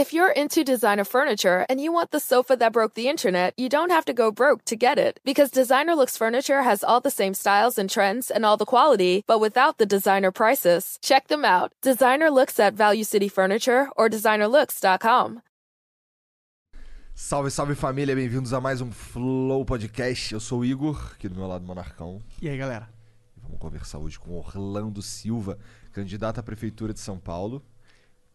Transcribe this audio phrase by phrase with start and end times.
[0.00, 3.68] If you're into designer furniture and you want the sofa that broke the internet, you
[3.68, 5.20] don't have to go broke to get it.
[5.26, 9.24] Because Designer Looks Furniture has all the same styles and trends and all the quality,
[9.26, 10.98] but without the designer prices.
[11.02, 11.74] Check them out.
[11.82, 15.42] Designer Looks at Value City Furniture or designerlooks.com.
[17.14, 20.32] Salve, salve família, bem-vindos a mais um Flow Podcast.
[20.32, 22.22] Eu sou o Igor, aqui do meu lado Monarcão.
[22.40, 22.88] E aí, galera?
[23.36, 25.58] Vamos conversar hoje com Orlando Silva,
[25.92, 27.62] candidato à Prefeitura de São Paulo,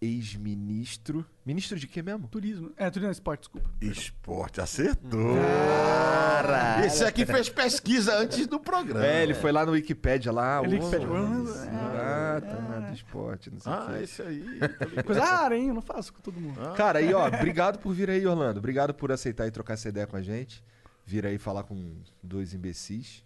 [0.01, 1.25] ex-ministro.
[1.45, 2.27] Ministro de quê mesmo?
[2.27, 2.71] Turismo.
[2.77, 3.69] É, turismo esporte, desculpa.
[3.81, 5.35] Esporte, acertou.
[5.35, 6.85] Cara!
[6.85, 9.05] Esse aqui fez pesquisa antes do programa.
[9.05, 10.61] É, ele foi lá no Wikipedia lá.
[10.63, 14.03] Ele ô, Wikipedia, é, Ah, tá nada esporte, não sei o Ah, quê.
[14.03, 14.45] esse aí.
[15.05, 15.69] Coisa rara, hein?
[15.69, 16.59] Eu não faço com todo mundo.
[16.75, 18.57] Cara, aí, ó, obrigado por vir aí, Orlando.
[18.59, 20.63] Obrigado por aceitar e trocar essa ideia com a gente.
[21.05, 23.23] Vir aí falar com dois imbecis.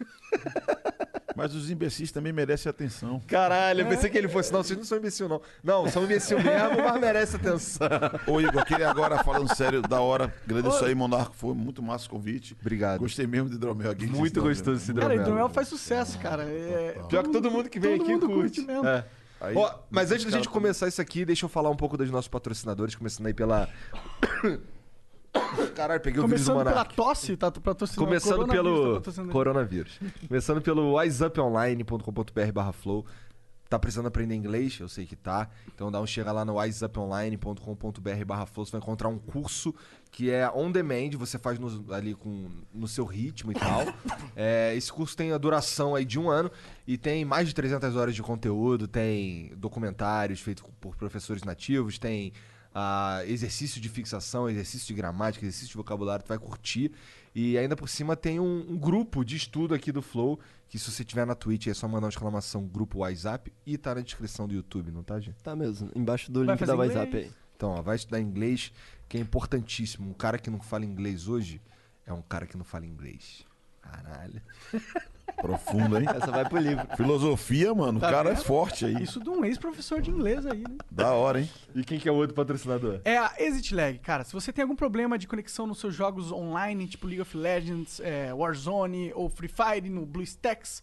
[1.36, 3.20] Mas os imbecis também merecem atenção.
[3.26, 4.52] Caralho, eu pensei que ele fosse.
[4.52, 5.40] Não, vocês não são imbecil, não.
[5.62, 7.88] Não, são imbecil mesmo, mas merece atenção.
[8.26, 10.32] Ô, Igor, queria agora, falando sério, da hora.
[10.44, 11.34] Agradeço aí, Monarco.
[11.34, 12.56] Foi muito massa o convite.
[12.60, 13.00] Obrigado.
[13.00, 14.06] Gostei mesmo de hidromel aqui.
[14.06, 14.50] Muito Hidromel.
[14.50, 15.20] gostoso esse Cara, hidromel.
[15.22, 16.42] hidromel faz sucesso, cara.
[16.44, 18.60] É, Pior que todo mundo que vem todo aqui mundo curte.
[18.60, 18.86] curte mesmo.
[18.86, 19.04] É.
[19.40, 22.08] Aí, Ó, mas antes da gente começar isso aqui, deixa eu falar um pouco dos
[22.10, 23.68] nossos patrocinadores, começando aí pela.
[25.74, 26.94] Caralho, peguei o vírus do Começando pela Monark.
[26.94, 28.06] tosse, tá patrocinando.
[28.06, 29.32] Começando Coronavírus tá pelo patrocinando ele.
[29.32, 30.00] coronavírus.
[30.28, 33.06] Começando pelo wiseuponline.com.br barra flow.
[33.68, 34.78] Tá precisando aprender inglês?
[34.78, 35.48] Eu sei que tá.
[35.74, 38.66] Então dá um chega lá no wiseuponline.com.br barra flow.
[38.66, 39.74] Você vai encontrar um curso
[40.10, 41.12] que é on demand.
[41.18, 43.82] Você faz no, ali com, no seu ritmo e tal.
[44.34, 46.50] É, esse curso tem a duração aí de um ano
[46.86, 48.88] e tem mais de 300 horas de conteúdo.
[48.88, 51.98] Tem documentários feitos por professores nativos.
[51.98, 52.32] Tem
[52.74, 56.92] ah, exercício de fixação, exercício de gramática, exercício de vocabulário, tu vai curtir.
[57.34, 60.90] E ainda por cima tem um, um grupo de estudo aqui do Flow, que se
[60.90, 64.46] você tiver na Twitch é só mandar uma exclamação grupo WhatsApp e tá na descrição
[64.46, 65.36] do YouTube, não tá, gente?
[65.42, 67.30] Tá mesmo, embaixo do Vai link da WhatsApp aí.
[67.56, 68.72] Então, ó, vai estudar inglês,
[69.08, 70.08] que é importantíssimo.
[70.10, 71.60] Um cara que não fala inglês hoje
[72.04, 73.46] é um cara que não fala inglês.
[73.80, 74.42] Caralho.
[75.36, 76.06] Profundo, hein?
[76.14, 76.86] Essa vai pro livro.
[76.96, 77.98] Filosofia, mano.
[77.98, 78.44] Tá o cara é vendo?
[78.44, 79.02] forte aí.
[79.02, 80.76] Isso de um ex-professor de inglês aí, né?
[80.90, 81.50] Da hora, hein?
[81.74, 83.00] E quem que é o outro patrocinador?
[83.04, 84.24] É a Exit Lag, cara.
[84.24, 88.00] Se você tem algum problema de conexão nos seus jogos online, tipo League of Legends,
[88.00, 90.82] é, Warzone ou Free Fire no BlueStacks,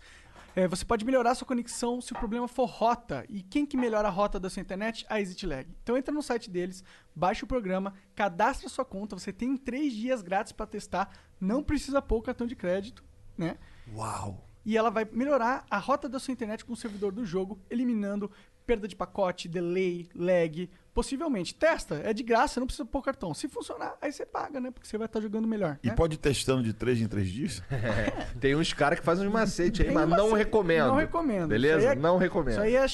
[0.56, 3.24] é, você pode melhorar sua conexão se o problema for rota.
[3.30, 5.06] E quem que melhora a rota da sua internet?
[5.10, 5.68] A Exit Lag.
[5.84, 6.84] Então entra no site deles,
[7.16, 11.10] baixa o programa, cadastra sua conta, você tem três dias grátis para testar,
[11.40, 13.04] não precisa pôr o cartão de crédito,
[13.38, 13.58] né?
[13.96, 14.46] Uau!
[14.66, 18.30] e ela vai melhorar a rota da sua internet com o servidor do jogo, eliminando
[18.68, 21.56] perda de pacote, delay, lag, possivelmente.
[21.56, 23.34] Testa, é de graça, não precisa pôr cartão.
[23.34, 24.70] Se funcionar, aí você paga, né?
[24.70, 25.80] Porque você vai estar jogando melhor.
[25.82, 25.96] E né?
[25.96, 27.64] pode ir testando de três em três dias?
[28.40, 30.90] Tem uns caras que fazem uns macetes aí, mas uma não recomendo.
[30.90, 31.48] Não recomendo.
[31.50, 31.94] Beleza?
[31.94, 32.54] É- Não recomendo.
[32.54, 32.86] Isso aí é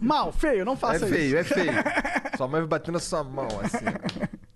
[0.00, 1.52] mal, feio, não É faça feio, isso.
[1.52, 1.72] é feio.
[2.36, 3.84] Sua mãe vai bater na sua mão, assim.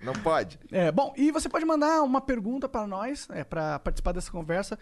[0.02, 0.58] Não pode.
[0.72, 4.78] É, bom, e você pode mandar uma pergunta para nós, é, para participar dessa conversa,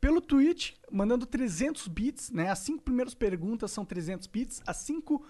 [0.00, 2.48] pelo Twitch, mandando 300 bits, né?
[2.48, 5.24] As cinco primeiras perguntas são 300 bits, as cinco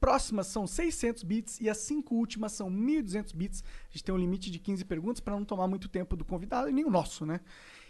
[0.00, 3.64] próximas são 600 bits e as cinco últimas são 1.200 bits.
[3.88, 6.68] A gente tem um limite de 15 perguntas para não tomar muito tempo do convidado
[6.68, 7.40] e nem o nosso, né?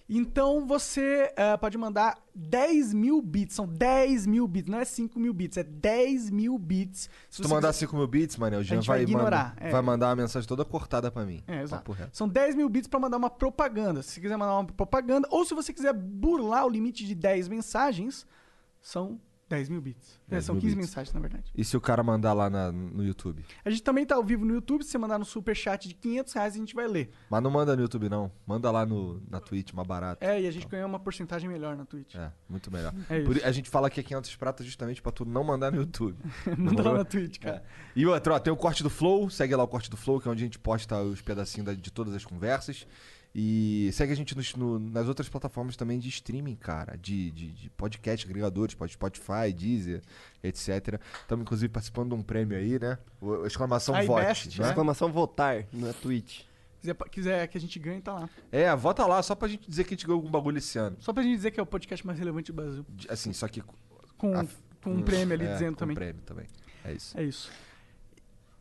[0.09, 5.19] Então você eh, pode mandar 10 mil bits, são 10 mil bits, não é 5
[5.19, 7.11] mil bits, é 10 mil bits.
[7.29, 9.71] Se tu mandar 5 mil bits, Jean gente vai vai, ignorar, mandar, é.
[9.71, 11.43] vai mandar uma mensagem toda cortada pra mim.
[11.49, 11.97] É, exato.
[12.13, 14.01] São 10 mil bits pra mandar uma propaganda.
[14.01, 17.49] Se você quiser mandar uma propaganda, ou se você quiser burlar o limite de 10
[17.49, 18.25] mensagens,
[18.81, 20.19] são 10 mil bits.
[20.27, 20.89] É, 10 são mil 15 bits.
[20.89, 21.53] mensagens, na verdade.
[21.55, 23.45] E se o cara mandar lá na- no YouTube?
[23.65, 24.83] A gente também tá ao vivo no YouTube.
[24.83, 27.11] Se você mandar no superchat de 500 reais, a gente vai ler.
[27.31, 28.31] Mas não manda no YouTube, não.
[28.45, 30.25] Manda lá no, na Twitch, mais barato.
[30.25, 32.15] É, e a gente ganha uma porcentagem melhor na Twitch.
[32.17, 32.93] É, muito melhor.
[33.09, 35.79] É Por- a gente fala que é 500 pratas justamente pra tu não mandar no
[35.79, 36.17] YouTube.
[36.59, 37.63] Manda lá na Twitch, cara.
[37.95, 40.27] E outra, ó, tem o corte do Flow, segue lá o corte do Flow, que
[40.27, 42.85] é onde a gente posta os pedacinhos da- de todas as conversas.
[43.39, 47.53] E segue a gente nos- no- nas outras plataformas também de streaming, cara, de, de,
[47.53, 50.01] de podcast, agregadores, Spotify, Deezer,
[50.43, 50.99] etc.
[51.21, 52.97] Estamos, inclusive, participando de um prêmio aí, né?
[53.21, 54.65] O, exclamação iBest, vote, né?
[54.65, 54.71] né?
[54.71, 56.45] Exclamação votar na Twitch.
[56.81, 58.31] Quiser, quiser que a gente ganhe, tá lá.
[58.51, 60.97] É, vota lá, só pra gente dizer que a gente ganhou algum bagulho esse ano.
[61.01, 62.87] Só pra gente dizer que é o podcast mais relevante do Brasil.
[62.89, 63.63] De- Assim, só que...
[64.17, 64.47] Com, a-
[64.83, 65.95] com um prêmio ali é, dizendo com também.
[65.95, 66.47] prêmio também.
[66.83, 67.19] É isso.
[67.19, 67.51] É isso.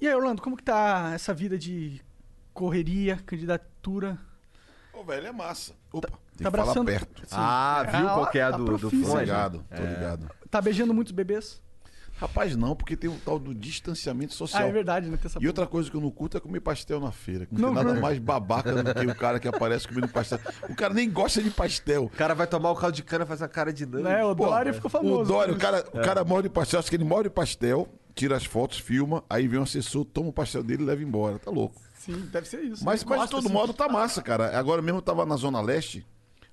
[0.02, 2.02] E aí, Orlando, como que tá essa vida de
[2.54, 4.20] correria, candidatura?
[4.98, 5.74] Ô, velho, é massa.
[5.92, 7.24] Opa, tem que tá abraçando- falar perto.
[7.32, 9.22] Ah, viu Ah, qual que é a tá do, do profício, Tô fone?
[9.22, 9.86] ligado, tô É.
[9.94, 10.30] ligado.
[10.50, 11.62] Tá beijando muitos bebês?
[12.18, 14.64] Rapaz, não, porque tem o tal do distanciamento social.
[14.64, 15.18] Ah, é verdade, né?
[15.18, 17.46] Tem essa E outra coisa que eu não curto é comer pastel na feira.
[17.46, 18.02] que Não, Não tem nada curto.
[18.02, 20.40] mais babaca do que o cara que aparece comendo pastel.
[20.70, 22.06] O cara nem gosta de pastel.
[22.06, 24.08] O cara vai tomar o caldo de cana e faz a cara de nojo.
[24.08, 25.24] É, o Pô, Dória ficou famoso.
[25.24, 27.86] O Dória, o cara, o cara morre de pastel, acho que ele morre de pastel,
[28.14, 31.38] tira as fotos, filma, aí vem o assessor, toma o pastel dele e leva embora.
[31.38, 31.76] Tá louco.
[32.06, 32.86] Sim, deve ser isso.
[32.86, 33.54] Mas, Ele mas de todo assim.
[33.54, 34.58] modo tá massa, cara.
[34.58, 36.06] Agora mesmo eu tava na Zona Leste,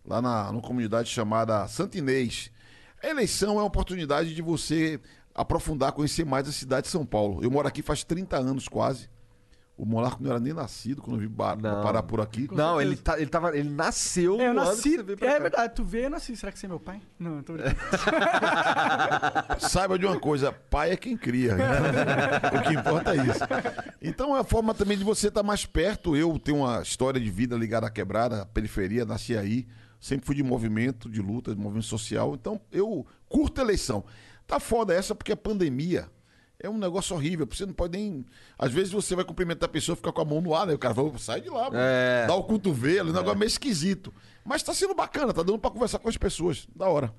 [0.05, 2.51] lá na, numa comunidade chamada Santa Inês.
[3.03, 4.99] A eleição é uma oportunidade de você
[5.35, 7.43] aprofundar, conhecer mais a cidade de São Paulo.
[7.45, 9.11] Eu moro aqui faz 30 anos quase.
[9.82, 12.49] O Monarco não era nem nascido quando eu vim parar por aqui.
[12.52, 14.90] Não, ele, tá, ele, tava, ele nasceu É, eu no ano que nasci.
[14.94, 16.37] você veio pra É verdade, tu veio, eu nasci.
[16.37, 17.02] Será que você é meu pai?
[17.19, 17.75] Não, eu tô brincando.
[19.58, 21.56] Saiba de uma coisa, pai é quem cria.
[21.56, 23.40] Então, o que importa é isso.
[24.00, 26.17] Então é a forma também de você estar mais perto.
[26.17, 29.67] Eu tenho uma história de vida ligada à quebrada, à periferia, nasci aí.
[29.99, 32.34] Sempre fui de movimento, de luta, de movimento social.
[32.34, 34.05] Então eu curto a eleição.
[34.46, 36.08] Tá foda essa porque a pandemia
[36.62, 37.47] é um negócio horrível.
[37.50, 38.25] Você não pode nem.
[38.59, 40.75] Às vezes você vai cumprimentar a pessoa, fica com a mão no ar, né?
[40.75, 41.69] O cara fala, sai de lá.
[41.73, 42.26] É.
[42.26, 44.12] dá o cotovelo, o negócio é meio esquisito.
[44.44, 46.67] Mas tá sendo bacana, tá dando pra conversar com as pessoas.
[46.75, 47.12] Da hora.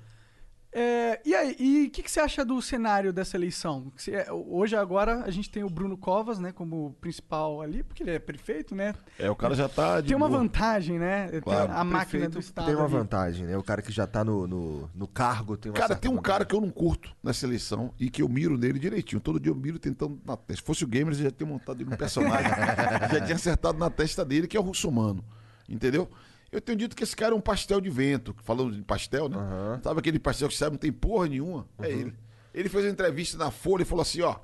[0.75, 3.92] É, e aí, e o que, que você acha do cenário dessa eleição?
[3.96, 8.12] Você- hoje, agora, a gente tem o Bruno Covas, né, como principal ali, porque ele
[8.12, 8.96] é prefeito, né?
[9.20, 10.40] É, o cara já tá de tem uma boa.
[10.40, 11.28] vantagem, né?
[11.28, 11.72] Tem Claro.
[11.72, 12.66] a máquina do Estado.
[12.66, 12.94] Tem uma ali.
[12.94, 13.56] vantagem, né?
[13.56, 16.34] O cara que já tá no, no, no cargo tem uma Cara, tem um vantagem.
[16.34, 19.22] cara que eu não curto nessa eleição e que eu miro nele direitinho.
[19.22, 20.62] Todo dia eu miro tentando na testa.
[20.62, 22.50] Se fosse o Gamers, eu já tinha montado ele no personagem.
[23.14, 25.24] já tinha acertado na testa dele, que é o Russomano.
[25.70, 26.10] Entendeu?
[26.54, 28.36] Eu tenho dito que esse cara é um pastel de vento.
[28.44, 29.38] Falando de pastel, né?
[29.38, 29.82] Aham.
[29.84, 31.68] Sabe aquele pastel que sabe não tem porra nenhuma?
[31.80, 32.14] É ele.
[32.54, 34.36] Ele fez uma entrevista na Folha e falou assim: ó.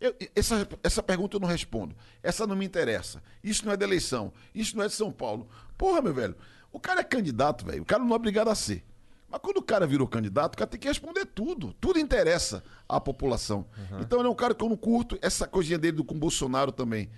[0.00, 1.94] eu- essa, essa pergunta eu não respondo.
[2.22, 3.20] Essa não me interessa.
[3.42, 4.32] Isso não é da eleição.
[4.54, 5.48] Isso não é de São Paulo.
[5.76, 6.36] Porra, meu velho.
[6.72, 7.82] O cara é candidato, velho.
[7.82, 8.84] O cara não é obrigado a ser.
[9.28, 11.72] Mas quando o cara virou candidato, o cara tem que responder tudo.
[11.80, 13.66] Tudo interessa à população.
[14.00, 15.18] Então ele é um cara que eu não curto.
[15.20, 17.10] Essa coisinha dele do- com o Bolsonaro também.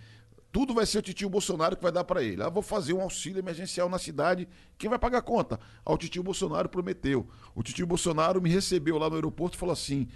[0.50, 2.42] Tudo vai ser o titio Bolsonaro que vai dar pra ele.
[2.42, 4.48] Ah, vou fazer um auxílio emergencial na cidade.
[4.78, 5.60] Quem vai pagar a conta?
[5.84, 7.28] Ah, o titio Bolsonaro prometeu.
[7.54, 10.08] O titio Bolsonaro me recebeu lá no aeroporto e falou assim: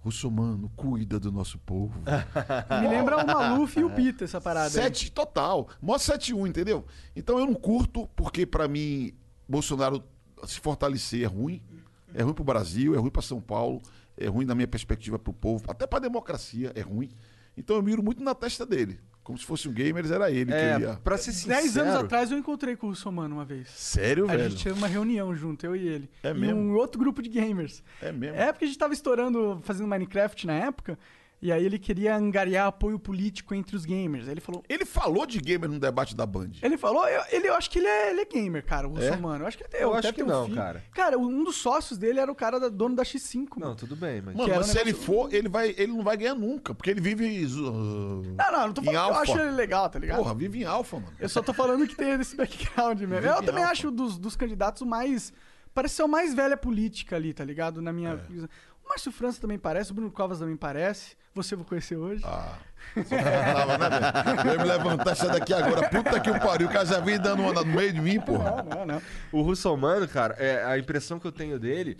[0.00, 2.00] Russomano, cuida do nosso povo.
[2.80, 4.66] Me lembra o Maluf e o Pita, essa parada.
[4.66, 4.72] aí.
[4.72, 5.68] Sete total.
[5.80, 6.84] Mó 7-1, entendeu?
[7.14, 9.12] Então eu não curto, porque pra mim,
[9.48, 10.02] Bolsonaro
[10.44, 11.62] se fortalecer é ruim.
[12.14, 13.80] É ruim pro Brasil, é ruim pra São Paulo,
[14.16, 17.10] é ruim na minha perspectiva pro povo, até pra democracia é ruim.
[17.56, 18.98] Então eu miro muito na testa dele.
[19.24, 21.00] Como se fosse um gamer, era ele que É, ia.
[21.04, 21.60] pra ser sincero...
[21.60, 23.68] Dez anos atrás eu encontrei com o Russomano uma vez.
[23.70, 24.50] Sério, A velho?
[24.50, 26.10] gente teve uma reunião junto, eu e ele.
[26.24, 26.58] É e mesmo?
[26.60, 27.84] um outro grupo de gamers.
[28.00, 28.36] É mesmo?
[28.36, 30.98] É porque a gente tava estourando, fazendo Minecraft na época,
[31.42, 34.26] e aí ele queria angariar apoio político entre os gamers.
[34.28, 34.62] Aí ele falou.
[34.68, 36.50] Ele falou de gamer no debate da Band.
[36.62, 39.08] Ele falou, eu, ele, eu acho que ele é, ele é gamer, cara, o É?
[39.08, 39.42] Russomano.
[39.42, 40.56] Eu acho que ele tem, Eu acho que um não, filho.
[40.56, 40.84] cara.
[40.94, 43.48] Cara, um dos sócios dele era o cara da, dono da X5.
[43.56, 43.74] Não, mano.
[43.76, 44.36] tudo bem, mas...
[44.36, 47.00] Mano, mas um se ele for, ele, vai, ele não vai ganhar nunca, porque ele
[47.00, 47.44] vive.
[47.44, 50.18] zo- Não, não, não tô em falando eu acho ele legal, tá ligado?
[50.18, 51.12] Porra, vive em alfa, mano.
[51.18, 53.14] Eu só tô falando que tem esse background mesmo.
[53.16, 53.72] Vive Eu também alfa.
[53.72, 55.32] acho dos, dos candidatos o mais.
[55.74, 57.80] Parece ser o mais velha política ali, tá ligado?
[57.80, 58.10] Na minha.
[58.10, 58.46] É.
[58.92, 61.16] Márcio França também parece, o Bruno Covas também parece.
[61.34, 62.22] Você eu vou conhecer hoje.
[62.26, 62.58] Ah,
[62.94, 64.50] só né, velho?
[64.50, 65.88] Eu ia me levantar, sai daqui agora.
[65.88, 68.62] Puta que o pariu, o cara já vem dando onda no meio de mim, porra.
[68.62, 69.02] Não, não, não.
[69.32, 71.96] O Russomano, cara, é, a impressão que eu tenho dele.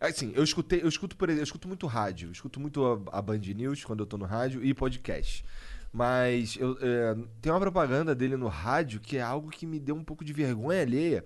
[0.00, 3.18] Assim, eu escutei, eu escuto, por exemplo, eu escuto muito rádio, eu escuto muito a,
[3.18, 5.44] a Band News quando eu tô no rádio e podcast.
[5.92, 9.96] Mas eu, é, tem uma propaganda dele no rádio que é algo que me deu
[9.96, 11.24] um pouco de vergonha alheia,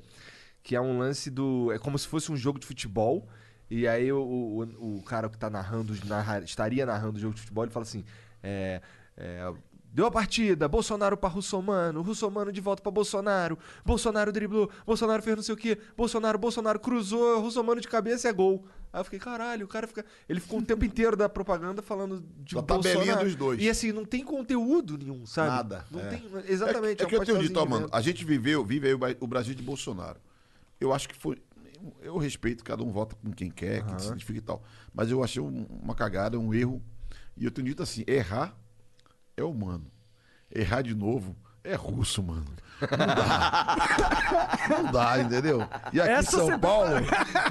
[0.62, 1.70] que é um lance do.
[1.70, 3.28] É como se fosse um jogo de futebol.
[3.74, 7.40] E aí o, o, o cara que tá narrando, narra- estaria narrando o jogo de
[7.40, 8.04] futebol, ele fala assim:
[8.42, 8.82] é,
[9.16, 9.50] é,
[9.94, 15.36] Deu a partida, Bolsonaro pra Russomano, Russomano de volta pra Bolsonaro, Bolsonaro driblou, Bolsonaro fez
[15.36, 18.64] não sei o que, Bolsonaro, Bolsonaro cruzou, Russomano de cabeça é gol.
[18.92, 20.04] Aí eu fiquei, caralho, o cara fica.
[20.28, 23.24] Ele ficou o tempo inteiro da propaganda falando de Da tabelinha Bolsonaro.
[23.24, 23.62] dos dois.
[23.62, 25.48] E assim, não tem conteúdo nenhum, sabe?
[25.48, 26.08] Nada, Não é.
[26.08, 26.22] tem.
[26.46, 27.00] Exatamente.
[27.02, 27.96] É, é que eu tenho dito, ó, pastelzinho mano, dentro.
[27.96, 30.18] a gente viveu, vive aí o Brasil de Bolsonaro.
[30.78, 31.38] Eu acho que foi.
[32.00, 34.62] Eu respeito, cada um vota com quem quer, quem se identifica e tal.
[34.94, 36.82] Mas eu achei um- uma cagada, um erro.
[37.36, 38.54] E eu tenho dito assim: errar
[39.36, 39.86] é humano.
[40.54, 41.34] Errar de novo
[41.64, 42.44] é russo, mano.
[42.80, 43.76] Não dá.
[44.68, 45.60] Não dá, entendeu?
[45.92, 46.90] E aqui em Essa São você- Paulo.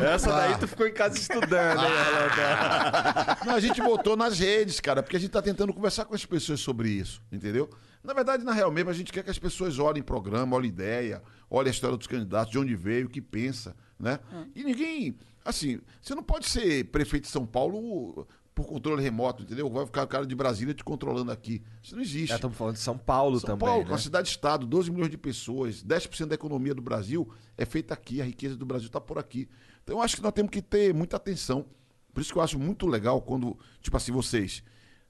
[0.02, 0.38] Essa dá.
[0.40, 3.40] daí tu ficou em casa estudando, hein, Rolando?
[3.48, 6.26] Não, a gente botou nas redes, cara, porque a gente tá tentando conversar com as
[6.26, 7.70] pessoas sobre isso, entendeu?
[8.04, 11.22] Na verdade, na real mesmo, a gente quer que as pessoas olhem programa, olhem ideia,
[11.50, 14.20] olhem a história dos candidatos, de onde veio, o que pensa, né?
[14.56, 19.70] E ninguém, assim, você não pode ser prefeito de São Paulo por controle remoto, entendeu?
[19.70, 21.64] Vai ficar o cara de Brasília te controlando aqui.
[21.82, 22.28] Isso não existe.
[22.28, 23.68] Já estamos falando de São Paulo São também.
[23.68, 23.92] Paulo, né?
[23.92, 28.26] uma cidade-estado, 12 milhões de pessoas, 10% da economia do Brasil é feita aqui, a
[28.26, 29.48] riqueza do Brasil está por aqui.
[29.84, 31.66] Então eu acho que nós temos que ter muita atenção.
[32.14, 34.64] Por isso que eu acho muito legal quando, tipo assim, vocês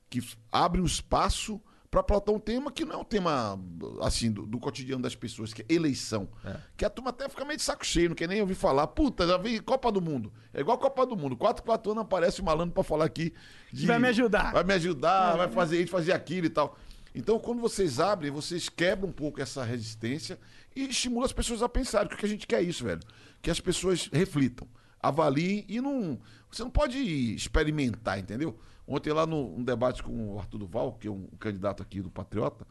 [0.09, 0.21] que
[0.51, 1.59] abrem um espaço
[1.91, 3.59] para plotar um tema que não é um tema,
[4.01, 6.29] assim, do, do cotidiano das pessoas, que é eleição.
[6.77, 8.87] Que a turma até fica meio de saco cheio, não quer nem ouvir falar.
[8.87, 10.31] Puta, já vi Copa do Mundo.
[10.53, 11.35] É igual Copa do Mundo.
[11.35, 13.33] Quatro, quatro anos aparece um malandro para falar aqui.
[13.73, 14.53] de- Vai me ajudar.
[14.53, 16.77] Vai me ajudar, vai fazer isso, fazer aquilo e tal.
[17.13, 20.39] Então, quando vocês abrem, vocês quebram um pouco essa resistência
[20.73, 22.07] e estimulam as pessoas a pensarem.
[22.07, 23.01] Porque a gente quer isso, velho.
[23.41, 24.65] Que as pessoas reflitam,
[25.01, 26.17] avaliem e não.
[26.49, 26.97] Você não pode
[27.35, 28.57] experimentar, entendeu?
[28.87, 32.09] Ontem, lá no um debate com o Arthur Duval, que é um candidato aqui do
[32.09, 32.65] Patriota,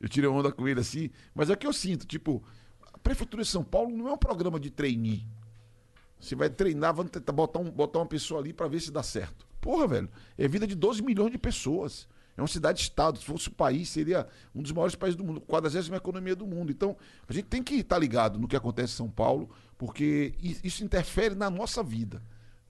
[0.00, 2.42] eu tirei onda com ele assim, mas é que eu sinto, tipo,
[2.92, 5.26] a Prefeitura de São Paulo não é um programa de trainee.
[6.18, 9.02] Você vai treinar, vamos tentar botar, um, botar uma pessoa ali pra ver se dá
[9.02, 9.46] certo.
[9.60, 10.08] Porra, velho,
[10.38, 12.08] é vida de 12 milhões de pessoas.
[12.36, 13.18] É uma cidade-estado.
[13.18, 16.70] Se fosse o país, seria um dos maiores países do mundo, 40 economia do mundo.
[16.70, 16.96] Então,
[17.28, 21.34] a gente tem que estar ligado no que acontece em São Paulo, porque isso interfere
[21.34, 22.22] na nossa vida.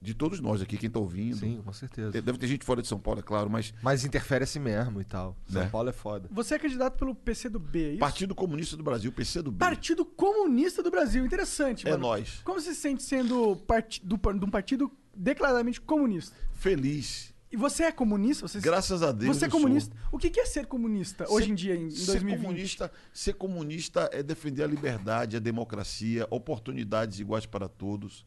[0.02, 1.36] De todos nós aqui, quem tá ouvindo.
[1.36, 2.10] Sim, com certeza.
[2.10, 5.04] Deve ter gente fora de São Paulo, é claro, mas Mas interfere assim mesmo e
[5.04, 5.36] tal.
[5.48, 5.68] São Né?
[5.70, 6.28] Paulo é foda.
[6.32, 7.98] Você é candidato pelo PC do B, é isso?
[8.00, 9.58] Partido Comunista do Brasil, PC do B.
[9.58, 11.24] Partido Comunista do Brasil.
[11.24, 12.02] Interessante, É mano.
[12.02, 12.40] nós.
[12.44, 16.34] Como você se sente sendo parti do, de um partido declaradamente comunista?
[16.52, 17.32] Feliz.
[17.50, 18.48] E você é comunista?
[18.48, 19.36] Você, Graças a Deus.
[19.36, 19.60] Você é eu sou.
[19.60, 19.94] comunista?
[20.10, 22.40] O que é ser comunista hoje Ser- em dia, em Ser 2020?
[22.42, 28.24] comunista, ser comunista é defender a liberdade, a democracia, oportunidades iguais para todos.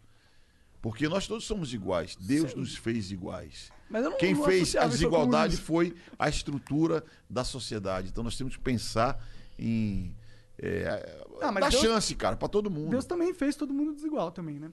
[0.85, 2.15] Porque nós todos somos iguais.
[2.15, 3.71] Deus nos fez iguais.
[3.89, 8.09] Mas eu não- Quem não fez a desigualdade foi a estrutura da sociedade.
[8.09, 9.19] Então nós temos que pensar
[9.57, 10.15] em.
[10.59, 12.91] É, Ah, mas dar Deus- chance, cara, para todo mundo.
[12.91, 14.71] Deus também fez todo mundo desigual também, né?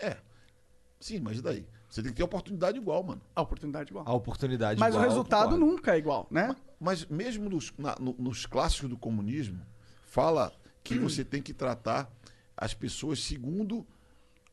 [0.00, 0.18] É.
[1.00, 1.66] Sim, mas e daí?
[1.88, 3.20] Você tem que ter oportunidade igual, mano.
[3.34, 4.04] A oportunidade igual.
[4.06, 5.66] A oportunidade Mas o igual, resultado concordo.
[5.66, 6.54] nunca é igual, né?
[6.78, 9.60] Mas mesmo nos, na- no- nos clássicos do comunismo,
[10.04, 10.52] fala
[10.84, 12.08] que você tem que tratar
[12.56, 13.84] as pessoas segundo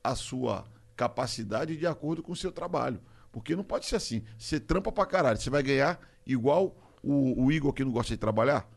[0.03, 0.65] a sua
[0.97, 2.99] capacidade de acordo com o seu trabalho.
[3.31, 4.23] Porque não pode ser assim.
[4.37, 8.17] Você trampa pra caralho, você vai ganhar igual o, o Igor que não gosta de
[8.17, 8.67] trabalhar?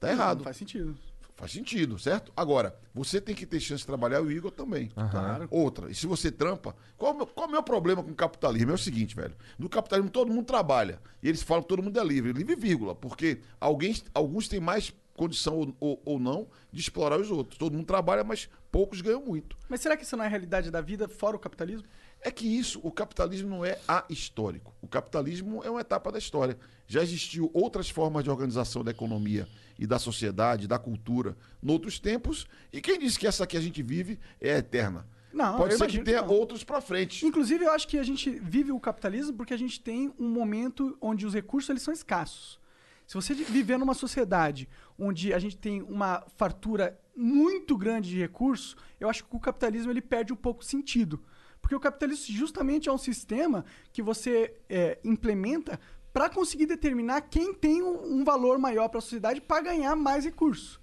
[0.00, 0.38] Tá errado.
[0.38, 0.96] Não faz sentido.
[1.36, 2.32] Faz sentido, certo?
[2.36, 4.88] Agora, você tem que ter chance de trabalhar e o Igor também.
[4.88, 5.46] Claro.
[5.52, 8.10] Outra, e se você trampa, qual, é o meu- qual é o meu problema com
[8.10, 8.72] o capitalismo?
[8.72, 9.36] É o seguinte, velho.
[9.56, 11.00] No capitalismo todo mundo trabalha.
[11.22, 12.32] E eles falam que todo mundo é livre.
[12.32, 12.92] Livre, vírgula.
[12.92, 17.58] Porque alguém, alguns têm mais condição ou, ou, ou não de explorar os outros.
[17.58, 19.56] Todo mundo trabalha, mas poucos ganham muito.
[19.68, 21.86] Mas será que isso não é a realidade da vida fora o capitalismo?
[22.20, 24.74] É que isso, o capitalismo não é ahistórico.
[24.80, 26.56] O capitalismo é uma etapa da história.
[26.86, 29.46] Já existiu outras formas de organização da economia
[29.78, 32.46] e da sociedade, da cultura, noutros tempos.
[32.72, 35.06] E quem disse que essa que a gente vive é eterna?
[35.32, 36.30] Não, Pode ser que que tenha não.
[36.30, 37.24] outros pra frente.
[37.24, 40.96] Inclusive, eu acho que a gente vive o capitalismo porque a gente tem um momento
[41.00, 42.58] onde os recursos eles são escassos.
[43.06, 44.68] Se você viver numa sociedade
[44.98, 49.92] onde a gente tem uma fartura muito grande de recursos, eu acho que o capitalismo
[49.92, 51.22] ele perde um pouco sentido.
[51.60, 55.78] Porque o capitalismo justamente é um sistema que você é, implementa
[56.12, 60.24] para conseguir determinar quem tem um, um valor maior para a sociedade para ganhar mais
[60.24, 60.80] recursos.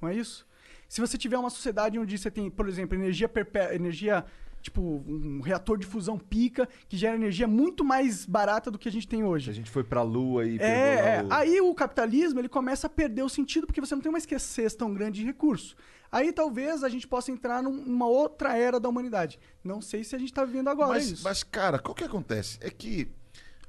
[0.00, 0.46] Não é isso?
[0.88, 4.24] Se você tiver uma sociedade onde você tem, por exemplo, energia perpé energia
[4.60, 8.92] tipo um reator de fusão pica que gera energia muito mais barata do que a
[8.92, 9.52] gente tem Se a hoje.
[9.52, 11.22] gente foi pra lua e pegou É, lá é.
[11.22, 14.18] o- aí o capitalismo ele começa a perder o sentido porque você não tem uma
[14.18, 15.74] escassez tão grande de recurso.
[16.12, 19.38] Aí talvez a gente possa entrar num- numa outra era da humanidade.
[19.62, 21.22] Não sei se a gente tá vivendo agora Mas, isso.
[21.24, 22.58] mas, cara, o que acontece?
[22.60, 23.08] É que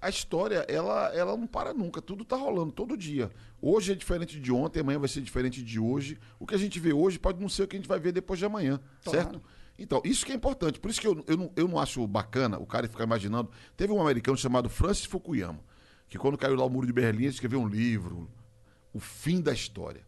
[0.01, 2.01] a história, ela, ela não para nunca.
[2.01, 3.29] Tudo tá rolando todo dia.
[3.62, 6.17] Hoje é diferente de ontem, amanhã vai ser diferente de hoje.
[6.39, 8.12] O que a gente vê hoje pode não ser o que a gente vai ver
[8.12, 9.39] depois de amanhã, certo?
[9.81, 10.79] Então, isso que é importante.
[10.79, 13.50] Por isso que eu, eu, não, eu não acho bacana o cara ficar imaginando.
[13.75, 15.59] Teve um americano chamado Francis Fukuyama,
[16.07, 18.29] que quando caiu lá o muro de Berlim, escreveu um livro,
[18.93, 20.05] O Fim da História.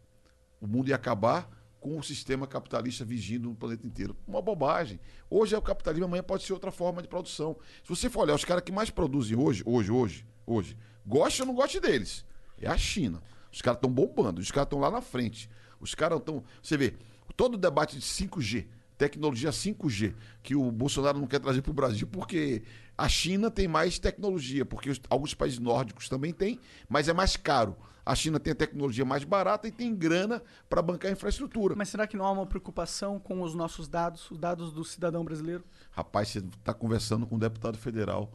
[0.61, 1.49] O mundo ia acabar
[1.79, 4.15] com o sistema capitalista vigindo no planeta inteiro.
[4.27, 4.99] Uma bobagem.
[5.27, 7.57] Hoje é o capitalismo, amanhã pode ser outra forma de produção.
[7.83, 11.47] Se você for olhar, os caras que mais produzem hoje, hoje, hoje, hoje, goste ou
[11.47, 12.23] não goste deles,
[12.61, 13.23] é a China.
[13.51, 15.49] Os caras estão bombando, os caras estão lá na frente.
[15.79, 16.43] Os caras estão.
[16.61, 16.95] Você vê,
[17.35, 18.67] todo o debate de 5G,
[19.07, 22.63] tecnologia 5G, que o Bolsonaro não quer trazer para o Brasil, porque
[22.97, 27.35] a China tem mais tecnologia, porque os- alguns países nórdicos também têm, mas é mais
[27.35, 27.75] caro.
[28.05, 31.75] A China tem a tecnologia mais barata e tem grana para bancar a infraestrutura.
[31.75, 35.23] Mas será que não há uma preocupação com os nossos dados, os dados do cidadão
[35.23, 35.63] brasileiro?
[35.91, 38.31] Rapaz, você está conversando com um deputado federal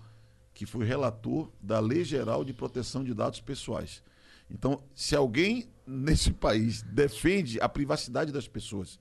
[0.54, 4.02] que foi relator da Lei Geral de Proteção de Dados Pessoais.
[4.50, 8.98] Então, se alguém nesse país defende a privacidade das pessoas,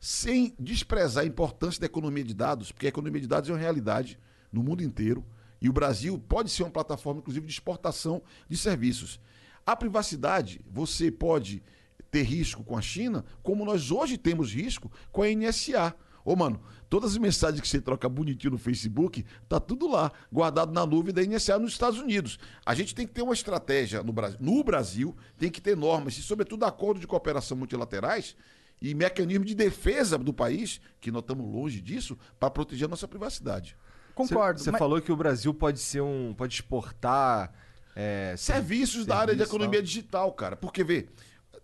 [0.00, 3.58] sem desprezar a importância da economia de dados, porque a economia de dados é uma
[3.58, 4.18] realidade
[4.50, 5.24] no mundo inteiro,
[5.60, 9.20] e o Brasil pode ser uma plataforma, inclusive, de exportação de serviços.
[9.66, 11.62] A privacidade, você pode
[12.10, 15.94] ter risco com a China, como nós hoje temos risco com a NSA.
[16.24, 20.72] Ô, mano, todas as mensagens que você troca bonitinho no Facebook, tá tudo lá, guardado
[20.72, 22.38] na nuvem da NSA nos Estados Unidos.
[22.64, 24.38] A gente tem que ter uma estratégia no Brasil.
[24.40, 28.34] No Brasil, tem que ter normas e, sobretudo, acordos de cooperação multilaterais
[28.80, 33.06] e mecanismos de defesa do país, que nós estamos longe disso, para proteger a nossa
[33.06, 33.76] privacidade.
[34.14, 34.60] Concordo.
[34.60, 36.34] Você mas- falou que o Brasil pode ser um.
[36.36, 37.52] pode exportar.
[37.94, 39.86] é, Serviços da área de serviço, economia tal.
[39.86, 40.56] digital, cara.
[40.56, 41.08] Porque, vê,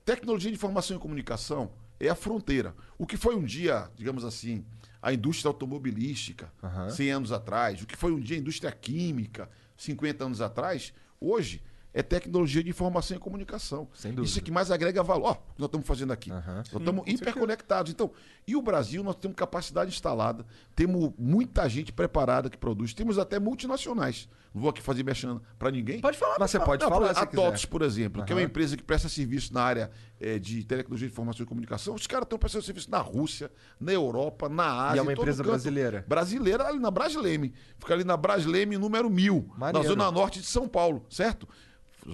[0.04, 1.70] tecnologia de informação e comunicação
[2.00, 2.74] é a fronteira.
[2.98, 4.64] O que foi um dia, digamos assim,
[5.00, 6.90] a indústria automobilística, Aham.
[6.90, 11.62] 100 anos atrás, o que foi um dia a indústria química, 50 anos atrás, hoje
[11.96, 13.88] é tecnologia de informação e comunicação.
[13.94, 14.28] Sem dúvida.
[14.28, 15.28] Isso é que mais agrega valor.
[15.28, 16.30] Ó, o que nós estamos fazendo aqui.
[16.30, 16.56] Aham.
[16.56, 17.90] Nós estamos hiperconectados.
[17.90, 18.10] Então,
[18.46, 23.38] e o Brasil, nós temos capacidade instalada, temos muita gente preparada que produz, temos até
[23.38, 24.28] multinacionais.
[24.52, 25.98] Não vou aqui fazer mexendo para ninguém.
[26.02, 26.36] Pode falar.
[26.38, 27.26] Mas você pode Não, falar se a.
[27.26, 31.08] TOTS, por exemplo, que é uma empresa que presta serviço na área eh, de tecnologia
[31.08, 33.50] de informação e comunicação, os caras estão prestando serviço na Rússia,
[33.80, 34.96] na Europa, na Ásia.
[34.96, 36.04] E é uma empresa brasileira.
[36.06, 37.54] Brasileira, ali na Brasleme.
[37.78, 39.88] Fica ali na Brasleme número 1000, na Maneiro.
[39.88, 41.48] zona norte de São Paulo, certo?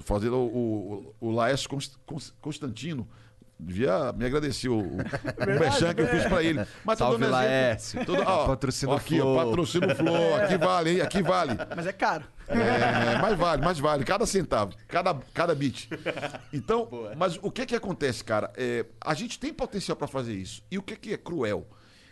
[0.03, 3.09] Fazendo o, o, o Laércio Const- Const- Constantino.
[3.65, 4.97] Devia me agradecer o, o,
[5.61, 6.67] merchan que eu fiz pra ele.
[6.85, 7.31] Mas Salve, dando.
[7.31, 8.05] Laércio.
[8.05, 9.47] Todo- ó, Patrocínio ó, aqui, ó, Flow.
[9.47, 10.35] patrocínio Flow.
[10.35, 11.01] Aqui vale, hein?
[11.01, 11.53] Aqui vale.
[11.77, 12.25] Mas é caro.
[12.49, 14.05] É, mais vale, mais vale.
[14.05, 15.89] Cada centavo, cada, cada bit.
[16.53, 18.53] Então, mas o que que acontece, cara?
[18.57, 20.61] É, a gente tem potencial para fazer isso.
[20.69, 21.65] E o que que é cruel?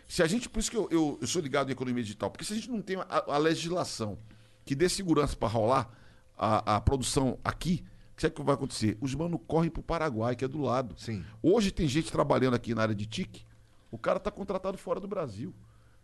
[0.07, 2.45] Se a gente, por isso que eu, eu- eu sou ligado em economia digital, porque
[2.45, 4.17] se a gente não tem a, a legislação
[4.63, 5.89] que dê segurança para rolar
[6.41, 7.83] a, a produção aqui,
[8.13, 8.97] o que é vai acontecer?
[8.99, 10.95] Os manos correm pro Paraguai, que é do lado.
[10.97, 11.23] Sim.
[11.41, 13.45] Hoje tem gente trabalhando aqui na área de TIC,
[13.91, 15.53] o cara tá contratado fora do Brasil.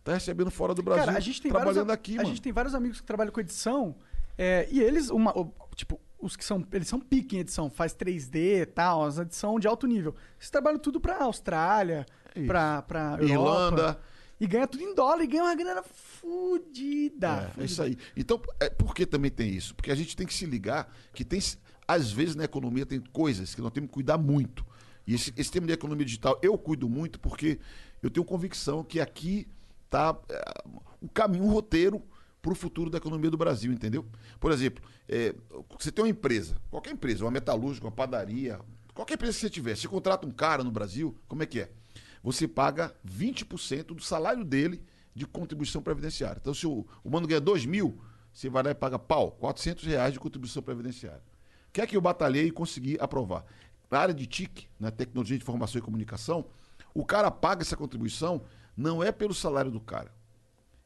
[0.04, 2.28] Tá recebendo fora do Brasil, Cara, a gente tem vários, trabalhando a- aqui, a mano.
[2.28, 3.96] gente tem vários amigos que trabalham com edição
[4.38, 5.34] é, e eles, uma,
[5.74, 9.58] tipo, os que são, eles são pique em edição, faz 3D e tal, as edição
[9.60, 10.14] de alto nível.
[10.38, 12.06] Eles trabalham tudo pra Austrália,
[12.46, 13.24] pra, pra Europa.
[13.24, 14.00] Irlanda.
[14.40, 17.52] E ganha tudo em dólar e ganha uma grana fudida.
[17.56, 17.98] É, é isso aí.
[18.16, 19.74] Então, é, por que também tem isso?
[19.74, 21.40] Porque a gente tem que se ligar que tem,
[21.86, 24.64] às vezes na economia tem coisas que nós temos que cuidar muito.
[25.06, 27.58] E esse, esse tema de economia digital eu cuido muito porque
[28.02, 29.48] eu tenho convicção que aqui
[29.86, 30.16] está
[31.00, 32.02] o caminho, o roteiro
[32.40, 34.06] para o futuro da economia do Brasil, entendeu?
[34.38, 35.34] Por exemplo, é,
[35.78, 38.60] você tem uma empresa, qualquer empresa, uma metalúrgica, uma padaria,
[38.94, 41.70] qualquer empresa que você tiver, você contrata um cara no Brasil, como é que é?
[42.22, 44.82] Você paga 20% do salário dele
[45.14, 46.38] de contribuição previdenciária.
[46.40, 48.00] Então, se o, o mano ganha 2 mil,
[48.32, 51.22] você vai lá e paga pau, 400 reais de contribuição previdenciária.
[51.68, 53.44] O que é que eu batalhei e consegui aprovar?
[53.90, 56.46] Na área de TIC, na tecnologia de informação e comunicação,
[56.94, 58.44] o cara paga essa contribuição
[58.76, 60.14] não é pelo salário do cara,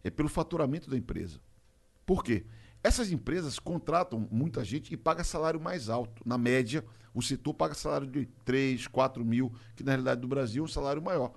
[0.02, 1.40] é pelo faturamento da empresa.
[2.06, 2.46] Por quê?
[2.82, 6.22] Essas empresas contratam muita gente e paga salário mais alto.
[6.26, 10.62] Na média, o setor paga salário de 3, 4 mil, que na realidade do Brasil
[10.62, 11.32] é um salário maior.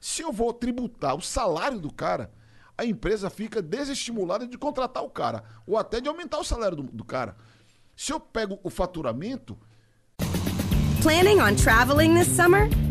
[0.00, 2.32] Se eu vou tributar o salário do cara,
[2.76, 6.82] a empresa fica desestimulada de contratar o cara, ou até de aumentar o salário do,
[6.84, 7.36] do cara.
[7.94, 9.56] Se eu pego o faturamento,
[11.02, 12.68] Planning on traveling this summer?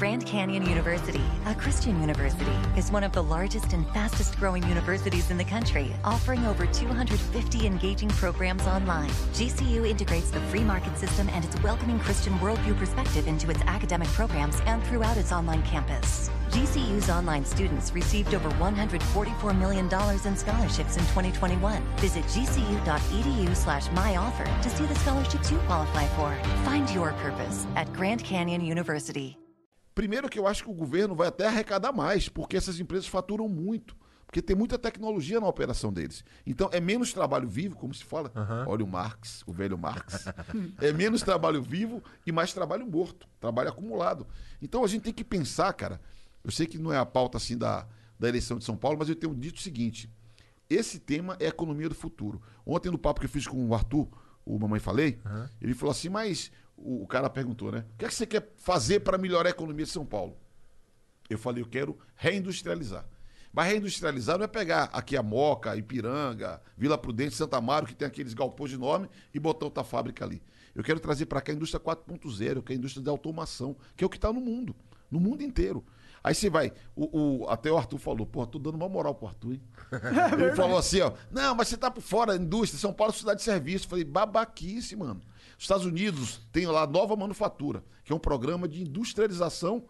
[0.00, 5.30] Grand Canyon University, a Christian university, is one of the largest and fastest growing universities
[5.30, 9.10] in the country, offering over 250 engaging programs online.
[9.34, 14.08] GCU integrates the free market system and its welcoming Christian worldview perspective into its academic
[14.08, 16.30] programs and throughout its online campus.
[16.48, 21.82] GCU's online students received over $144 million in scholarships in 2021.
[21.98, 26.34] Visit gcu.edu slash myoffer to see the scholarships you qualify for.
[26.64, 29.39] Find your purpose at Grand Canyon University.
[30.00, 33.46] Primeiro que eu acho que o governo vai até arrecadar mais, porque essas empresas faturam
[33.46, 33.94] muito.
[34.24, 36.24] Porque tem muita tecnologia na operação deles.
[36.46, 38.32] Então é menos trabalho vivo, como se fala.
[38.66, 40.24] Olha o Marx, o velho Marx.
[40.80, 44.26] é menos trabalho vivo e mais trabalho morto, trabalho acumulado.
[44.62, 46.00] Então a gente tem que pensar, cara.
[46.42, 47.86] Eu sei que não é a pauta assim da,
[48.18, 50.10] da eleição de São Paulo, mas eu tenho dito o seguinte:
[50.70, 52.40] esse tema é a economia do futuro.
[52.64, 54.08] Ontem, no papo que eu fiz com o Arthur,
[54.46, 55.20] o Mamãe Falei,
[55.60, 56.50] ele falou assim: mas
[56.80, 57.84] o, o cara perguntou, né?
[57.94, 60.36] O que, é que você quer fazer para melhorar a economia de São Paulo?
[61.28, 63.04] Eu falei: eu quero reindustrializar.
[63.52, 68.06] Mas reindustrializar não é pegar aqui a Moca, Ipiranga, Vila Prudente, Santa Amaro, que tem
[68.06, 70.40] aqueles galpões enormes, e botar outra fábrica ali.
[70.72, 74.04] Eu quero trazer para cá a indústria 4.0, que é a indústria de automação, que
[74.04, 74.74] é o que está no mundo,
[75.10, 75.84] no mundo inteiro.
[76.22, 79.26] Aí você vai, o, o- até o Arthur falou, pô, tô dando uma moral pro
[79.26, 79.62] Arthur, hein?
[79.90, 83.16] É Ele falou assim, ó, não, mas você tá por fora, indústria, São Paulo é
[83.16, 83.86] cidade de serviço.
[83.86, 85.20] Eu falei, babaquice, mano.
[85.60, 89.84] Os Estados Unidos tem lá a Nova Manufatura, que é um programa de industrialização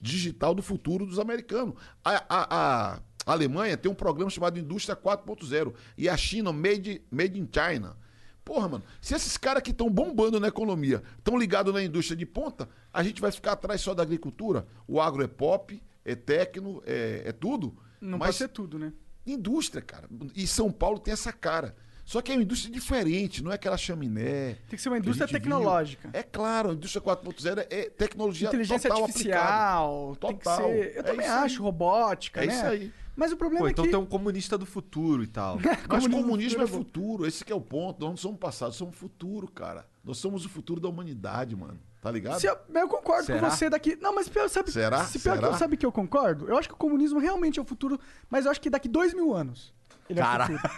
[0.00, 1.74] digital do futuro dos americanos.
[2.04, 2.94] A, a-
[3.26, 7.96] a Alemanha tem um programa chamado Indústria 4.0 e a China Made, Made in China.
[8.44, 12.24] Porra, mano, se esses caras que estão bombando na economia estão ligados na indústria de
[12.24, 14.64] ponta, a gente vai ficar atrás só da agricultura?
[14.86, 17.76] O agro é pop, é tecno, é, é tudo.
[18.00, 18.92] Não mas pode ser tudo, né?
[19.26, 20.08] indústria, cara.
[20.36, 21.74] E São Paulo tem essa cara.
[22.04, 24.54] Só que é uma indústria diferente, não é aquela chaminé.
[24.68, 25.40] Tem que ser uma que a indústria gente viu.
[25.42, 26.10] tecnológica.
[26.12, 30.26] É claro, a indústria 4.0 é tecnologia Inteligência total artificial, aplicada.
[30.28, 30.68] tem que Total.
[30.68, 30.92] ser.
[30.94, 31.44] Eu É também isso aí.
[31.44, 32.54] acho, robótica, É né?
[32.54, 32.92] isso aí.
[33.16, 33.90] Mas o problema Pô, é então que.
[33.92, 35.56] tem um comunista do futuro e tal.
[35.64, 38.00] Mas Comunismo comunismo é futuro é esse que é o ponto.
[38.00, 39.86] Nós não somos passado, somos futuro, cara.
[40.04, 41.78] Nós somos o futuro da humanidade, mano.
[42.02, 42.38] Tá ligado?
[42.40, 43.40] Se eu, eu concordo Será?
[43.40, 43.96] com você daqui.
[43.96, 45.04] Não, mas pior, sabe, Será?
[45.04, 45.52] Se pior que Será?
[45.54, 48.44] eu sabe que eu concordo, eu acho que o comunismo realmente é o futuro, mas
[48.44, 49.72] eu acho que daqui dois mil anos.
[50.08, 50.44] Ele Cara.
[50.44, 50.72] é futuro.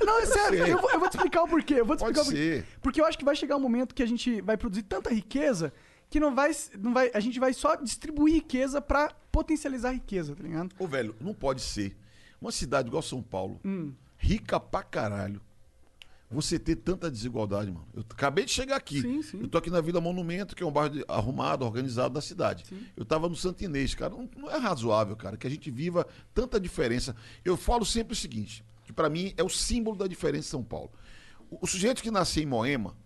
[0.06, 1.74] Não, é sério, eu vou, eu vou te explicar o porquê.
[1.74, 2.64] Eu vou te Pode explicar o porquê.
[2.66, 2.78] ser.
[2.80, 5.72] Porque eu acho que vai chegar um momento que a gente vai produzir tanta riqueza
[6.08, 7.10] que não vai, não vai.
[7.12, 10.74] A gente vai só distribuir riqueza pra potencializar a riqueza, tá ligado?
[10.78, 11.96] Ô, velho, não pode ser.
[12.40, 13.92] Uma cidade igual São Paulo, Hum.
[14.16, 15.40] rica pra caralho,
[16.30, 17.86] você ter tanta desigualdade, mano.
[17.92, 19.00] Eu acabei de chegar aqui.
[19.00, 19.40] Sim, sim.
[19.40, 22.64] Eu tô aqui na Vila Monumento, que é um bairro de- arrumado, organizado da cidade.
[22.96, 24.14] Eu tava no Santo Inês, cara.
[24.14, 27.16] Não, não é razoável, cara, que a gente viva tanta diferença.
[27.44, 30.62] Eu falo sempre o seguinte, que pra mim é o símbolo da diferença em São
[30.62, 30.90] Paulo.
[31.50, 32.96] O, o sujeito que nasceu em Moema,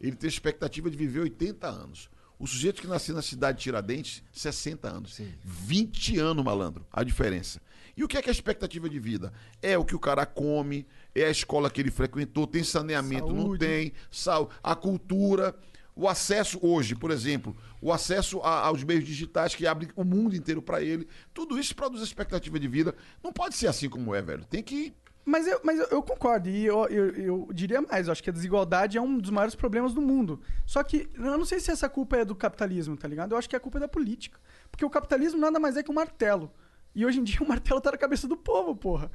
[0.00, 2.08] ele tem a expectativa de viver 80 anos.
[2.38, 5.12] O sujeito que nasceu na cidade de Tiradentes, 60 anos.
[5.44, 7.60] 20 anos, malandro, a diferença.
[7.96, 9.30] E o que é que é a expectativa de vida?
[9.60, 13.42] É o que o cara come, é a escola que ele frequentou, tem saneamento, não
[13.42, 13.58] Saúde.
[13.66, 15.54] tem, sal, a cultura,
[15.94, 20.34] o acesso hoje, por exemplo, o acesso a- aos meios digitais que abre o mundo
[20.36, 21.06] inteiro para ele.
[21.34, 22.94] Tudo isso produz expectativa de vida.
[23.22, 24.44] Não pode ser assim como é, velho.
[24.44, 28.22] Tem que Mas eu, mas eu concordo, e eu, eu, eu diria mais, eu acho
[28.22, 30.40] que a desigualdade é um dos maiores problemas do mundo.
[30.64, 33.32] Só que eu não sei se essa culpa é do capitalismo, tá ligado?
[33.32, 34.40] Eu acho que a culpa é da política.
[34.70, 36.50] Porque o capitalismo nada mais é que um martelo.
[36.94, 39.10] E hoje em dia o martelo tá na cabeça do povo, porra.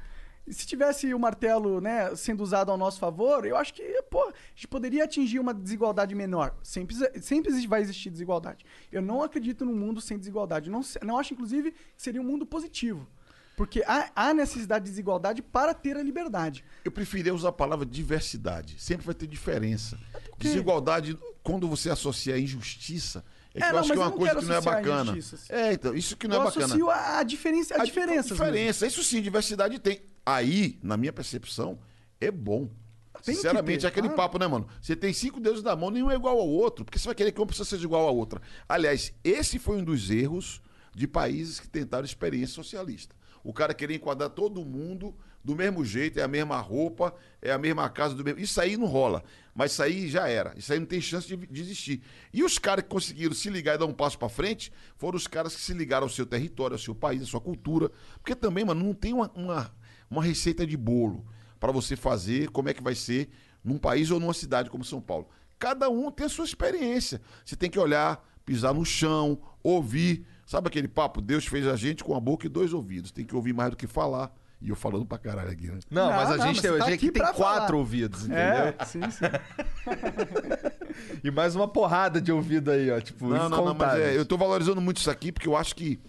[0.48, 3.82] E se tivesse o martelo, né, sendo usado ao nosso favor, eu acho que,
[4.12, 6.56] pô, a gente poderia atingir uma desigualdade menor.
[6.62, 8.64] Sempre, sempre vai existir desigualdade.
[8.92, 10.70] Eu não acredito num mundo sem desigualdade.
[10.70, 13.08] Não, não acho, inclusive, que seria um mundo positivo.
[13.58, 16.64] Porque há, há necessidade de desigualdade para ter a liberdade.
[16.84, 18.76] Eu preferia usar a palavra diversidade.
[18.80, 19.98] Sempre vai ter diferença.
[20.38, 20.50] quê?
[20.50, 24.12] Desigualdade, quando você associa a injustiça, é que É, eu não, acho que é uma
[24.12, 25.18] coisa que não é bacana.
[25.50, 26.66] É, então, isso que não eu é bacana.
[26.66, 28.32] associo a, a diferença, a, A diferenças.
[28.32, 28.46] mesmo.
[28.46, 28.86] diferença.
[28.88, 30.02] Isso sim, diversidade tem.
[30.26, 31.78] Aí, na minha percepção,
[32.20, 32.70] é bom.
[33.24, 34.22] Tem Sinceramente, é aquele claro.
[34.22, 34.68] papo, né, mano?
[34.82, 37.32] Você tem cinco dedos na mão, nenhum é igual ao outro, porque você vai querer
[37.32, 38.42] que uma pessoa seja igual à outra.
[38.68, 40.62] Aliás, esse foi um dos erros
[40.94, 43.16] de países que tentaram experiência socialista.
[43.44, 47.58] O cara querer enquadrar todo mundo do mesmo jeito, é a mesma roupa, é a
[47.60, 48.40] mesma casa do mesmo.
[48.40, 49.24] Isso aí não rola.
[49.54, 50.54] Mas isso aí já era.
[50.58, 52.02] Isso aí não tem chance de, de existir.
[52.34, 55.28] E os caras que conseguiram se ligar e dar um passo pra frente foram os
[55.28, 57.92] caras que se ligaram ao seu território, ao seu país, à sua cultura.
[58.16, 59.72] Porque também, mano, não tem uma, uma,
[60.10, 61.26] uma receita de bolo
[61.60, 63.30] para você fazer como é que vai ser
[63.64, 65.28] num país ou numa cidade como São Paulo.
[65.58, 67.22] Cada um tem a sua experiência.
[67.44, 70.26] Você tem que olhar, pisar no chão, ouvir.
[70.46, 71.22] Sabe aquele papo?
[71.22, 73.12] Deus fez a gente com a boca e dois ouvidos.
[73.12, 74.32] Tem que ouvir mais do que falar.
[74.62, 75.80] E eu falando pra caralho aqui, né?
[75.90, 77.44] Não, Não, mas a não, gente mas tem, você a tá gente aqui tem quatro
[77.44, 77.76] falar.
[77.76, 78.38] ouvidos, entendeu?
[78.44, 79.26] É, sim, sim.
[81.24, 83.00] E mais uma porrada de ouvido aí, ó.
[83.02, 85.76] Tipo, Não, não, não, mas é, eu tô valorizando muito isso aqui porque eu acho
[85.76, 86.00] que.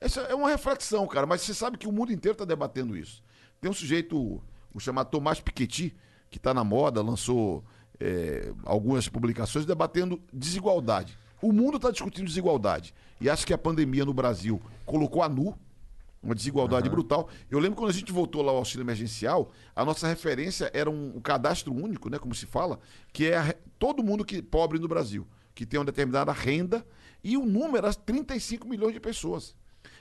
[0.00, 1.26] Essa é uma reflexão, cara.
[1.26, 3.22] Mas você sabe que o mundo inteiro tá debatendo isso.
[3.60, 4.42] Tem um sujeito,
[4.74, 5.94] o chamado Tomás Piketty,
[6.30, 7.64] que tá na moda, lançou
[7.98, 11.18] é, algumas publicações debatendo desigualdade.
[11.40, 12.94] O mundo está discutindo desigualdade.
[13.20, 15.56] E acho que a pandemia no Brasil colocou a nu
[16.22, 17.28] uma desigualdade brutal.
[17.50, 21.16] Eu lembro quando a gente voltou lá ao auxílio emergencial, a nossa referência era um,
[21.16, 22.78] um cadastro único, né, como se fala,
[23.12, 26.84] que é a todo mundo que pobre no Brasil, que tem uma determinada renda,
[27.22, 29.54] e o número era 35 milhões de pessoas.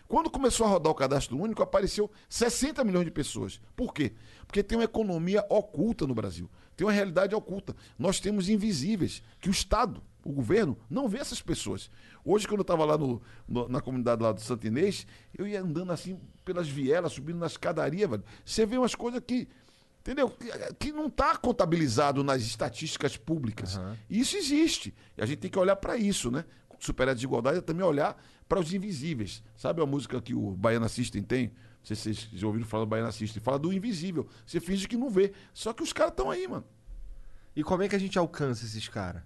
[0.08, 3.60] Quando começou a rodar o cadastro único, apareceu 60 milhões de pessoas.
[3.76, 4.14] Por quê?
[4.46, 6.50] Porque tem uma economia oculta no Brasil.
[6.78, 7.76] Tem uma realidade oculta.
[7.98, 11.90] Nós temos invisíveis, que o Estado, o governo, não vê essas pessoas.
[12.24, 15.62] Hoje, quando eu estava lá no- no- na comunidade lá do Santo Inês, eu ia
[15.62, 18.24] andando assim pelas vielas, subindo na escadaria, velho.
[18.44, 19.48] Você vê umas coisas que.
[20.02, 20.30] Entendeu?
[20.30, 23.78] Que, que não está contabilizado nas estatísticas públicas.
[24.08, 24.94] E isso existe.
[25.18, 26.46] E a gente tem que olhar para isso, né?
[26.78, 29.44] Superar a desigualdade é também olhar para os invisíveis.
[29.56, 31.48] Sabe a música que o Baiana System tem?
[31.48, 33.42] Não sei se vocês já ouviram falar do Baiana System.
[33.42, 34.28] Fala do invisível.
[34.46, 35.34] Você finge que não vê.
[35.54, 36.66] Só que os caras estão aí, mano.
[37.56, 39.24] E como é que a gente alcança esses caras?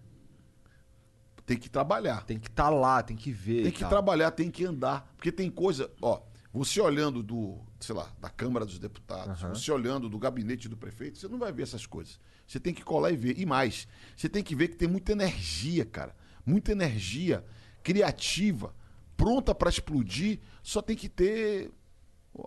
[1.49, 2.23] tem que trabalhar.
[2.25, 3.63] Tem que estar lá, tem que ver.
[3.63, 3.89] Tem que tal.
[3.89, 5.12] trabalhar, tem que andar.
[5.15, 6.21] Porque tem coisa, ó,
[6.53, 11.17] você olhando do, sei lá, da Câmara dos Deputados, você olhando do gabinete do prefeito,
[11.17, 12.19] você não vai ver essas coisas.
[12.45, 13.39] Você tem que colar e ver.
[13.39, 16.15] E mais, você tem que ver que tem muita energia, cara.
[16.45, 17.43] Muita energia
[17.82, 18.75] criativa,
[19.23, 21.71] pronta pra explodir, só tem que ter.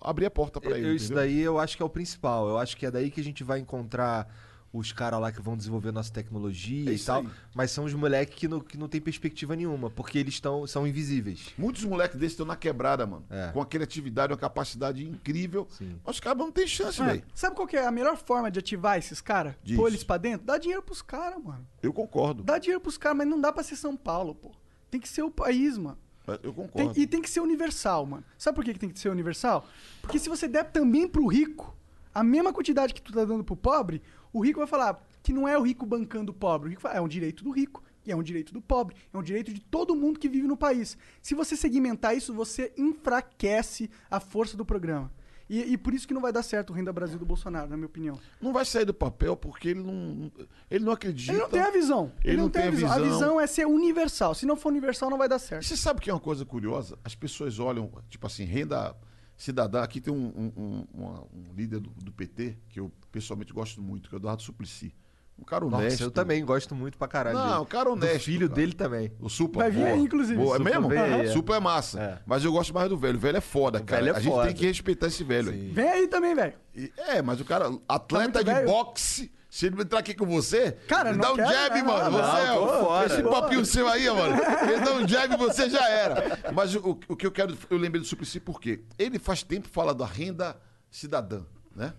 [0.01, 0.95] abrir a porta pra Eu- ele.
[0.97, 1.23] isso entendeu?
[1.25, 2.49] daí eu acho que é o principal.
[2.49, 4.27] Eu acho que é daí que a gente vai encontrar
[4.73, 7.21] os caras lá que vão desenvolver nossa tecnologia É e tal.
[7.21, 7.29] aí.
[7.55, 10.87] Mas são os moleques que não, que não tem perspectiva nenhuma, porque eles tão, são
[10.87, 11.51] invisíveis.
[11.59, 13.27] Muitos moleques desses estão na quebrada, mano.
[13.29, 13.51] É.
[13.53, 15.67] Com a criatividade, uma capacidade incrível.
[15.69, 15.99] Sim.
[16.03, 17.23] Mas os caras não tem chance, É, velho.
[17.35, 19.55] Sabe qual que é a melhor forma de ativar esses caras?
[19.77, 20.47] Pôr eles pra dentro?
[20.47, 21.67] Dá dinheiro pros caras, mano.
[21.83, 22.43] Eu concordo.
[22.43, 24.53] Dá dinheiro pros caras, mas não dá pra ser São Paulo, pô.
[24.91, 25.99] Tem que ser o país, mano.
[26.27, 27.01] Eu Tem- concordo.
[27.01, 28.25] e tem que ser universal, mano.
[28.39, 29.67] Sabe por que tem que ser universal?
[30.01, 31.77] Porque se você der também pro rico
[32.15, 35.47] a mesma quantidade que tu tá dando pro pobre, o rico vai falar que não
[35.49, 36.69] é o rico bancando o pobre.
[36.69, 37.83] O rico fala, é um direito do rico.
[38.05, 38.97] E é um direito do pobre.
[39.15, 40.97] É um direito de todo mundo que vive no país.
[41.23, 45.11] Se você segmentar isso, você enfraquece a força do programa.
[45.49, 47.77] E, e por isso que não vai dar certo o Renda Brasil do Bolsonaro, na
[47.77, 48.19] minha opinião.
[48.41, 50.33] Não vai sair do papel porque ele não,
[50.71, 51.33] ele não acredita.
[51.33, 52.13] Ele não tem a visão.
[52.25, 52.91] Ele, não, tem a visão.
[52.93, 54.35] A visão é ser universal.
[54.35, 55.65] Se não for universal, não vai dar E certo.
[55.65, 56.99] você sabe que é uma coisa curiosa?
[57.05, 58.97] As pessoas olham, tipo assim, renda
[59.37, 59.83] cidadã.
[59.83, 60.27] Aqui tem um,
[60.57, 64.21] um- um- um líder do, do PT que eu pessoalmente gosto muito, que é o
[64.21, 64.95] Eduardo Suplicy.
[65.43, 65.91] Um cara honesto.
[65.91, 67.37] Nossa, eu também gosto muito pra caralho.
[67.37, 67.61] Não, dele.
[67.63, 68.61] o cara honesto, Do filho cara.
[68.61, 69.13] dele também.
[69.21, 69.65] O Supla.
[69.65, 70.37] Vai vir aí, inclusive.
[70.39, 70.89] Boa, é mesmo?
[70.89, 71.27] veio, é.
[71.27, 72.01] Supla é massa.
[72.01, 72.19] É.
[72.25, 73.17] Mas eu gosto mais do velho.
[73.17, 74.01] O velho é foda, cara.
[74.03, 74.47] velho é a gente foda.
[74.47, 75.71] tem que respeitar esse velho aí.
[75.73, 76.55] Vem aí também, velho.
[76.97, 78.67] É, mas o cara, atleta muito de velho.
[78.69, 81.87] boxe, se ele entrar aqui com você, Cara, ele não dá um quero, jab, não,
[81.87, 82.11] mano.
[82.11, 83.07] não, você, não, ó, fora.
[83.13, 84.37] esse papinho seu aí, mano.
[84.71, 86.39] Ele dá um jab e você já era.
[86.55, 88.85] Mas o, o que eu quero, eu lembrei do Suplicy por quê?
[88.97, 90.57] Ele faz tempo fala da renda
[90.89, 91.43] cidadã,
[91.75, 91.93] né?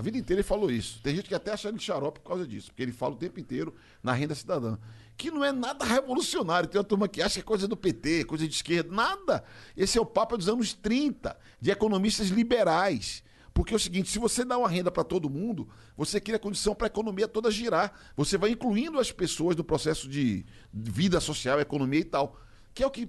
[0.00, 0.98] A vida inteira ele falou isso.
[1.02, 3.38] Tem gente que até acha ele xarope por causa disso, porque ele fala o tempo
[3.38, 4.78] inteiro na renda cidadã.
[5.14, 6.66] Que não é nada revolucionário.
[6.66, 8.90] Tem uma turma que acha que é coisa do PT, coisa de esquerda.
[8.90, 9.44] Nada.
[9.76, 13.22] Esse é o papo dos anos 30, de economistas liberais.
[13.52, 16.74] Porque é o seguinte, se você dá uma renda para todo mundo, você cria condição
[16.74, 17.92] para a economia toda girar.
[18.16, 22.40] Você vai incluindo as pessoas no processo de vida social, economia e tal.
[22.72, 23.06] Que é o que,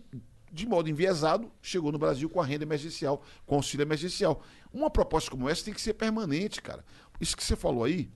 [0.52, 4.44] de modo enviesado, chegou no Brasil com a renda emergencial, com auxílio emergencial.
[4.74, 6.84] Uma proposta como essa tem que ser permanente, cara.
[7.20, 8.12] Isso que você falou aí,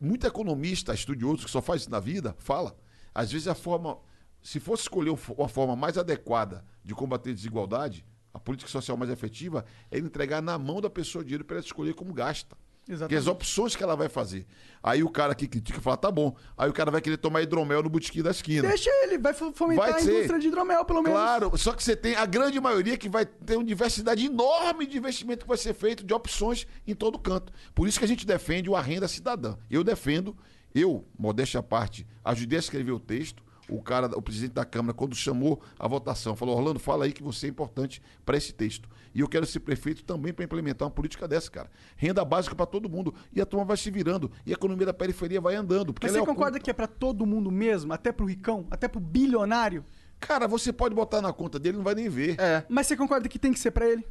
[0.00, 2.76] muito economista, estudioso que só faz isso na vida, fala.
[3.14, 3.98] Às vezes a forma,
[4.42, 8.96] se fosse escolher um uma forma mais adequada de combater a desigualdade, a política social
[8.96, 12.56] mais efetiva é entregar na mão da pessoa o dinheiro para ela escolher como gasta.
[12.86, 13.28] Que as Exatamente.
[13.28, 14.46] opções que ela vai fazer.
[14.80, 16.36] Aí o cara que critica fala, tá bom.
[16.56, 18.68] Aí o cara vai querer tomar hidromel no botequim da esquina.
[18.68, 21.18] Deixa ele, vai fo- fomentar Vai a indústria de hidromel, pelo menos.
[21.18, 24.96] Claro, só que você tem a grande maioria que vai ter uma diversidade enorme de
[24.98, 27.52] investimento que vai ser feito de opções em todo canto.
[27.74, 29.56] Por isso que a gente defende o a renda cidadã.
[29.68, 30.36] Eu defendo,
[30.72, 33.42] eu, modéstia à parte, ajudei a escrever o texto.
[33.68, 37.20] O cara, o presidente da Câmara, quando chamou a votação, falou: Orlando, fala aí que
[37.20, 38.88] você é importante para esse texto.
[39.16, 41.70] E eu quero ser prefeito também para implementar uma política dessa, cara.
[41.96, 43.14] Renda básica para todo mundo.
[43.32, 44.30] E a turma vai se virando.
[44.44, 45.94] E a economia da periferia vai andando.
[46.02, 47.94] Mas ela você é concorda que é pra todo mundo mesmo?
[47.94, 48.66] Até pro ricão?
[48.70, 49.86] Até pro bilionário?
[50.20, 52.38] Cara, você pode botar na conta dele, não vai nem ver.
[52.38, 52.62] É.
[52.68, 54.06] Mas você concorda que tem que ser pra ele?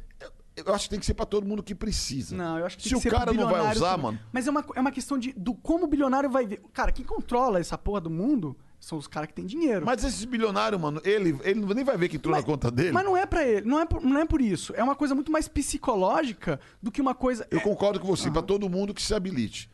[0.56, 2.34] Eu acho que tem que ser pra todo mundo que precisa.
[2.34, 4.02] Não, eu acho que Se tem o que ser pro cara não vai usar, também.
[4.06, 4.18] mano.
[4.32, 6.60] Mas é uma, é uma questão de do como o bilionário vai ver.
[6.72, 9.84] Cara, quem controla essa porra do mundo são os caras que têm dinheiro.
[9.84, 12.92] Mas esses bilionários, mano, ele, ele nem vai ver que entrou Mas- na conta dele.
[12.92, 14.72] Mas não é pra ele, não é por, não é por isso.
[14.76, 17.46] É uma coisa muito mais psicológica do que uma coisa.
[17.50, 19.70] Eu é, concordo com você, pra todo mundo que se habilite.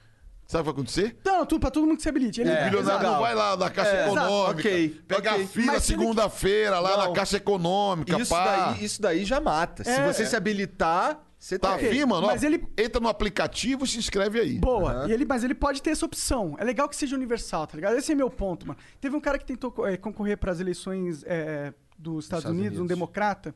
[0.47, 1.17] Sabe o que vai acontecer?
[1.25, 2.41] Não, tudo, pra todo mundo que se habilite.
[2.41, 4.61] Ele, o É, bilionário não vai lá na Caixa É, Econômica.
[4.69, 5.47] ok, Pegar ok.
[5.47, 7.09] fila Mas se ele- segunda-feira lá Não.
[7.09, 8.45] na Caixa Econômica, Isso pá.
[8.75, 9.83] daí, isso daí já mata.
[9.85, 10.13] Se É.
[10.13, 12.27] você se habilitar, você Tá tá afim, mano?
[12.29, 14.59] Mas ele- Entra no aplicativo e se inscreve aí.
[14.61, 15.07] Boa.
[15.09, 16.55] E ele, mas ele pode ter essa opção.
[16.59, 17.97] É legal que seja universal, tá ligado?
[17.97, 18.79] Esse é meu ponto, mano.
[19.01, 22.79] Teve um cara que tentou eh, concorrer para as eleições eh, dos Estados, Estados Unidos,
[22.79, 22.97] um Unidos.
[22.97, 23.53] democrata,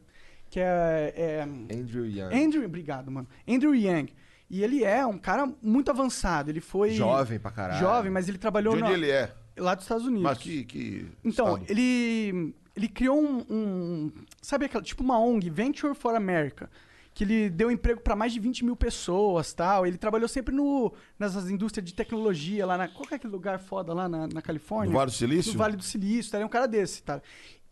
[0.51, 1.43] que é, é
[1.75, 2.35] Andrew Young.
[2.35, 3.29] Andrew, obrigado, mano.
[3.49, 4.13] Andrew Yang.
[4.51, 6.51] E ele é um cara muito avançado.
[6.51, 7.79] Ele foi Jovem pra caralho.
[7.81, 9.33] Jovem, mas ele trabalhou De onde na- ele é?
[9.57, 10.23] lá dos Estados Unidos.
[10.25, 10.65] Mas que.
[10.65, 11.67] que Então, estado?
[11.71, 14.83] ele, ele criou um, um- Sabe aquela.
[14.83, 16.69] Tipo uma ONG, Venture for America.
[17.17, 19.87] Que ele deu emprego para mais de 20 mil pessoas tal.
[19.87, 22.89] Ele trabalhou sempre no, nessas indústrias de tecnologia lá na.
[22.89, 24.93] Qual é aquele lugar foda lá na, na Califórnia?
[24.93, 25.53] No Vale do Silício?
[25.53, 26.37] No Vale do Silício, tá?
[26.37, 27.23] Ele é um cara desse, tá?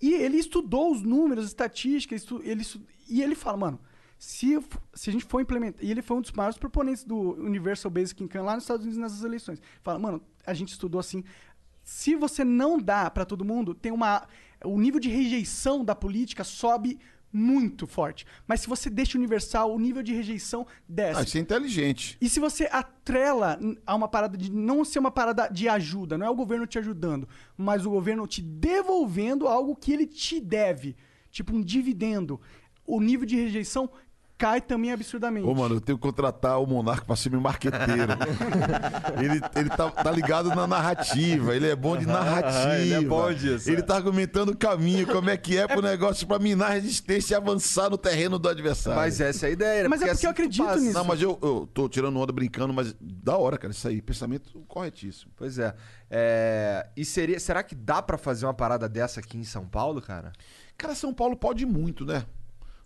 [0.01, 3.81] E ele estudou os números, estatísticas, estu- ele, estu- e ele fala, mano,
[4.19, 4.59] se,
[4.95, 5.85] se a gente for implementar.
[5.85, 8.99] E ele foi um dos maiores proponentes do Universal Basic Income lá nos Estados Unidos
[9.03, 9.61] nessas eleições.
[9.83, 11.23] Fala, mano, a gente estudou assim.
[11.83, 14.27] Se você não dá pra todo mundo, tem uma.
[14.65, 16.99] O nível de rejeição da política sobe
[17.35, 18.25] muito forte.
[18.47, 21.21] Mas se você deixa universal, o nível de rejeição desce.
[21.21, 22.17] Ah, isso é inteligente.
[22.21, 26.27] E se você atrela a uma parada de não ser uma parada de ajuda, não
[26.27, 30.97] é o governo te ajudando, mas o governo te devolvendo algo que ele te deve,
[31.31, 32.41] tipo um dividendo,
[32.87, 33.91] o nível de rejeição
[34.45, 35.47] cai também absurdamente.
[35.47, 38.13] Ô, mano, eu tenho que contratar o Monarca pra ser meu marqueteiro.
[39.19, 42.77] ele ele tá, tá ligado na narrativa, ele é bom de narrativa.
[42.77, 43.83] ele é bom disso, Ele é.
[43.83, 47.37] tá argumentando o caminho, como é que é pro negócio pra minar a resistência e
[47.37, 49.01] avançar no terreno do adversário.
[49.01, 49.89] Mas essa é a ideia, né?
[49.89, 50.81] Mas é porque eu assim tu acredito passa.
[50.81, 50.93] nisso.
[50.93, 54.03] Não, mas eu, eu tô tirando onda brincando, mas da hora, cara, isso aí.
[54.03, 55.33] Pensamento corretíssimo.
[55.37, 55.75] Pois é.
[56.11, 60.03] É, E seria, será que dá pra fazer uma parada dessa aqui em São Paulo,
[60.03, 60.33] cara?
[60.77, 62.27] Cara, São Paulo pode muito, né?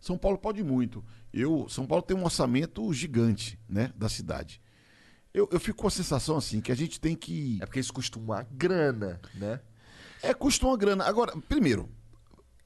[0.01, 1.05] São Paulo pode muito.
[1.33, 4.61] Eu, São Paulo tem um orçamento gigante, né, da cidade.
[5.35, 7.93] Eu, eu fico com a sensação assim que a gente tem que É porque isso
[7.93, 9.61] custa uma grana, né?
[10.23, 11.05] É, custa uma grana.
[11.05, 11.89] Agora, primeiro,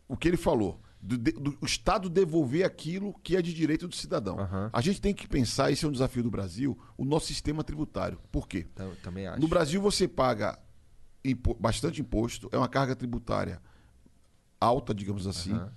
[0.09, 4.39] o que ele falou, do, do- Estado devolver aquilo que é de direito do cidadão.
[4.39, 4.71] Aham.
[4.73, 8.19] A gente tem que pensar, esse é um desafio do Brasil, o nosso sistema tributário.
[8.31, 8.67] Por quê?
[8.75, 9.41] Tam- Também acho.
[9.41, 10.59] No Brasil você paga
[11.25, 13.61] impo- bastante imposto, é uma carga tributária
[14.61, 15.73] alta, digamos assim, Aham.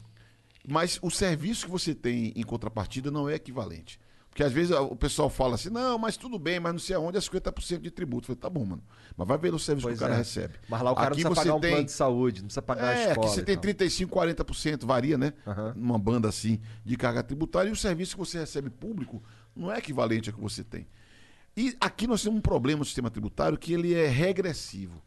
[0.67, 3.99] Mas o serviço que você tem em contrapartida não é equivalente.
[4.30, 6.93] Porque às vezes a- o pessoal fala assim, não, mas tudo bem, mas não sei
[6.93, 8.23] aonde é 50% de tributo.
[8.23, 8.84] Eu falei, tá bom, mano.
[9.15, 10.17] Mas vai ver o serviço Pois que o cara é.
[10.17, 10.56] recebe.
[10.67, 12.62] Mas lá o cara Aqui não precisa pagar um tem- plano de saúde, não precisa
[12.62, 13.28] pagar a é, escola.
[13.28, 13.62] aqui você tem tal.
[13.62, 15.32] 35, 40%, varia, né?
[15.47, 15.73] Aham.
[15.78, 19.23] Numa banda assim de carga tributária e o serviço que você recebe público
[19.56, 20.86] não é equivalente ao que você tem.
[21.56, 25.01] E aqui nós temos um problema no sistema tributário que ele é regressivo.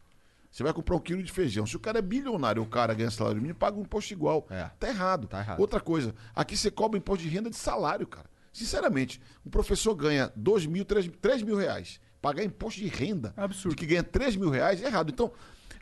[0.51, 1.65] Você vai comprar um quilo de feijão.
[1.65, 4.47] Se o cara é bilionário, o cara ganha salário mínimo, paga um imposto igual.
[4.49, 4.69] É.
[4.79, 5.27] Tá errado.
[5.27, 5.59] Tá errado.
[5.59, 8.29] Outra coisa, aqui você cobra imposto de renda de salário, cara.
[8.51, 11.99] Sinceramente, um professor ganha 2 mil, 3, 3 mil reais.
[12.21, 13.69] Pagar imposto de renda Absurdo.
[13.69, 15.11] de que ganha 3 mil reais é errado.
[15.11, 15.31] Então,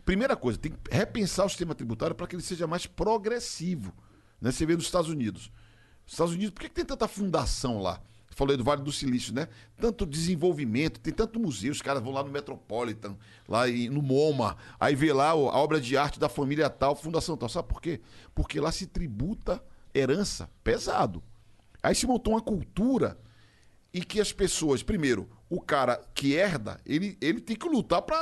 [0.06, 3.94] primeira coisa, tem que repensar o sistema tributário para que ele seja mais progressivo.
[4.40, 4.52] Né?
[4.52, 5.52] Você vê nos Estados Unidos.
[6.06, 8.02] Os Estados Unidos, por que, que tem tanta fundação lá?
[8.38, 9.48] Falei do Vale do Silício, né?
[9.82, 14.94] Tanto desenvolvimento, tem tanto museu, os caras vão lá no Metropolitan, lá no MoMA, aí
[14.94, 17.50] vê lá a obra de arte da família tal, fundação tal.
[17.50, 18.00] Sabe por quê?
[18.36, 19.60] Porque lá se tributa
[19.92, 21.24] herança pesado.
[21.82, 23.18] Aí se montou uma cultura
[23.92, 28.18] e que as pessoas, primeiro, o cara que herda, ele, ele tem que lutar pra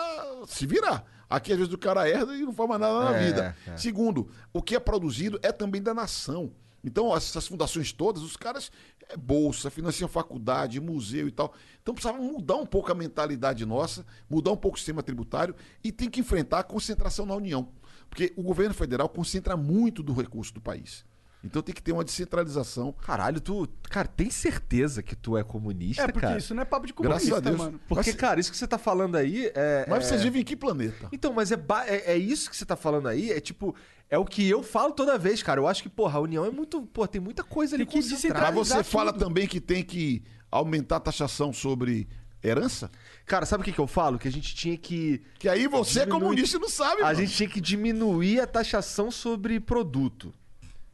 [0.48, 1.04] se virar.
[1.30, 3.56] Aqui, às vezes, o cara herda e não faz mais nada na É, vida.
[3.68, 3.76] é.
[3.76, 6.54] Segundo, o que é produzido é também da nação.
[6.86, 8.72] Então, essas fundações todas, os caras,
[9.10, 11.54] é bolsa, financiam faculdade, museu e tal.
[11.82, 15.92] Então, precisava mudar um pouco a mentalidade nossa, mudar um pouco o sistema tributário e
[15.92, 17.68] tem que enfrentar a concentração na União.
[18.10, 21.04] Porque o governo federal concentra muito do recurso do país.
[21.44, 22.92] Então, tem que ter uma descentralização.
[22.92, 23.68] Caralho, tu.
[23.84, 26.38] Cara, tem certeza que tu é comunista, é, porque cara?
[26.40, 27.58] isso não é papo de Graças comunista, a Deus.
[27.58, 27.80] mano.
[27.88, 29.86] Porque, Mas- cara, isso que você tá falando aí é.
[29.88, 31.08] Mas é- vocês vivem em que planeta?
[31.12, 33.76] Então, mas é, ba- é, é isso que você tá falando aí, é tipo.
[34.10, 35.60] É o que eu falo toda vez, cara.
[35.60, 36.82] Eu acho que, porra, a União é muito.
[36.84, 39.26] Pô, tem muita coisa ali Tem que Mas descentralizar você fala tudo.
[39.26, 42.08] também que tem que aumentar a taxação sobre
[42.44, 42.92] herança?
[43.26, 44.20] Cara, sabe o que, que eu falo?
[44.20, 45.22] Que a gente tinha que.
[45.40, 47.16] Que aí você é Diminui- comunista e não sabe, A mano.
[47.20, 50.32] gente tinha que diminuir a taxação sobre produto.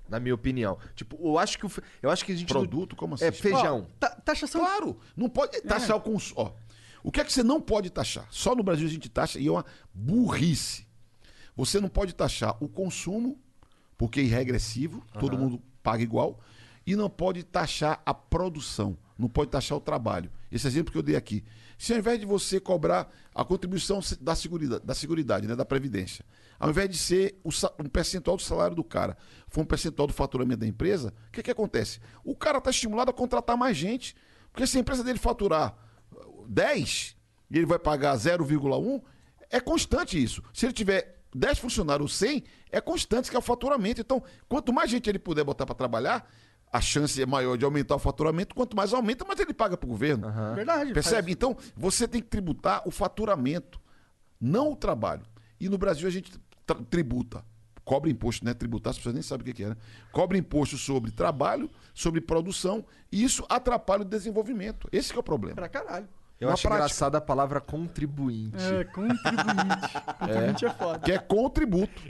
[0.08, 0.78] Na minha opinião.
[0.96, 1.72] Tipo, eu acho que o
[2.02, 2.96] eu acho que a gente não- Produto?
[2.96, 3.26] Como assim?
[3.26, 3.88] É feijão.
[3.90, 4.62] Ó, ta- taxação.
[4.62, 6.40] Claro, não pode taxar o consumo.
[6.42, 6.52] Ó,
[7.04, 8.26] o que é que você não pode taxar?
[8.30, 10.86] Só no Brasil a gente taxa e é uma burrice.
[11.56, 13.40] Você não pode taxar o consumo,
[13.98, 16.40] porque é regressivo, todo mundo paga igual,
[16.86, 20.32] e não pode taxar a produção, não pode taxar o trabalho.
[20.52, 21.44] Esse exemplo que eu dei aqui.
[21.78, 26.26] Se ao invés de você cobrar a contribuição da seguridade, da, seguridade, né, da Previdência,
[26.60, 30.14] ao invés de ser o um percentual do salário do cara, for um percentual do
[30.14, 32.00] faturamento da empresa, o que, que acontece?
[32.24, 34.16] O cara está estimulado a contratar mais gente.
[34.52, 35.76] Porque se a empresa dele faturar
[36.48, 37.16] 10
[37.50, 39.02] e ele vai pagar 0,1,
[39.50, 40.44] é constante isso.
[40.54, 44.02] Se ele tiver 10 funcionários ou 100, é constante que é o faturamento.
[44.02, 46.30] Então, quanto mais gente ele puder botar para trabalhar,
[46.72, 48.56] a chance é maior de aumentar o faturamento.
[48.56, 50.32] Quanto mais aumenta, mais ele paga para o governo.
[50.56, 50.94] Verdade.
[50.94, 51.32] Percebe?
[51.32, 53.80] Então, você tem que tributar o faturamento,
[54.40, 55.24] não o trabalho.
[55.60, 56.32] E no Brasil a gente
[56.90, 57.44] tributa,
[57.84, 58.54] cobra imposto, né?
[58.54, 59.78] Tributar, as pessoas nem sabem o que é, né?
[60.12, 64.88] Cobra imposto sobre trabalho, sobre produção, e isso atrapalha o desenvolvimento.
[64.92, 65.56] Esse que é o problema.
[65.56, 66.08] Pra caralho.
[66.42, 66.76] Eu acho prática.
[66.86, 68.56] engraçada a palavra contribuinte.
[68.58, 69.18] É, contribuinte.
[70.20, 71.00] contribuinte é, foda.
[71.00, 72.02] Que é contributo.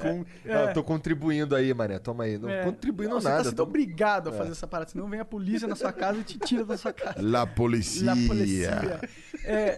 [0.00, 1.98] Com- Ah, eu tô contribuindo aí, mané.
[1.98, 2.38] Toma aí.
[2.38, 2.64] Não É.
[2.64, 3.38] contribuindo Não, Você nada.
[3.42, 6.18] tá sendo tô- obrigado a fazer essa parada, senão vem a polícia na sua casa
[6.18, 7.16] e te tira da sua casa.
[7.20, 8.06] La policia.
[8.06, 9.00] La polícia.
[9.44, 9.76] É.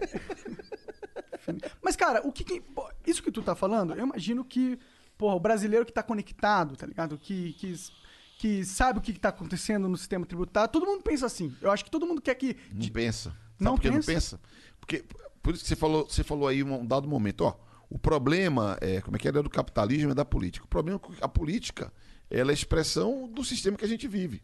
[1.81, 2.63] Mas, cara, o que, que-
[3.05, 4.77] Isso que tu tá falando, eu imagino que,
[5.17, 7.17] porra, o brasileiro que tá conectado, tá ligado?
[7.17, 7.75] Que, que,
[8.37, 11.53] que sabe o que, que tá acontecendo no sistema tributário, todo mundo pensa assim.
[11.61, 12.55] Eu acho que todo mundo quer que.
[12.71, 13.33] Não pensa.
[13.61, 14.11] Sabe Não por que não pensa?
[14.11, 14.39] pensa?
[14.79, 15.05] Porque,
[15.41, 17.55] por isso que você falou, você falou aí um dado momento, ó.
[17.89, 20.65] O problema é, como é que é, é do capitalismo e da política.
[20.65, 21.91] O problema é que a política
[22.29, 24.41] ela é expressão do sistema que a gente vive.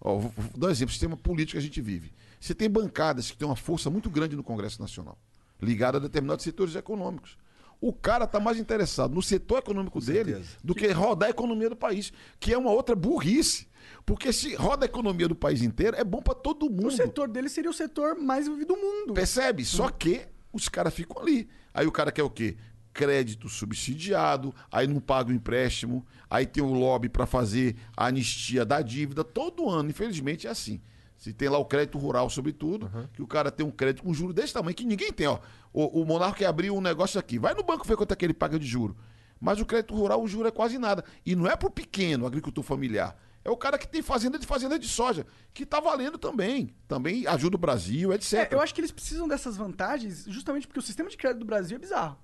[0.00, 2.12] Ó, vou, vou dar um exemplo, o sistema político que a gente vive.
[2.40, 5.18] Você tem bancadas que têm uma força muito grande no Congresso Nacional,
[5.60, 7.36] ligada a determinados setores econômicos.
[7.80, 10.56] O cara está mais interessado no setor econômico dele certeza.
[10.64, 13.68] do que rodar a economia do país, que é uma outra burrice.
[14.04, 16.88] Porque se roda a economia do país inteiro, é bom para todo mundo.
[16.88, 19.14] O setor dele seria o setor mais vivido do mundo.
[19.14, 19.64] Percebe?
[19.64, 21.48] Só que os caras ficam ali.
[21.74, 22.56] Aí o cara quer o quê?
[22.92, 28.64] Crédito subsidiado, aí não paga o empréstimo, aí tem o lobby para fazer a anistia
[28.64, 29.22] da dívida.
[29.22, 30.80] Todo ano, infelizmente, é assim.
[31.18, 34.32] Se tem lá o crédito rural, sobretudo, que o cara tem um crédito com juro
[34.32, 35.38] desse tamanho, que ninguém tem, ó.
[35.72, 37.38] O, o Monarca quer abrir um negócio aqui.
[37.38, 38.96] Vai no banco ver quanto é que ele paga de juro.
[39.40, 41.04] Mas o crédito rural, o juro é quase nada.
[41.24, 43.16] E não é pro pequeno agricultor familiar.
[43.46, 45.24] É o cara que tem fazenda de fazenda de soja,
[45.54, 46.74] que tá valendo também.
[46.88, 48.32] Também ajuda o Brasil, etc.
[48.32, 51.46] É, eu acho que eles precisam dessas vantagens justamente porque o sistema de crédito do
[51.46, 52.18] Brasil é bizarro.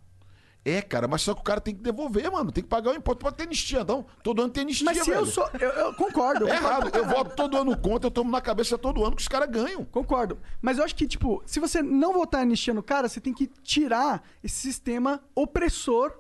[0.65, 2.51] É, cara, mas só que o cara tem que devolver, mano.
[2.51, 3.21] Tem que pagar o imposto.
[3.21, 4.05] Pode ter anistia, não.
[4.25, 5.21] Todo ano tem anistia, Mas se velho.
[5.23, 5.49] eu sou.
[5.61, 6.47] Eu, eu concordo.
[6.51, 6.97] É eu errado.
[6.97, 9.85] Eu voto todo ano contra, eu tomo na cabeça todo ano que os caras ganham.
[9.85, 10.41] Concordo.
[10.61, 13.47] Mas eu acho que, tipo, se você não votar anistia no cara, você tem que
[13.63, 16.17] tirar esse sistema opressor,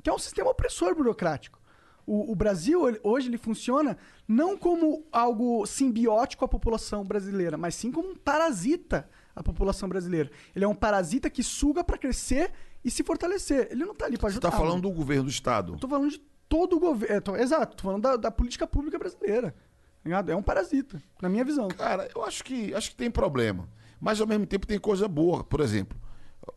[0.00, 1.58] que é um sistema opressor burocrático.
[2.06, 3.96] O, o Brasil, ele- hoje, ele funciona
[4.28, 10.30] não como algo simbiótico à população brasileira, mas sim como um parasita à população brasileira.
[10.54, 12.52] Ele é um parasita que suga pra crescer
[12.84, 13.68] e se fortalecer.
[13.70, 14.50] Ele não tá ali pra Você ajudar.
[14.50, 14.82] tá falando mano.
[14.82, 15.72] do governo do Estado.
[15.74, 17.36] Eu tô falando de todo o governo.
[17.36, 19.50] Exato, tô falando da, da política pública brasileira.
[19.52, 20.30] tá ligado?
[20.30, 21.68] É um parasita, na minha visão.
[21.68, 23.66] Cara, eu acho que, acho que tem problema.
[23.98, 25.42] Mas ao mesmo tempo tem coisa boa.
[25.42, 25.98] Por exemplo,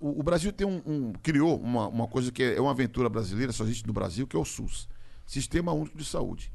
[0.02, 3.54] o, o Brasil tem um, um- criou uma, uma coisa que é uma aventura brasileira,
[3.54, 4.90] só existe no Brasil, que é o SUS
[5.28, 6.52] Sistema Único de Saúde.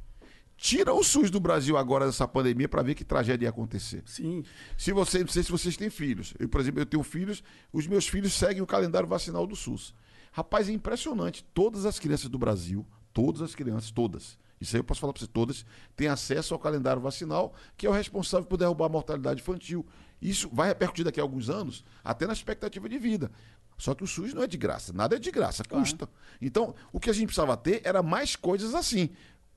[0.56, 4.02] Tira o SUS do Brasil agora dessa pandemia para ver que tragédia ia acontecer.
[4.06, 4.44] Sim.
[4.76, 6.34] Se você, não sei se vocês têm filhos.
[6.38, 7.42] Eu, por exemplo, eu tenho filhos,
[7.72, 9.94] os meus filhos seguem o calendário vacinal do SUS.
[10.32, 11.44] Rapaz, é impressionante.
[11.52, 15.20] Todas as crianças do Brasil, todas as crianças, todas, isso aí eu posso falar para
[15.20, 15.66] você, todas,
[15.96, 19.84] têm acesso ao calendário vacinal, que é o responsável por derrubar a mortalidade infantil.
[20.20, 23.32] Isso vai repercutir daqui a alguns anos, até na expectativa de vida.
[23.82, 26.08] Só que o SUS não é de graça, nada é de graça, custa.
[26.40, 29.10] Então, o que a gente precisava ter era mais coisas assim,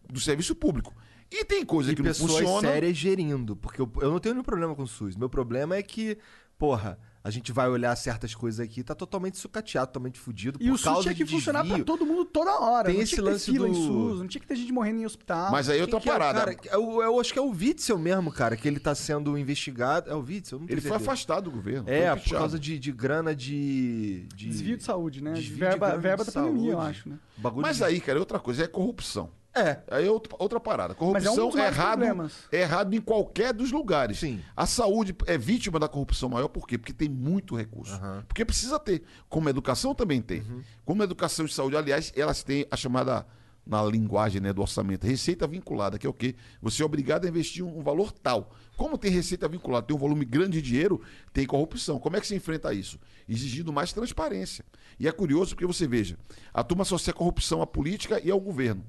[0.09, 0.91] do serviço público.
[1.32, 2.67] E tem coisa E que não pessoas funciona.
[2.67, 3.55] sérias gerindo.
[3.55, 5.15] Porque eu, eu não tenho nenhum problema com o SUS.
[5.15, 6.17] Meu problema é que,
[6.57, 6.97] porra,
[7.28, 10.59] a gente vai olhar certas coisas aqui tá totalmente sucateado, totalmente fudido.
[10.61, 11.84] E por o SUS causa tinha que de funcionar pra desvio.
[11.86, 12.86] todo mundo toda hora.
[12.86, 14.55] Tem não esse tinha que ter lance fila em do- SUS, não tinha que ter
[14.55, 15.51] gente morrendo em hospital.
[15.51, 16.39] Mas aí Quem outra que é o parada.
[16.55, 16.57] cara?
[16.71, 20.07] Eu, eu acho que é o Witzel mesmo, cara, que ele tá sendo investigado.
[20.11, 20.59] É o Witzel?
[20.59, 21.11] Não tenho Ele foi certeza.
[21.11, 21.89] afastado do governo.
[21.89, 22.39] É, por pichado.
[22.41, 25.34] causa de, de grana de, de- Desvio de saúde, né?
[25.34, 26.89] Desvio de verba grana verba de da pandemia, eu saúde.
[26.91, 27.17] acho, né?
[27.38, 29.30] Bagulho Mas de- aí, cara, é outra coisa, é corrupção.
[29.56, 29.80] É.
[29.89, 30.95] Aí é outra, outra parada.
[31.14, 32.34] Mas é um Corrupção é, errado, problemas.
[32.51, 34.20] é errado em qualquer dos lugares.
[34.20, 34.41] Sim.
[34.56, 36.78] A saúde é vítima da corrupção maior, por quê?
[36.78, 37.99] Porque tem muito recurso.
[38.28, 39.03] Porque precisa ter.
[39.30, 40.43] Como a educação também tem.
[40.84, 43.26] Como a educação e saúde, aliás, elas têm a chamada,
[43.66, 46.36] na linguagem né, do orçamento, receita vinculada, que é o quê?
[46.62, 48.51] Você é obrigado a investir um, um valor tal.
[48.78, 51.01] Como tem receita vinculada, tem um volume grande de dinheiro,
[51.34, 51.97] tem corrupção.
[51.97, 52.99] Como é que se enfrenta isso?
[53.28, 54.66] Exigindo mais transparência.
[54.99, 56.18] E é curioso porque você veja,
[56.53, 58.86] a turma associa a corrupção à política e ao governo.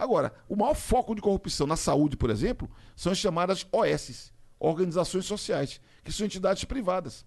[0.00, 5.26] Agora, o maior foco de corrupção na saúde, por exemplo, são as chamadas OS, Organizações
[5.26, 7.26] Sociais, que são entidades privadas.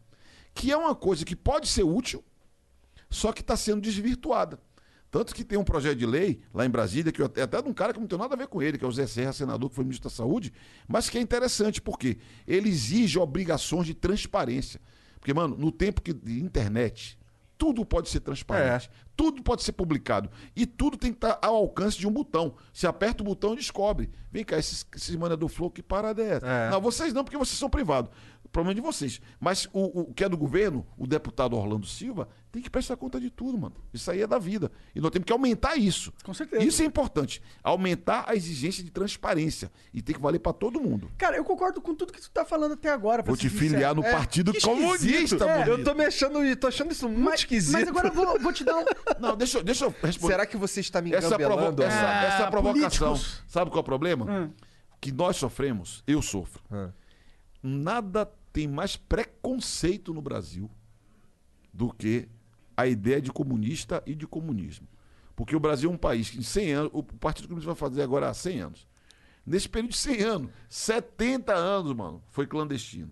[0.56, 2.24] Que é uma coisa que pode ser útil,
[3.12, 4.60] só que está sendo desvirtuada.
[5.12, 7.74] Tanto que tem um projeto de lei lá em Brasília, que é até de um
[7.76, 9.70] cara que não tem nada a ver com ele, que é o Zé Serra, senador,
[9.70, 10.52] que foi ministro da Saúde,
[10.88, 12.18] mas que é interessante, porque
[12.48, 14.82] ele exige obrigações de transparência.
[15.20, 17.20] Porque, mano, no tempo que, de internet,
[17.64, 18.91] tudo pode ser transparente.
[19.16, 20.30] Tudo pode ser publicado.
[20.53, 22.55] E tudo tem que estar ao alcance de um botão.
[22.74, 24.09] Se aperta o botão, descobre.
[24.30, 26.45] Vem cá, esses, esses mané do Flow, que parada é essa?
[26.45, 26.70] É.
[26.70, 28.11] Não, vocês não, porque vocês são privados.
[28.54, 29.20] Problema de vocês.
[29.39, 33.20] Mas o, o que é do governo, o deputado Orlando Silva, tem que prestar conta
[33.20, 33.76] de tudo, mano.
[33.91, 34.72] Isso aí é da vida.
[34.95, 36.14] E nós temos que aumentar isso.
[36.24, 36.64] Com certeza.
[36.64, 37.41] Isso é importante.
[37.64, 39.72] Aumentar a exigência de transparência.
[39.91, 41.12] E tem que valer para todo mundo.
[41.18, 43.24] Cara, eu concordo com tudo que tu tá falando até agora.
[43.24, 43.95] Vou te filiar sincero.
[43.95, 45.49] no É, Partido Que Comunista.
[45.49, 45.68] É.
[45.68, 47.74] Eu tô me achando, tô achando isso muito Mas, esquisito.
[47.74, 48.86] mas agora eu vou, vou te dar um.
[49.20, 50.34] Não, deixa, eu- deixa eu responder.
[50.34, 53.08] Será que você está me essa, provo- essa, Ah, essa provocação.
[53.14, 53.43] políticos.
[53.47, 54.26] Sabe qual é o problema?
[54.30, 54.51] Hum.
[55.01, 56.62] Que nós sofremos, eu sofro.
[56.72, 56.91] Hum.
[57.64, 60.70] Nada tem mais preconceito no Brasil
[61.74, 62.30] do que
[62.78, 64.88] a ideia de comunista e de comunismo.
[65.36, 68.04] Porque o Brasil é um país que em 100 anos, o Partido Comunista vai fazer
[68.04, 68.88] agora há 100 anos.
[69.43, 73.12] Nesse período de 100 anos, 70 anos, mano, foi clandestino.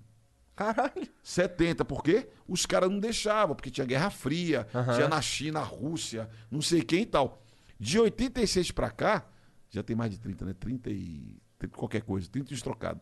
[0.56, 1.10] Caralho.
[1.24, 2.30] 70, por quê?
[2.48, 4.94] Os caras não deixavam, porque tinha Guerra Fria, Aham.
[4.94, 7.42] tinha na China, a Rússia, não sei quem e tal.
[7.80, 9.28] De 86 pra cá,
[9.72, 10.54] já tem mais de 30, né?
[10.54, 11.42] 30 e.
[11.58, 13.02] 30 qualquer coisa, 30 e trocado.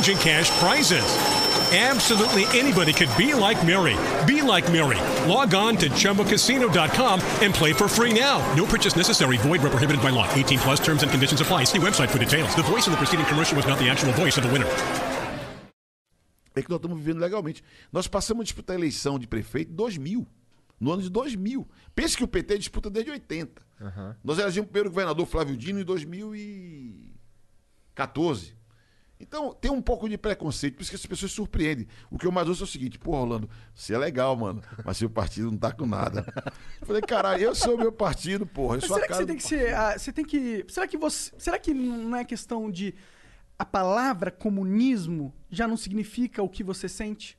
[0.09, 1.05] cash prizes.
[1.71, 3.95] Absolutely anybody could be like Mary.
[4.27, 4.97] Be like Mary.
[5.25, 8.41] Log on to ChumboCasino.com and play for free now.
[8.55, 9.37] No purchase necessary.
[9.37, 10.27] Void where prohibited by law.
[10.33, 11.63] 18 plus terms and conditions apply.
[11.63, 12.53] See website for details.
[12.55, 14.67] The voice of the preceding commercial was not the actual voice of the winner.
[16.53, 17.63] É que nós estamos vivendo legalmente.
[17.89, 20.27] Nós passamos a disputar a eleição de prefeito em 2000.
[20.77, 21.65] No ano de 2000.
[21.95, 23.61] Pense que o PT disputa desde 80.
[24.21, 28.59] Nós elegemos o primeiro governador Flávio Dino em 2014.
[29.21, 31.87] Então, tem um pouco de preconceito, por isso que as pessoas surpreendem.
[32.09, 34.97] O que eu mais ouço é o seguinte, pô, Rolando, você é legal, mano, mas
[34.97, 36.25] seu partido não tá com nada.
[36.81, 38.75] Eu falei, caralho, eu sou o meu partido, porra.
[38.75, 39.73] Eu Mas sou a será que cara você tem que ser.
[39.75, 40.65] ah, você tem que.
[40.67, 41.31] Será que você.
[41.37, 42.93] Será que não é questão de.
[43.59, 47.37] A palavra comunismo já não significa o que você sente?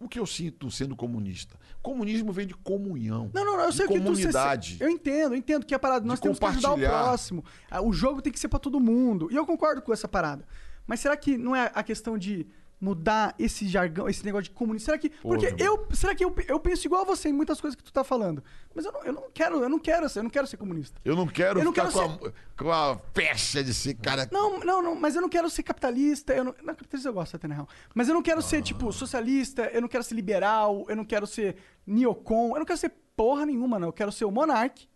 [0.00, 1.56] O que eu sinto sendo comunista?
[1.80, 3.30] Comunismo vem de comunhão.
[3.32, 4.76] Não, não, não, eu sei o que tu comunidade.
[4.76, 6.04] você- Eu entendo, eu entendo que a parada.
[6.04, 7.44] Nós temos que ajudar o próximo.
[7.70, 9.28] Ah, O jogo tem que ser pra todo mundo.
[9.30, 10.44] E eu concordo com essa parada.
[10.86, 12.46] Mas será que não é a questão de
[12.80, 14.84] mudar esse jargão, esse negócio de comunismo?
[14.84, 15.08] Será que.
[15.08, 15.86] Porque eu.
[15.92, 18.44] Será que eu, eu penso igual a você em muitas coisas que tu tá falando.
[18.74, 21.00] Mas eu não, eu não quero, eu não quero ser, eu não quero ser comunista.
[21.04, 24.28] Eu não quero Eu não ficar quero com, a, com a pecha de ser cara.
[24.30, 26.34] Não, não, não, mas eu não quero ser capitalista.
[26.34, 27.68] Eu não, não, capitalista eu gosto até, na real.
[27.94, 31.26] Mas eu não quero ser, tipo, socialista, eu não quero ser liberal, eu não quero
[31.26, 31.56] ser
[31.86, 33.88] neocon, eu não quero ser porra nenhuma, não.
[33.88, 34.88] Eu quero ser o monarque,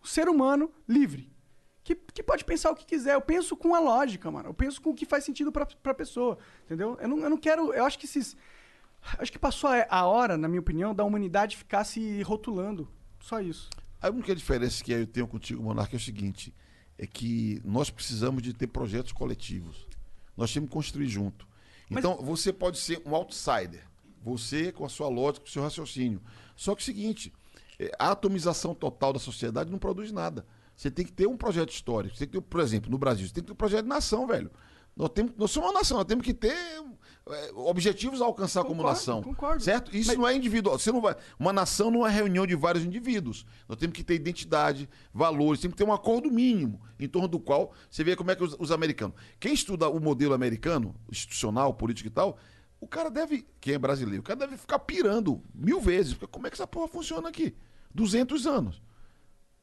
[0.00, 1.31] o ser humano livre.
[1.84, 3.14] Que, que pode pensar o que quiser.
[3.14, 4.50] Eu penso com a lógica, mano.
[4.50, 6.38] Eu penso com o que faz sentido pra, pra pessoa.
[6.64, 6.96] Entendeu?
[7.00, 7.72] Eu não, eu não quero.
[7.72, 8.36] Eu acho que esses.
[9.18, 12.88] Acho que passou a, a hora, na minha opinião, da humanidade ficar se rotulando.
[13.20, 13.68] Só isso.
[14.00, 16.54] A única diferença que eu tenho contigo, Monarca, é o seguinte:
[16.96, 19.86] é que nós precisamos de ter projetos coletivos.
[20.36, 21.46] Nós temos que construir junto.
[21.90, 23.86] Então, você pode ser um outsider.
[24.22, 26.22] Você com a sua lógica, com o seu raciocínio.
[26.56, 27.32] Só que é o seguinte:
[27.78, 30.46] é, a atomização total da sociedade não produz nada.
[30.82, 32.16] Você tem que ter um projeto histórico.
[32.16, 33.88] Você tem que ter, por exemplo, no Brasil, você tem que ter um projeto de
[33.88, 34.50] nação, velho.
[34.96, 36.52] Nós, temos, nós somos uma nação, nós temos que ter
[37.30, 39.22] é, objetivos a alcançar como Concordo, nação.
[39.22, 39.62] concordo.
[39.62, 39.96] Certo?
[39.96, 40.76] Isso Mas- não é individual.
[40.76, 41.14] Você não vai.
[41.38, 43.46] Uma nação não é reunião de vários indivíduos.
[43.68, 47.38] Nós temos que ter identidade, valores, temos que ter um acordo mínimo em torno do
[47.38, 49.14] qual você vê como é que os, os americanos.
[49.38, 52.36] Quem estuda o modelo americano, institucional, político e tal,
[52.80, 53.46] o cara deve.
[53.60, 56.14] Quem é brasileiro, o cara deve ficar pirando mil vezes.
[56.14, 57.54] Porque como é que essa porra funciona aqui?
[57.94, 58.82] 200 anos.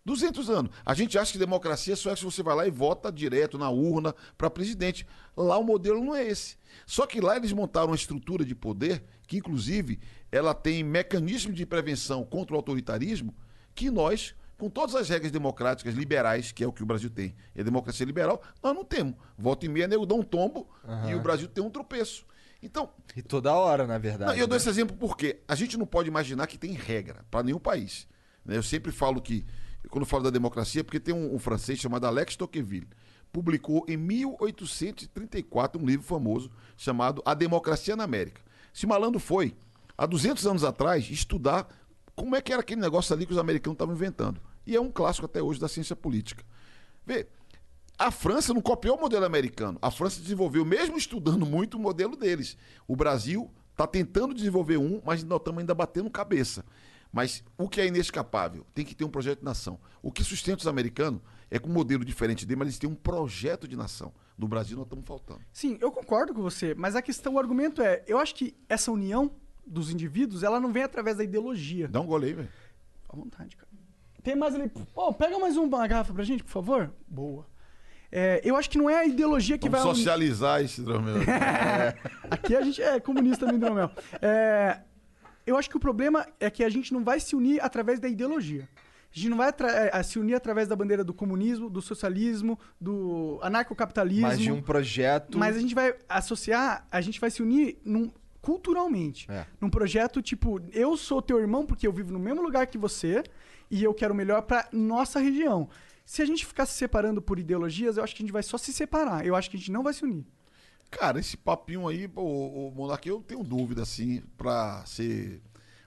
[0.09, 0.71] 200 anos.
[0.85, 3.69] A gente acha que democracia só é se você vai lá e vota direto na
[3.69, 5.05] urna para presidente.
[5.37, 6.57] Lá o modelo não é esse.
[6.85, 9.99] Só que lá eles montaram uma estrutura de poder que, inclusive,
[10.31, 13.33] ela tem mecanismos de prevenção contra o autoritarismo
[13.75, 17.35] que nós, com todas as regras democráticas liberais, que é o que o Brasil tem,
[17.55, 19.15] é democracia liberal, nós não temos.
[19.37, 20.67] Voto em meia, nego dá um tombo
[21.07, 22.25] e o Brasil tem um tropeço.
[22.61, 24.31] Então, E toda hora, na verdade.
[24.31, 24.57] não, e eu dou né?
[24.57, 28.05] esse exemplo porque a gente não pode imaginar que tem regra para nenhum país.
[28.43, 28.57] né?
[28.57, 29.45] Eu sempre falo que,
[29.89, 32.87] quando falo da democracia, porque tem um, um francês chamado Alex Tocqueville,
[33.31, 38.41] publicou em 1834 um livro famoso chamado A Democracia na América.
[38.73, 39.55] Esse malandro foi,
[39.97, 41.67] há 200 anos atrás, estudar
[42.15, 44.41] como é que era aquele negócio ali que os americanos estavam inventando.
[44.65, 46.43] E é um clássico até hoje da ciência política.
[47.05, 47.27] Vê,
[47.97, 49.77] a França não copiou o modelo americano.
[49.81, 52.57] A França desenvolveu, mesmo estudando muito, o modelo deles.
[52.87, 56.65] O Brasil está tentando desenvolver um, mas nós estamos ainda batendo cabeça.
[57.11, 58.65] Mas o que é inescapável?
[58.73, 59.79] Tem que ter um projeto de nação.
[60.01, 62.95] O que sustenta os americanos é com um modelo diferente dele, mas eles têm um
[62.95, 64.13] projeto de nação.
[64.37, 65.41] No Brasil nós estamos faltando.
[65.51, 68.91] Sim, eu concordo com você, mas a questão, o argumento é, eu acho que essa
[68.91, 69.31] união
[69.65, 71.87] dos indivíduos, ela não vem através da ideologia.
[71.87, 72.49] Dá um gole aí, velho.
[73.07, 73.69] À vontade, cara.
[74.23, 74.69] Tem mais ali.
[74.93, 76.91] Pô, pega mais uma garrafa pra gente, por favor.
[77.07, 77.45] Boa.
[78.11, 79.95] É, eu acho que não é a ideologia que Vamos vai.
[79.95, 81.17] socializar esse dromel.
[82.29, 83.91] Aqui a gente é comunista no hidromel.
[84.21, 84.79] É,
[85.49, 88.07] eu acho que o problema é que a gente não vai se unir através da
[88.07, 88.67] ideologia.
[89.11, 92.59] A gente não vai atra- é, se unir através da bandeira do comunismo, do socialismo,
[92.79, 94.27] do anarcocapitalismo.
[94.27, 95.37] Mas de um projeto.
[95.37, 99.29] Mas a gente vai associar, a gente vai se unir num- culturalmente.
[99.31, 99.45] É.
[99.59, 103.23] Num projeto tipo, eu sou teu irmão porque eu vivo no mesmo lugar que você
[103.69, 105.67] e eu quero o melhor pra nossa região.
[106.05, 108.57] Se a gente ficar se separando por ideologias, eu acho que a gente vai só
[108.57, 109.25] se separar.
[109.25, 110.25] Eu acho que a gente não vai se unir.
[110.89, 115.41] Cara, esse papinho aí, o, o Monark, eu tenho dúvida, assim, pra ser.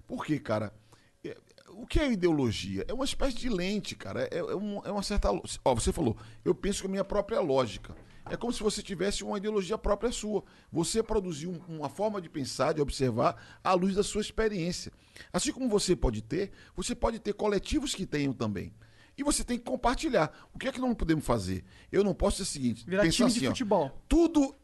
[0.06, 0.72] Por quê, cara?
[1.24, 1.36] É-
[1.74, 2.84] O que é ideologia?
[2.86, 4.28] É uma espécie de lente, cara.
[4.30, 5.30] É, é um- é uma certa.
[5.64, 7.96] Ó, você falou, eu penso com a minha própria lógica.
[8.30, 10.44] É como se você tivesse uma ideologia própria sua.
[10.70, 14.92] Você produziu um- uma forma de pensar, de observar, à luz da sua experiência.
[15.32, 18.72] Assim como você pode ter, você pode ter coletivos que tenham também.
[19.18, 20.30] E você tem que compartilhar.
[20.54, 21.64] O que é que não podemos fazer?
[21.90, 24.02] Eu não posso ser o seguinte: Virar pensar time de assim, ó, futebol.
[24.08, 24.54] tudo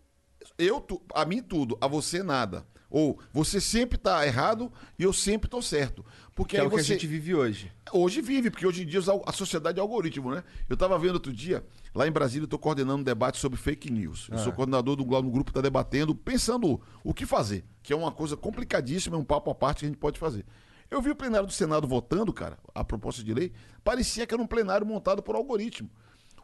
[0.57, 2.65] eu tu- a mim tudo, a você nada.
[2.91, 6.03] Ou você sempre tá errado e eu sempre tô certo.
[6.35, 7.71] Porque Que é o que a você gente vive hoje.
[7.93, 10.43] hoje vive, porque hoje em dia a sociedade é algoritmo, né?
[10.71, 11.63] Eu tava vendo outro dia,
[11.95, 14.29] lá em Brasília, eu tô coordenando um debate sobre fake news.
[14.33, 17.97] Eu sou coordenador do, do grupo que tá debatendo, pensando o que fazer, que é
[17.97, 20.47] uma coisa complicadíssima, é um papo à parte que a gente pode fazer.
[20.91, 23.53] Eu vi o plenário do Senado votando, cara, a proposta de lei,
[23.85, 25.91] parecia que era um plenário montado por algoritmo.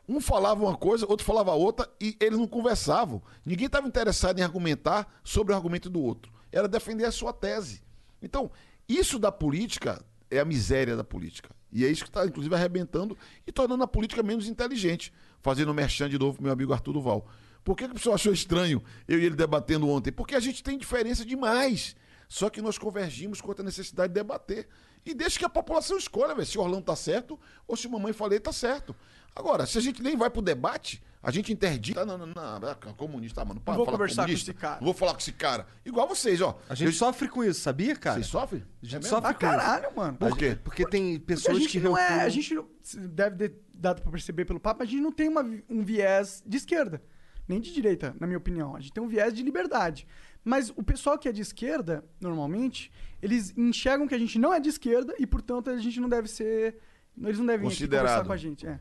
[0.08, 3.22] Um falava uma coisa, outro falava outra e eles não conversavam.
[3.44, 6.32] Ninguém estava interessado em argumentar sobre o argumento do outro.
[6.52, 7.82] Era defender a sua tese.
[8.22, 8.50] Então,
[8.88, 11.50] isso da política é a miséria da política.
[11.72, 15.12] E é isso que está, inclusive, arrebentando e tornando a política menos inteligente.
[15.40, 17.26] Fazendo um merchan de novo pro meu amigo Arthur Duval.
[17.64, 20.12] Por que, que o pessoal achou estranho eu e ele debatendo ontem?
[20.12, 21.96] Porque a gente tem diferença demais.
[22.28, 24.68] Só que nós convergimos quanto à necessidade de debater.
[25.06, 27.90] E deixa que a população escolha, velho, se o Orlando tá certo ou se o
[27.90, 28.94] Mamãe Falei tá certo.
[29.36, 32.04] Agora, se a gente nem vai pro debate, a gente interdita.
[32.06, 33.60] Não, não, não, não comunista, ah, mano.
[33.60, 34.50] Para Não vou de falar conversar com comunista.
[34.52, 34.76] esse cara.
[34.76, 35.66] Não vou falar com esse cara.
[35.84, 36.58] Igual vocês, ó.
[36.68, 38.14] A gente Eu- sofre com isso, sabia, cara?
[38.16, 38.62] Vocês sofrem?
[38.82, 39.56] A gente É sofre Ah, com isso.
[39.56, 40.16] caralho, mano.
[40.16, 40.56] Por quê?
[40.62, 42.20] Porque tem Porque a pessoas gente que não é.
[42.22, 42.66] A gente não-
[43.08, 46.56] deve ter dado pra perceber pelo papo, a gente não tem uma um viés de
[46.56, 47.02] esquerda.
[47.48, 48.74] Nem de direita, na minha opinião.
[48.76, 50.06] A gente tem um viés de liberdade.
[50.44, 52.92] Mas o pessoal que é de esquerda, normalmente,
[53.22, 56.28] eles enxergam que a gente não é de esquerda e, portanto, a gente não deve
[56.28, 56.78] ser.
[57.16, 58.66] Eles não devem conversar com a gente.
[58.66, 58.78] É.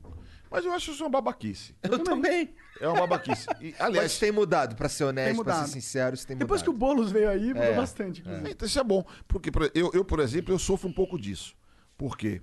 [0.51, 1.75] Mas eu acho isso uma babaquice.
[1.81, 2.53] Eu também.
[2.79, 3.47] É uma babaquice.
[3.61, 5.65] E, Aliás, aliás, tem mudado, pra ser honesto, pra mudado.
[5.67, 6.87] ser sincero, isso tem Depois que o mudado.
[6.95, 8.21] Boulos veio aí, mudou É, bastante.
[8.21, 8.51] inclusive.
[8.51, 9.03] Então, isso é bom.
[9.27, 11.55] Porque por- eu, eu, por exemplo, eu sofro um pouco disso.
[11.97, 12.41] Por quê?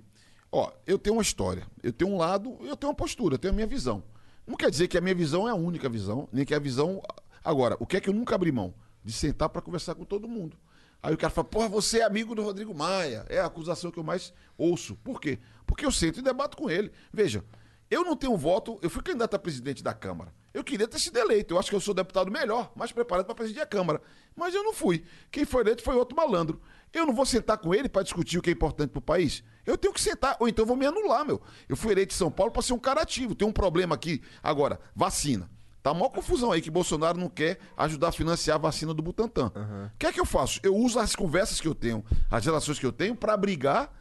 [0.51, 1.63] Ó, eu tenho uma história.
[1.83, 4.03] Eu tenho um lado, eu tenho uma postura, eu tenho a minha visão.
[4.45, 7.01] Não quer dizer que a minha visão é a única visão, nem que a visão.
[7.43, 8.73] Agora, o que é que eu nunca abri mão?
[9.03, 10.57] De sentar para conversar com todo mundo.
[11.03, 13.25] Aí o cara fala, porra, você é amigo do Rodrigo Maia.
[13.27, 14.95] É a acusação que eu mais ouço.
[14.97, 15.39] Por quê?
[15.65, 16.91] Porque eu sento e debato com ele.
[17.11, 17.43] Veja,
[17.89, 20.33] eu não tenho voto, eu fui candidato a presidente da Câmara.
[20.53, 21.53] Eu queria ter sido eleito.
[21.53, 24.01] Eu acho que eu sou deputado melhor, mais preparado para presidir a Câmara.
[24.35, 25.03] Mas eu não fui.
[25.31, 26.61] Quem foi eleito foi outro malandro.
[26.93, 29.43] Eu não vou sentar com ele para discutir o que é importante para o país.
[29.65, 31.41] Eu tenho que sentar, ou então vou me anular, meu.
[31.67, 33.33] Eu fui eleito em São Paulo para ser um cara ativo.
[33.33, 34.21] Tem um problema aqui.
[34.43, 35.49] Agora, vacina.
[35.81, 39.47] Tá maior confusão aí que Bolsonaro não quer ajudar a financiar a vacina do Butantan.
[39.47, 40.59] O que é que eu faço?
[40.61, 43.91] Eu uso as conversas que eu tenho, as relações que eu tenho, para brigar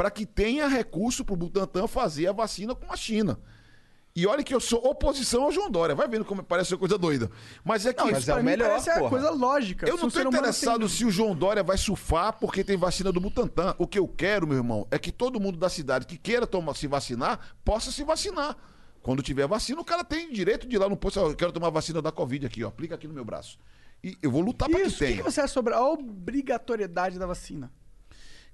[0.00, 3.38] para que tenha recurso para o Butantan fazer a vacina com a China.
[4.16, 5.94] E olha que eu sou oposição ao João Dória.
[5.94, 7.30] Vai vendo como parece uma coisa doida.
[7.62, 8.02] Mas é que.
[8.02, 9.10] mas Isso é o melhor, parece a porra.
[9.10, 9.86] coisa lógica.
[9.86, 13.20] Eu Se não humano interessado se o João Dória vai surfar porque tem vacina do
[13.20, 13.74] Butantan.
[13.76, 16.74] O que eu quero, meu irmão, é que todo mundo da cidade que queira tomar,
[16.74, 18.56] se vacinar, possa se vacinar.
[19.02, 21.18] Quando tiver vacina, o cara tem direito de ir lá no posto.
[21.20, 22.68] Eu quero tomar vacina da Covid aqui, ó.
[22.68, 23.58] Aplica aqui no meu braço.
[24.04, 25.22] E eu vou lutar para que Isso, o que, tenha.
[25.22, 27.72] você acha sobre a obrigatoriedade da vacina?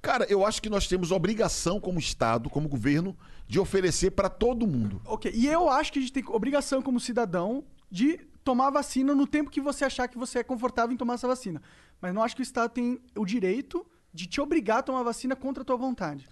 [0.00, 3.16] Cara, eu acho que nós temos obrigação como Estado, como governo,
[3.48, 5.00] de oferecer para todo mundo.
[5.04, 9.14] Ok, e eu acho que a gente tem obrigação como cidadão de tomar a vacina
[9.14, 11.60] no tempo que você achar que você é confortável em tomar essa vacina.
[12.00, 15.04] Mas não acho que o Estado tem o direito de te obrigar a tomar a
[15.04, 16.28] vacina contra a tua vontade.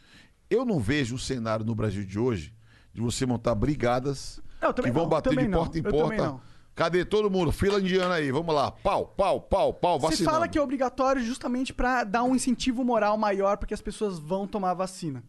[0.49, 2.55] Eu não vejo um cenário no Brasil de hoje
[2.95, 6.19] de você montar brigadas Não, que vão não, bater de não, porta em eu também
[6.19, 6.27] porta.
[6.27, 6.41] não.
[6.75, 7.53] Cadê todo mundo?
[7.53, 8.71] Fila indiana aí, vamos lá.
[8.73, 10.31] Pau, pau, pau, pau, Você vacinando.
[10.33, 14.19] fala que é obrigatório justamente pra dar um incentivo moral maior para que as pessoas
[14.19, 15.23] vão tomar a vacina.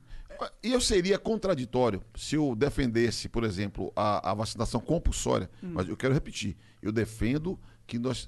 [0.62, 5.50] E eu seria contraditório se eu defendesse, por exemplo, a, a vacinação compulsória.
[5.64, 5.72] Hum.
[5.74, 6.58] Mas eu quero repetir.
[6.82, 8.28] Eu defendo que nós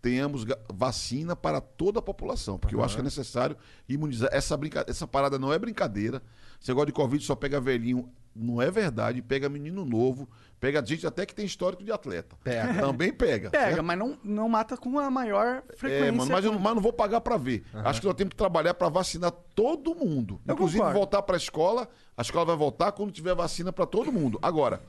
[0.00, 2.58] tenhamos vacina para toda a população.
[2.58, 3.56] Porque eu acho que é necessário
[3.88, 4.28] imunizar.
[4.32, 4.84] Essa, brinca...
[4.86, 6.22] Essa parada não é brincadeira.
[6.60, 8.08] Esse negócio de Covid só pega velhinho.
[8.40, 9.20] Não é verdade.
[9.20, 10.28] Pega menino novo.
[10.60, 12.36] Pega gente até que tem histórico de atleta.
[12.42, 12.74] Pega.
[12.80, 13.50] Também pega.
[13.50, 13.82] Pega, certo?
[13.84, 16.06] mas não, não mata com a maior frequência.
[16.08, 17.64] É, mano, mas eu, não- mas não vou pagar pra ver.
[17.72, 20.40] Acho que nós temos que trabalhar pra vacinar todo mundo.
[20.46, 20.98] Eu Inclusive concordo.
[20.98, 24.38] voltar pra escola, a escola vai voltar quando tiver vacina pra todo mundo.
[24.42, 24.82] Agora,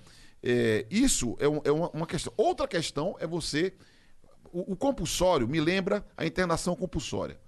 [0.43, 2.33] é, isso é, um- é uma, uma questão.
[2.37, 3.73] Outra questão é você.
[4.51, 7.39] O, o compulsório me lembra a internação compulsória.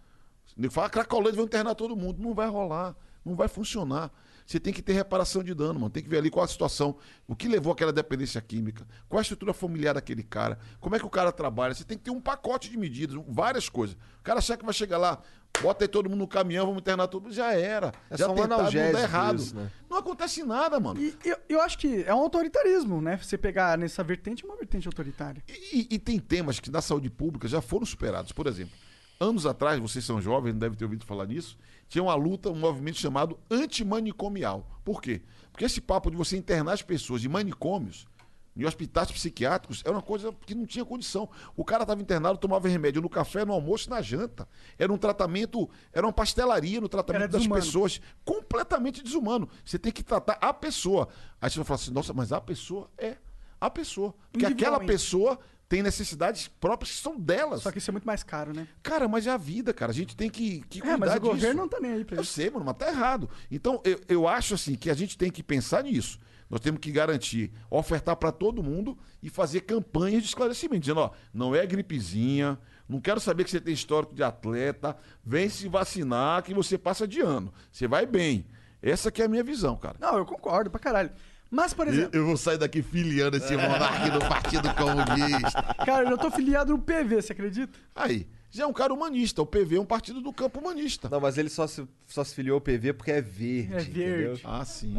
[0.57, 2.21] Ele fala, Cracolândia vai internar todo mundo.
[2.21, 2.95] Não vai rolar,
[3.25, 4.11] não vai funcionar.
[4.45, 5.89] Você tem que ter reparação de dano, mano.
[5.89, 9.21] Tem que ver ali qual a situação, o que levou àquela dependência química, qual a
[9.21, 11.73] estrutura familiar daquele cara, como é que o cara trabalha.
[11.73, 13.95] Você tem que ter um pacote de medidas, várias coisas.
[14.19, 15.21] O cara achar que vai chegar lá,
[15.61, 17.33] bota aí todo mundo no caminhão, vamos internar todo mundo.
[17.33, 17.91] Já era.
[18.09, 19.39] É já só um tentaram, não dá errado.
[19.39, 19.71] isso, né?
[19.89, 20.99] Não acontece nada, mano.
[21.01, 23.17] E eu, eu acho que é um autoritarismo, né?
[23.17, 25.43] Você pegar nessa vertente, uma vertente autoritária.
[25.47, 28.31] E, e tem temas que na saúde pública já foram superados.
[28.31, 28.75] Por exemplo,
[29.19, 31.57] anos atrás, vocês são jovens, não devem ter ouvido falar nisso,
[31.91, 34.65] tinha uma luta, um movimento chamado antimanicomial.
[34.81, 35.21] Por quê?
[35.51, 38.07] Porque esse papo de você internar as pessoas em manicômios,
[38.55, 41.29] em hospitais psiquiátricos, era uma coisa que não tinha condição.
[41.53, 44.47] O cara estava internado, tomava remédio no café, no almoço, na janta.
[44.79, 47.99] Era um tratamento, era uma pastelaria no tratamento das pessoas.
[48.23, 49.49] Completamente desumano.
[49.65, 51.09] Você tem que tratar a pessoa.
[51.41, 53.17] Aí você vai falar assim, nossa, mas a pessoa é
[53.59, 54.15] a pessoa.
[54.31, 55.37] Porque aquela pessoa
[55.71, 57.61] tem necessidades próprias que são delas.
[57.61, 58.67] Só que isso é muito mais caro, né?
[58.83, 59.89] Cara, mas é a vida, cara.
[59.89, 61.31] A gente tem que, que É, cuidar mas o disso.
[61.31, 62.33] governo não tá nem aí pra Eu isso.
[62.33, 63.29] sei, mano, mas tá errado.
[63.49, 66.19] Então, eu, eu acho assim que a gente tem que pensar nisso.
[66.49, 71.11] Nós temos que garantir, ofertar para todo mundo e fazer campanhas de esclarecimento, dizendo, ó,
[71.33, 72.59] não é gripezinha,
[72.89, 77.07] não quero saber que você tem histórico de atleta, vem se vacinar que você passa
[77.07, 77.53] de ano.
[77.71, 78.45] Você vai bem.
[78.81, 79.95] Essa que é a minha visão, cara.
[80.01, 81.11] Não, eu concordo pra caralho.
[81.51, 85.61] Mas, por exemplo, Eu vou sair daqui filiando esse monarca do Partido Comunista.
[85.85, 87.77] cara, eu tô filiado no PV, você acredita?
[87.93, 89.41] Aí, já é um cara humanista.
[89.41, 91.09] O PV é um partido do campo humanista.
[91.09, 93.73] Não, mas ele só se, só se filiou ao PV porque é verde.
[93.73, 93.99] É verde.
[93.99, 94.39] entendeu?
[94.45, 94.95] Ah, sim.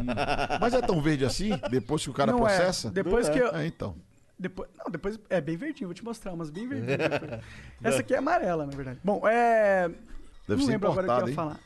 [0.61, 1.49] Mas é tão verde assim?
[1.71, 2.41] Depois que o cara Não é.
[2.41, 2.91] processa?
[2.91, 3.43] Depois Não que é.
[3.43, 3.55] eu.
[3.55, 3.95] Ah, então.
[4.37, 6.97] Depois, não, depois é bem verdinho, vou te mostrar, mas bem verdinho.
[6.97, 7.41] depois.
[7.83, 8.99] Essa aqui é amarela, na verdade.
[9.03, 9.87] Bom, é.
[10.47, 11.59] Deve não ser lembro agora o que eu ia falar.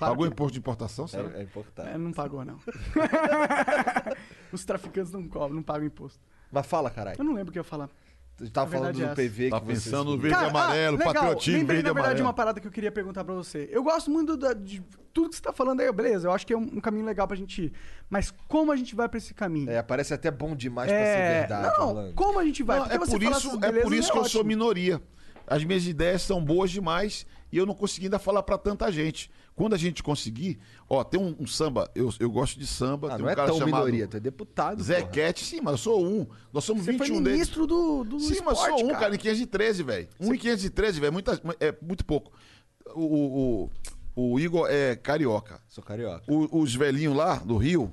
[0.00, 1.28] Claro Pagou que- imposto de importação, será?
[1.36, 1.88] É, é importante.
[1.90, 2.56] É, não pagou, não.
[4.52, 6.18] Os traficantes não cobram, não pagam imposto.
[6.50, 7.16] Mas fala, caralho.
[7.18, 7.88] Eu não lembro o que eu ia falar.
[8.36, 9.14] Tu tava falando do é.
[9.14, 10.22] PV Tá que vocês pensando no filiam.
[10.22, 12.26] verde e Cara, amarelo, ah, patriotismo Lembrei, verde na verdade, amarelo.
[12.26, 13.68] uma parada que eu queria perguntar pra você.
[13.70, 14.82] Eu gosto muito da- de
[15.12, 16.26] tudo que você tá falando aí, beleza.
[16.28, 17.72] Eu acho que é um, um caminho legal pra gente ir.
[18.08, 19.68] Mas como a gente vai pra esse caminho?
[19.70, 22.14] É, parece até bom demais pra É, ser verdade, não, Orlando.
[22.14, 22.78] como a gente vai?
[22.78, 25.02] Não, é, você por fala isso, essas é por isso que eu sou minoria.
[25.46, 29.30] As minhas ideias são boas demais e eu não consegui ainda falar pra tanta gente.
[29.60, 30.58] Quando a gente conseguir,
[30.88, 33.34] ó, tem um, um samba, eu, eu gosto de samba, Ah, tem não um é
[33.36, 34.82] cara tão chamado minoria, tu é deputado.
[34.82, 35.12] Zé porra.
[35.12, 36.26] Cat, sim, mas eu sou um.
[36.50, 37.32] Nós somos Você 21 foi deles.
[37.32, 40.08] ministro do, do Sim, mas esporte, sou um, cara, em 513, velho.
[40.18, 41.14] Um em 513, velho,
[41.60, 42.32] é muito pouco.
[42.94, 43.70] O, o,
[44.16, 45.60] o, o Igor é carioca.
[45.68, 46.24] Sou carioca.
[46.26, 47.92] O- os velhinhos lá do Rio,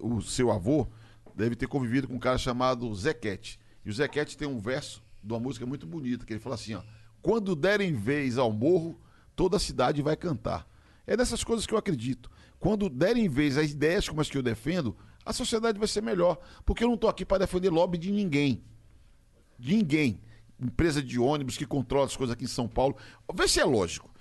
[0.00, 0.88] o seu avô,
[1.36, 3.60] deve ter convivido com um cara chamado Zequete.
[3.86, 6.74] E o Zequete tem um verso de uma música muito bonita, que ele fala assim,
[6.74, 6.82] ó.
[7.22, 9.00] Quando derem vez ao morro,
[9.36, 10.66] toda a cidade vai cantar.
[11.06, 12.30] É dessas coisas que eu acredito.
[12.58, 16.38] Quando derem vez às ideias como as que eu defendo, a sociedade vai ser melhor.
[16.64, 18.64] Porque eu não estou aqui para defender lobby de ninguém
[19.58, 20.20] de ninguém.
[20.60, 22.96] Empresa de ônibus que controla as coisas aqui em São Paulo.
[23.34, 24.12] Vê se é lógico.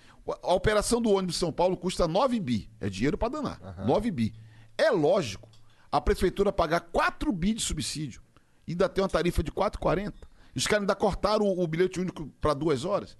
[0.42, 2.70] A operação do ônibus em São Paulo custa 9 bi.
[2.80, 3.60] É dinheiro para danar.
[3.86, 4.34] 9 bi.
[4.78, 5.50] É lógico
[5.92, 8.22] a prefeitura pagar 4 bi de subsídio
[8.68, 10.14] e ainda ter uma tarifa de 4,40.
[10.56, 13.18] E os caras ainda cortaram o, o bilhete único para duas horas.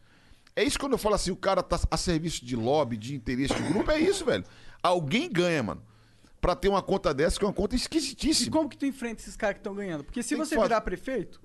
[0.56, 3.54] É isso quando eu falo assim, o cara tá a serviço de lobby, de interesse
[3.54, 4.44] de grupo, é isso, velho.
[4.82, 5.82] Alguém ganha, mano.
[6.40, 8.52] Pra ter uma conta dessa, que é uma conta E esquisitíssima.
[8.52, 10.04] como que tu enfrenta esses caras que estão ganhando?
[10.04, 11.42] Porque se Tem você virar prefeito,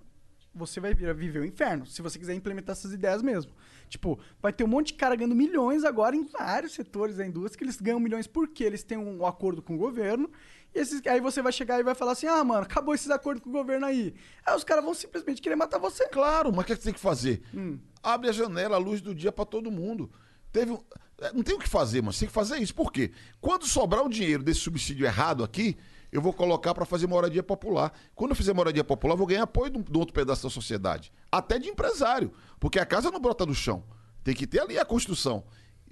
[0.53, 1.87] você vai virar, viver o inferno.
[1.87, 3.53] Se você quiser implementar essas ideias mesmo.
[3.89, 7.57] Tipo, vai ter um monte de cara ganhando milhões agora em vários setores da indústria
[7.59, 10.29] que eles ganham milhões porque eles têm um acordo com o governo.
[10.75, 13.43] E esses, aí você vai chegar e vai falar assim: ah, mano, acabou esses acordos
[13.43, 14.15] com o governo aí.
[14.45, 16.07] Aí os caras vão simplesmente querer matar você.
[16.09, 17.43] Claro, mas o que, é que você tem que fazer?
[17.55, 17.79] Hum.
[18.03, 20.11] Abre a janela, a luz do dia pra todo mundo.
[20.53, 20.81] Teve um-
[21.21, 22.75] é, Não tem o que fazer, mas tem que fazer isso.
[22.75, 23.11] Por quê?
[23.41, 25.77] Quando sobrar o dinheiro desse subsídio errado aqui,
[26.13, 27.93] eu vou colocar pra fazer moradia popular.
[28.15, 31.13] Quando eu fizer moradia popular, eu vou ganhar apoio do, do outro pedaço da sociedade.
[31.31, 32.33] Até de empresário.
[32.61, 33.85] Porque a casa não brota do chão.
[34.25, 35.45] Tem que ter ali a construção.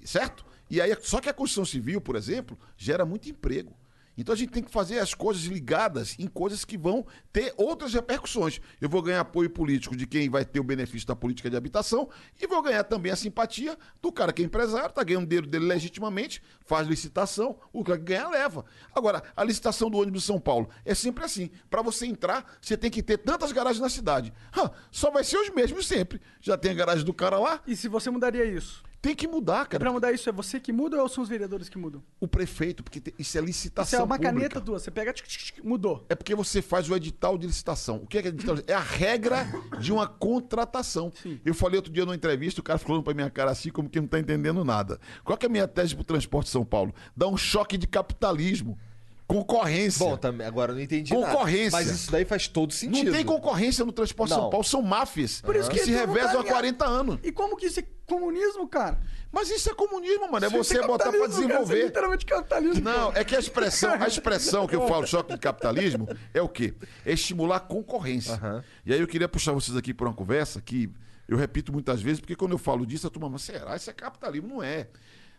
[0.04, 0.44] Certo?
[0.70, 3.76] E aí, só que a construção civil, por exemplo, gera muito emprego.
[4.16, 7.92] Então a gente tem que fazer as coisas ligadas em coisas que vão ter outras
[7.92, 8.60] repercussões.
[8.80, 12.08] Eu vou ganhar apoio político de quem vai ter o benefício da política de habitação
[12.40, 15.66] e vou ganhar também a simpatia do cara que é empresário, tá ganhando dinheiro dele
[15.66, 18.64] legitimamente, faz licitação, o cara que ganha leva.
[18.94, 21.50] Agora, a licitação do ônibus de São Paulo é sempre assim.
[21.68, 24.32] Para você entrar, você tem que ter tantas garagens na cidade.
[24.56, 26.20] Hã, só vai ser os mesmos sempre.
[26.40, 28.85] Já tem a garagem do cara lá, E se você mudaria isso?
[29.06, 29.78] Tem que mudar, cara.
[29.80, 32.02] Pra mudar isso, é você que muda ou são os vereadores que mudam?
[32.20, 34.32] O prefeito, porque te- isso é licitação Isso é uma pública.
[34.34, 36.04] caneta tua, você pega, tch, tch, tch, mudou.
[36.08, 37.96] É porque você faz o edital de licitação.
[37.96, 38.56] O que é, que é edital?
[38.56, 39.46] de- É a regra
[39.80, 41.12] de uma contratação.
[41.44, 44.00] Eu falei outro dia numa entrevista, o cara falando pra minha cara assim, como que
[44.00, 44.98] não tá entendendo nada.
[45.24, 46.94] Qual que é a minha tese pro transporte de São Paulo?
[47.16, 48.78] Dá um choque de capitalismo.
[49.26, 50.06] Concorrência.
[50.06, 51.72] Bom, também, agora eu não entendi Concorrência.
[51.78, 51.84] nada.
[51.90, 53.06] Mas isso daí faz todo sentido.
[53.06, 54.42] Não tem concorrência no transporte de Não.
[54.44, 56.46] São Paulo, são máfias Por isso que que se revezam há ligado.
[56.46, 57.18] 40 anos.
[57.24, 58.98] E como que isso é comunismo, cara?
[59.32, 60.44] Mas isso é comunismo, mano.
[60.46, 61.84] É Isso você botar pra capitalismo, cara, isso é desenvolver.
[61.84, 62.84] literalmente capitalismo.
[62.84, 66.48] Não, é que a expressão, a expressão que eu falo choque de capitalismo é o
[66.48, 66.74] quê?
[67.04, 68.34] É estimular a concorrência.
[68.34, 68.64] Aham.
[68.84, 70.90] E aí eu queria puxar vocês aqui para uma conversa que
[71.28, 73.74] eu repito muitas vezes, porque quando eu falo disso, a turma, mas será?
[73.76, 74.48] Isso é capitalismo?
[74.48, 74.88] Não é.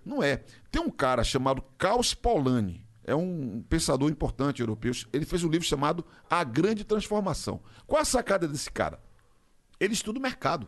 [0.05, 0.43] Não é.
[0.69, 4.91] Tem um cara chamado Caos Polanyi, é um pensador importante europeu.
[5.13, 7.61] Ele fez um livro chamado A Grande Transformação.
[7.85, 8.99] Qual a sacada desse cara?
[9.79, 10.67] Ele estuda o mercado.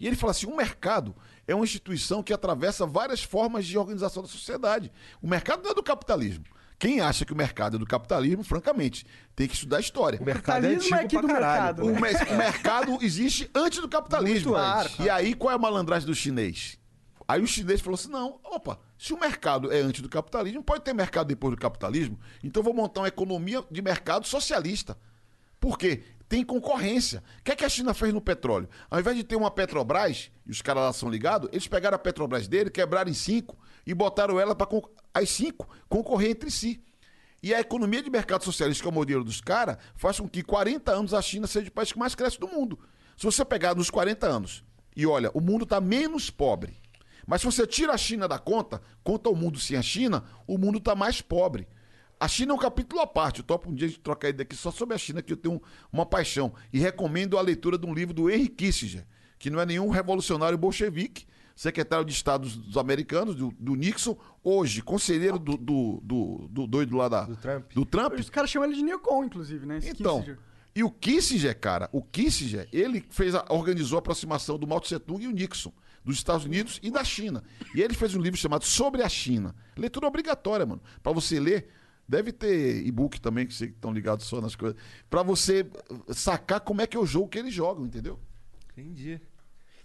[0.00, 1.14] E ele fala assim: o mercado
[1.46, 4.90] é uma instituição que atravessa várias formas de organização da sociedade.
[5.20, 6.44] O mercado não é do capitalismo.
[6.78, 9.04] Quem acha que o mercado é do capitalismo, francamente,
[9.36, 10.18] tem que estudar história.
[10.18, 11.84] O mercado é Capitalismo é antigo aqui pra do caralho.
[11.84, 12.34] mercado, O, né?
[12.34, 14.52] o mercado existe antes do capitalismo.
[14.52, 14.98] Muito antes.
[14.98, 16.78] E aí, qual é a malandragem do chinês?
[17.28, 20.82] Aí o chinês falou assim: não, opa, se o mercado é antes do capitalismo, pode
[20.82, 24.96] ter mercado depois do capitalismo, então eu vou montar uma economia de mercado socialista.
[25.60, 26.02] Por quê?
[26.30, 27.24] Tem concorrência.
[27.40, 28.68] O que, é que a China fez no petróleo?
[28.88, 31.98] Ao invés de ter uma Petrobras, e os caras lá são ligados, eles pegaram a
[31.98, 34.68] Petrobras dele, quebraram em cinco e botaram ela para
[35.12, 36.84] as cinco concorrer entre si.
[37.42, 40.44] E a economia de mercado socialista, que é o modelo dos caras, faz com que
[40.44, 42.78] 40 anos a China seja o país que mais cresce do mundo.
[43.16, 44.62] Se você pegar nos 40 anos
[44.96, 46.80] e olha, o mundo está menos pobre.
[47.26, 50.56] Mas se você tira a China da conta, conta o mundo sem a China, o
[50.56, 51.66] mundo está mais pobre.
[52.20, 53.38] A China é um capítulo à parte.
[53.40, 55.60] Eu topo um dia de trocar ideia aqui só sobre a China, que eu tenho
[55.90, 56.52] uma paixão.
[56.70, 59.06] E recomendo a leitura de um livro do Henry Kissinger,
[59.38, 64.82] que não é nenhum revolucionário bolchevique, secretário de Estado dos- americanos, do, do Nixon, hoje,
[64.82, 67.72] conselheiro do, do, do, do doido lá da, Do Trump.
[67.74, 68.12] do Trump.
[68.18, 69.78] Os caras chamam ele de Neocon, inclusive, né?
[69.78, 70.38] Esse Então, Kissinger.
[70.74, 74.98] e o Kissinger, cara, o Kissinger, ele fez a, organizou a aproximação do Mao Tse
[74.98, 75.72] Tung e o Nixon,
[76.04, 77.42] dos Estados Unidos e da China.
[77.74, 79.54] E ele fez um livro chamado Sobre a China.
[79.76, 80.80] Leitura obrigatória, mano.
[81.02, 81.68] Pra você ler,
[82.10, 84.76] deve ter e-book também, que vocês estão ligados só nas coisas.
[85.08, 85.64] Pra você
[86.08, 88.18] sacar como é que é o jogo que eles jogam, entendeu?
[88.76, 89.20] Entendi.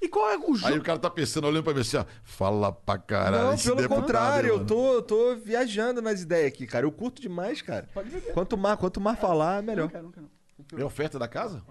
[0.01, 0.77] E qual é o Aí jogo?
[0.77, 3.51] o cara tá pensando, olhando pra mim assim, ó, fala pra caralho.
[3.51, 6.85] Não, pelo deputado, contrário, eu tô, eu tô viajando nas ideias aqui, cara.
[6.85, 7.87] Eu curto demais, cara.
[7.93, 8.33] Pode beber.
[8.33, 9.89] Quanto mais, quanto mais falar, melhor.
[9.93, 10.79] Não não.
[10.79, 11.63] É oferta da casa?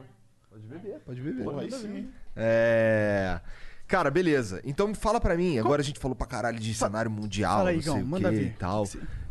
[0.48, 1.44] Pode beber, pode beber.
[1.44, 2.08] Porra, aí sim.
[2.36, 3.40] É.
[3.86, 4.60] Cara, beleza.
[4.64, 5.58] Então fala pra mim.
[5.58, 8.06] Agora a gente falou pra caralho de cenário mundial, Fala aí, não sei Igão, o
[8.06, 8.46] manda ver.
[8.46, 8.84] e tal.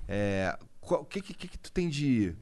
[0.07, 0.57] É.
[0.89, 2.35] O que, que, que tu tem de.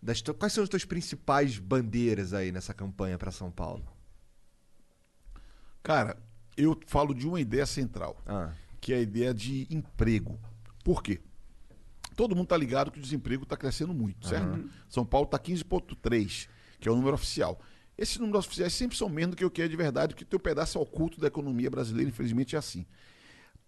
[0.00, 3.84] Das, quais são as tuas principais bandeiras aí nessa campanha pra São Paulo?
[5.82, 6.16] Cara,
[6.56, 8.20] eu falo de uma ideia central.
[8.26, 8.52] Ah.
[8.80, 10.38] que é a ideia de emprego.
[10.84, 11.20] Por quê?
[12.16, 14.68] Todo mundo tá ligado que o desemprego está crescendo muito, certo?
[14.88, 16.48] São Paulo está 15,3,
[16.80, 17.60] que é o número oficial.
[17.96, 20.26] Esses números oficiais sempre são menos do que o que é de verdade, porque o
[20.28, 22.86] teu pedaço é oculto da economia brasileira, infelizmente é assim.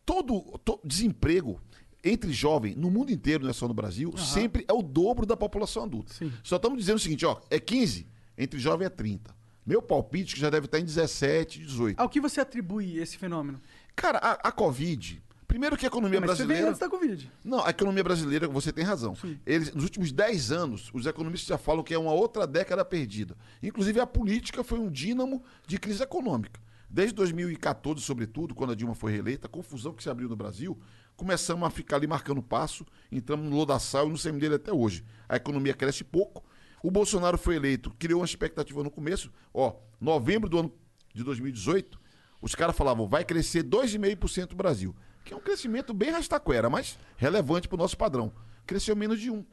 [0.07, 1.61] Todo, to- desemprego
[2.03, 5.37] entre jovem, no mundo inteiro, não é só no Brasil, sempre é o dobro da
[5.37, 6.13] população adulta.
[6.15, 6.33] Sim.
[6.43, 9.35] Só estamos dizendo o seguinte, ó, é 15, entre jovem é 30.
[9.67, 12.01] Meu palpite que já deve estar em 17, 18.
[12.01, 13.61] Ao que você atribui esse fenômeno?
[13.95, 15.23] Cara, a, a Covid.
[15.47, 16.69] Primeiro que a economia Mas você brasileira.
[16.69, 17.31] antes da Covid.
[17.45, 19.17] Não, a economia brasileira, você tem razão.
[19.45, 23.37] Eles, nos últimos 10 anos, os economistas já falam que é uma outra década perdida.
[23.61, 26.61] Inclusive, a política foi um dínamo de crise econômica.
[26.93, 30.77] Desde 2014, sobretudo, quando a Dilma foi reeleita, a confusão que se abriu no Brasil,
[31.17, 35.05] começamos a ficar ali marcando passo, entramos no lodaçal e no semi dele até hoje.
[35.29, 36.45] A economia cresce pouco.
[36.83, 39.31] O Bolsonaro foi eleito, criou uma expectativa no começo.
[39.55, 40.73] Ó, novembro do ano
[41.15, 42.01] de 2018,
[42.43, 44.97] os caras falavam, vai crescer 2,5% o Brasil.
[45.25, 48.33] Que é um crescimento bem rastaquera, mas relevante para o nosso padrão.
[48.67, 49.47] Cresceu menos de um.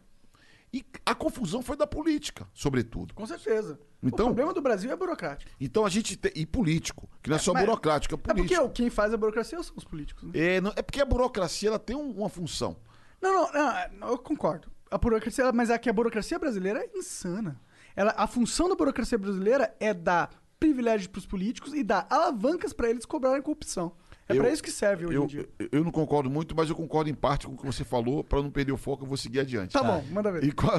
[0.73, 3.13] E a confusão foi da política, sobretudo.
[3.13, 3.79] Com certeza.
[4.03, 5.49] Então- o problema do Brasil é burocrático.
[5.59, 6.15] Então a gente.
[6.17, 6.31] Te...
[6.35, 8.69] E político, que não é só mas- burocrático, é É porque político.
[8.69, 10.23] quem faz a burocracia são os políticos.
[10.23, 10.31] Né?
[10.35, 12.77] É, não- é porque a burocracia ela tem um- uma função.
[13.21, 14.69] Não, não, não, eu concordo.
[14.91, 17.59] A burocracia, mas é que a burocracia brasileira é insana.
[17.95, 22.73] Ela, a função da burocracia brasileira é dar privilégios para os políticos e dar alavancas
[22.73, 23.93] para eles cobrarem corrupção.
[24.29, 25.49] É Eu- para isso que serve hoje Eu, em dia.
[25.71, 28.23] eu não concordo muito, mas eu concordo em parte com o que você falou.
[28.23, 29.71] Para não perder o foco, eu vou seguir adiante.
[29.71, 30.43] Tá bom, manda ver.
[30.43, 30.73] E qual,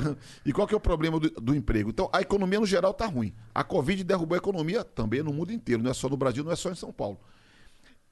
[0.44, 1.88] e qual que é o problema do, do emprego?
[1.88, 3.32] Então, a economia no geral tá ruim.
[3.54, 6.52] A Covid derrubou a economia também no mundo inteiro, não é só no Brasil, não
[6.52, 7.18] é só em São Paulo.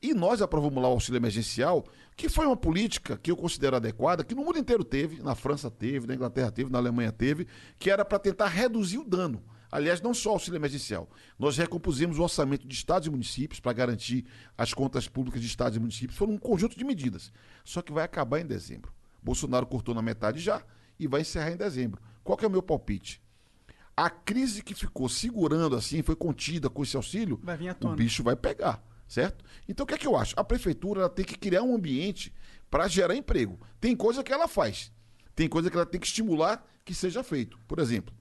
[0.02, 1.84] E nós aprovamos lá o auxílio emergencial,
[2.16, 5.70] que foi uma política que eu considero adequada, que no mundo inteiro teve, na França
[5.70, 7.46] teve, na Inglaterra teve, na Alemanha teve,
[7.78, 9.42] que era para tentar reduzir o dano.
[9.76, 11.06] Aliás, não só o auxílio emergencial.
[11.38, 14.24] Nós recompusemos o orçamento de estados e municípios para garantir
[14.56, 16.16] as contas públicas de estados e municípios.
[16.16, 17.30] Foram um conjunto de medidas.
[17.62, 18.90] Só que vai acabar em dezembro.
[19.22, 20.62] Bolsonaro cortou na metade já
[20.98, 22.00] e vai encerrar em dezembro.
[22.24, 23.20] Qual que é o meu palpite?
[23.94, 27.38] A crise que ficou segurando assim, foi contida com esse auxílio,
[27.92, 29.44] o bicho vai pegar, certo?
[29.68, 30.32] Então o que é que eu acho?
[30.40, 32.32] A prefeitura tem que criar um ambiente
[32.70, 33.60] para gerar emprego.
[33.78, 34.90] Tem coisa que ela faz.
[35.34, 37.58] Tem coisa que ela tem que estimular que seja feito.
[37.68, 38.14] Por exemplo,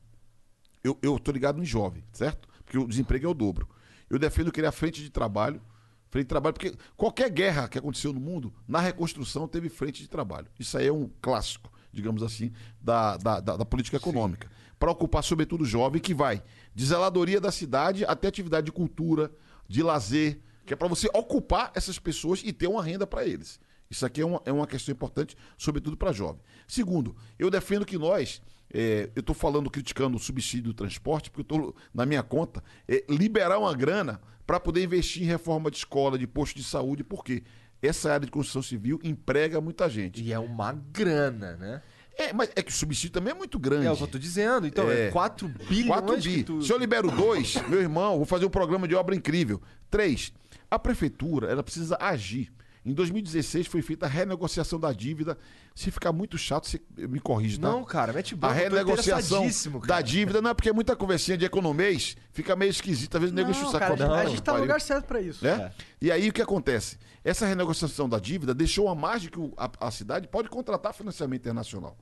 [0.85, 2.47] eu, eu tô ligado em jovem, certo?
[2.63, 3.67] Porque o desemprego é o dobro.
[4.09, 5.61] Eu defendo criar frente de trabalho,
[6.09, 10.07] frente de trabalho, porque qualquer guerra que aconteceu no mundo, na reconstrução teve frente de
[10.09, 10.47] trabalho.
[10.59, 14.49] Isso aí é um clássico, digamos assim, da, da, da- da política econômica.
[14.77, 19.31] Para ocupar, sobretudo, o jovem que vai de zeladoria da cidade até atividade de cultura,
[19.67, 23.59] de lazer, que é para você ocupar essas pessoas e ter uma renda para eles.
[23.89, 26.41] Isso aqui é uma, é uma questão importante, sobretudo para jovem.
[26.67, 28.41] Segundo, eu defendo que nós,
[28.77, 32.61] é, eu estou falando, criticando o subsídio do transporte, porque eu estou, na minha conta,
[32.87, 37.03] é, liberar uma grana para poder investir em reforma de escola, de posto de saúde,
[37.03, 37.43] porque
[37.81, 40.21] essa área de construção civil emprega muita gente.
[40.21, 41.81] E é uma grana, né?
[42.17, 43.87] É, mas é que o subsídio também é muito grande.
[43.87, 44.65] É o que eu tô dizendo.
[44.65, 45.11] Então, é, É.
[45.11, 46.43] 4 bilhões 4 que bi.
[46.43, 49.61] tu- Se eu libero dois, meu irmão, vou fazer um programa de obra incrível.
[49.89, 50.31] Três,
[50.71, 52.51] a prefeitura, ela precisa agir.
[52.85, 55.37] Em 2016 foi feita a renegociação da dívida.
[55.73, 57.67] Se ficar muito chato, você me corrige, tá?
[57.67, 59.47] Não, cara, mete bronca, A renegociação
[59.87, 63.15] da dívida, não é porque é muita conversinha de economês, fica meio esquisito.
[63.15, 63.79] Às vezes o nego enche o Não, saco.
[63.79, 65.43] cara, a gente- a "Não, gente tá no pariu." lugar certo pra isso.
[65.43, 65.71] né?
[65.99, 66.97] E aí o que acontece?
[67.23, 71.97] Essa renegociação da dívida deixou a margem que a, a cidade pode contratar financiamento internacional.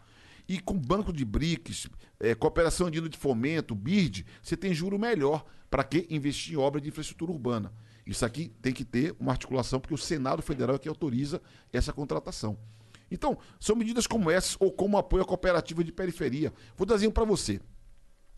[0.50, 1.88] E com banco de BRICS,
[2.20, 6.82] eh, cooperação andina de fomento, BIRD, você tem juro melhor para que investir em obra
[6.82, 7.72] de infraestrutura urbana.
[8.06, 11.42] Isso aqui tem que ter uma articulação, porque o Senado Federal é que autoriza
[11.72, 12.58] essa contratação.
[13.10, 16.52] Então, são medidas como essas, ou como apoio à cooperativa de periferia.
[16.76, 17.62] Vou dar exemplo para você.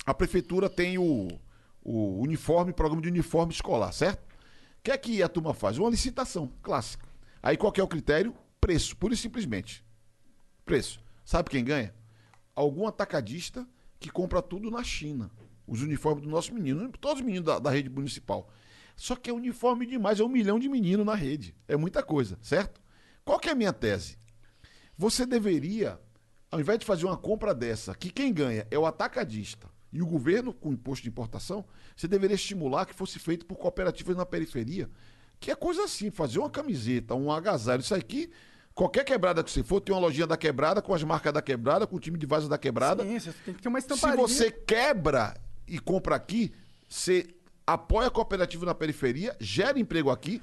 [0.05, 1.30] A prefeitura tem o,
[1.82, 4.22] o uniforme, programa de uniforme escolar, certo?
[4.80, 5.78] O que é que a turma faz?
[5.78, 7.07] Uma licitação clássica.
[7.41, 8.36] Aí qual é o critério?
[8.59, 9.84] Preço, pura e simplesmente.
[10.66, 10.99] Preço.
[11.24, 11.93] Sabe quem ganha?
[12.55, 13.68] Algum atacadista
[13.99, 15.32] que compra tudo na China.
[15.66, 18.49] Os uniformes dos nossos meninos, todos os meninos da, da rede municipal.
[18.96, 21.56] Só que é uniforme demais, é um milhão de meninos na rede.
[21.68, 22.82] É muita coisa, certo?
[23.24, 24.18] Qual que é a minha tese?
[24.98, 26.00] Você deveria,
[26.50, 30.06] ao invés de fazer uma compra dessa, que quem ganha é o atacadista e o
[30.06, 31.66] governo com imposto de importação,
[31.96, 34.89] você deveria estimular que fosse feito por cooperativas na periferia.
[35.39, 38.30] Que é coisa assim, fazer uma camiseta, um agasalho, isso aqui.
[38.74, 41.88] Qualquer quebrada que você for, tem uma lojinha da quebrada, com as marcas da quebrada,
[41.88, 43.04] com o time de vaso da quebrada.
[43.04, 45.34] Sim, você tem que ter uma Se você quebra
[45.68, 46.54] e compra aqui,
[46.88, 47.26] você
[47.66, 50.41] apoia a cooperativa na periferia, gera emprego aqui,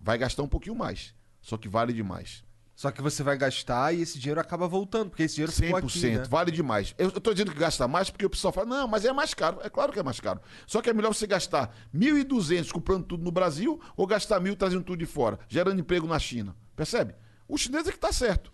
[0.00, 1.14] vai gastar um pouquinho mais.
[1.40, 2.44] Só que vale demais.
[2.74, 5.86] Só que você vai gastar e esse dinheiro acaba voltando, porque esse dinheiro ficou 100%,
[5.86, 6.24] aqui, né?
[6.28, 6.94] vale demais.
[6.96, 9.60] Eu, tô dizendo que gasta mais porque o pessoal fala, não, mas é mais caro.
[9.62, 10.40] É claro que é mais caro.
[10.66, 14.82] Só que é melhor você gastar 1.200 comprando tudo no Brasil ou gastar mil trazendo
[14.82, 16.56] tudo de fora, gerando emprego na China.
[16.74, 17.14] Percebe?
[17.46, 18.50] O chinês é que tá certo.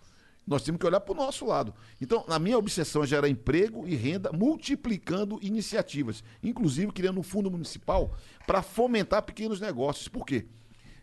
[0.49, 1.73] Nós temos que olhar para o nosso lado.
[2.01, 7.51] Então, a minha obsessão é gerar emprego e renda, multiplicando iniciativas, inclusive criando um fundo
[7.51, 8.11] municipal
[8.47, 10.07] para fomentar pequenos negócios.
[10.07, 10.47] Por quê?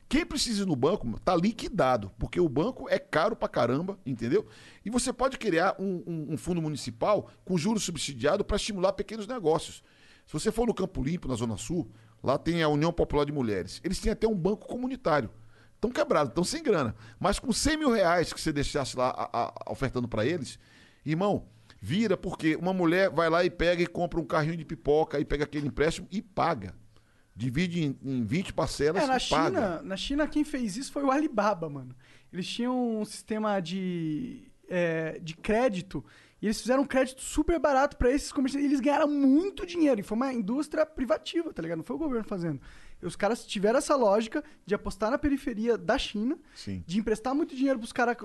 [0.09, 4.47] Quem precisa ir no banco tá liquidado, porque o banco é caro pra caramba, entendeu?
[4.85, 9.27] E você pode criar um, um- um fundo municipal com juros subsidiados para estimular pequenos
[9.29, 9.83] negócios.
[10.27, 11.89] Se você for no Campo Limpo, na Zona Sul,
[12.23, 13.81] lá tem a União Popular de Mulheres.
[13.85, 15.31] Eles têm até um banco comunitário.
[15.77, 16.95] Estão quebrados, estão sem grana.
[17.21, 19.29] Mas com 100 mil reais que você deixasse lá a-
[19.67, 20.59] a- ofertando para eles,
[21.05, 21.47] irmão,
[21.81, 25.25] vira, porque uma mulher vai lá e pega e compra um carrinho de pipoca e
[25.25, 26.75] pega aquele empréstimo e paga.
[27.35, 29.49] Divide em, em 20 parcelas É, na e paga.
[29.61, 31.95] China, na China quem fez isso foi o Alibaba, mano.
[32.33, 36.03] Eles tinham um sistema de, é, de crédito
[36.41, 38.65] e eles fizeram um crédito super barato pra esses comerciantes.
[38.67, 40.01] E eles ganharam muito dinheiro.
[40.01, 41.79] E foi uma indústria privativa, tá ligado?
[41.79, 42.59] Não foi o governo fazendo.
[43.09, 46.83] Os caras tiveram essa lógica de apostar na periferia da China, Sim.
[46.87, 48.17] de emprestar muito dinheiro pros caras.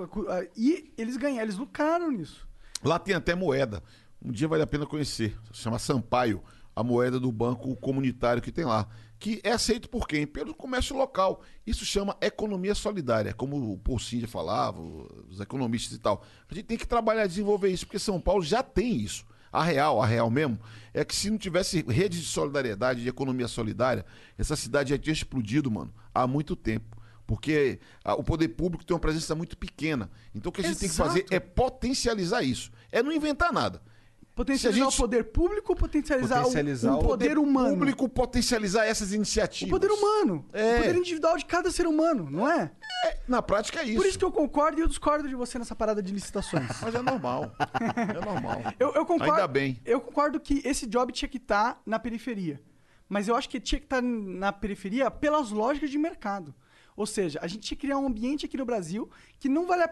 [0.55, 2.47] E eles ganharam, eles lucraram nisso.
[2.84, 3.84] Lá tem até moeda.
[4.23, 5.38] Um dia vale a pena conhecer.
[5.51, 6.43] Se chama Sampaio,
[6.75, 8.88] a moeda do banco comunitário que tem lá.
[9.19, 10.25] Que é aceito por quem?
[10.25, 11.43] Pelo comércio local.
[11.65, 16.23] Isso chama economia solidária, como o já falava, os economistas e tal.
[16.49, 19.25] A gente tem que trabalhar e desenvolver isso, porque São Paulo já tem isso.
[19.52, 20.58] A real, a real mesmo,
[20.93, 24.06] é que se não tivesse rede de solidariedade, de economia solidária,
[24.38, 26.97] essa cidade já tinha explodido, mano, há muito tempo.
[27.28, 30.10] Porque ah, o poder público tem uma presença muito pequena.
[30.36, 31.34] Então o que a gente tem que fazer Exato.
[31.34, 32.72] é potencializar isso.
[32.91, 33.82] É não inventar nada.
[34.34, 37.69] Potencializar gente- o poder público ou potencializar, o- Potencializar o, o poder humano?
[37.77, 39.69] Público potencializar essas O iniciativas.
[39.69, 40.45] poder humano.
[40.53, 40.75] É.
[40.75, 42.71] O poder individual de cada ser humano, não é?
[43.05, 43.97] É, na prática é isso.
[43.97, 46.65] Por isso que eu concordo e eu discordo de você nessa parada de licitações.
[46.82, 47.51] Mas é normal.
[48.09, 48.61] É normal.
[48.79, 49.34] Eu, eu concordo.
[49.34, 49.79] Ainda bem.
[49.86, 52.61] Eu concordo que esse job tinha que estar na periferia.
[53.09, 56.55] Mas eu acho que tinha que estar na periferia pelas lógicas de mercado.
[57.02, 59.82] Ou seja, a gente tinha que criar um ambiente aqui no Brasil que não vale
[59.82, 59.88] a,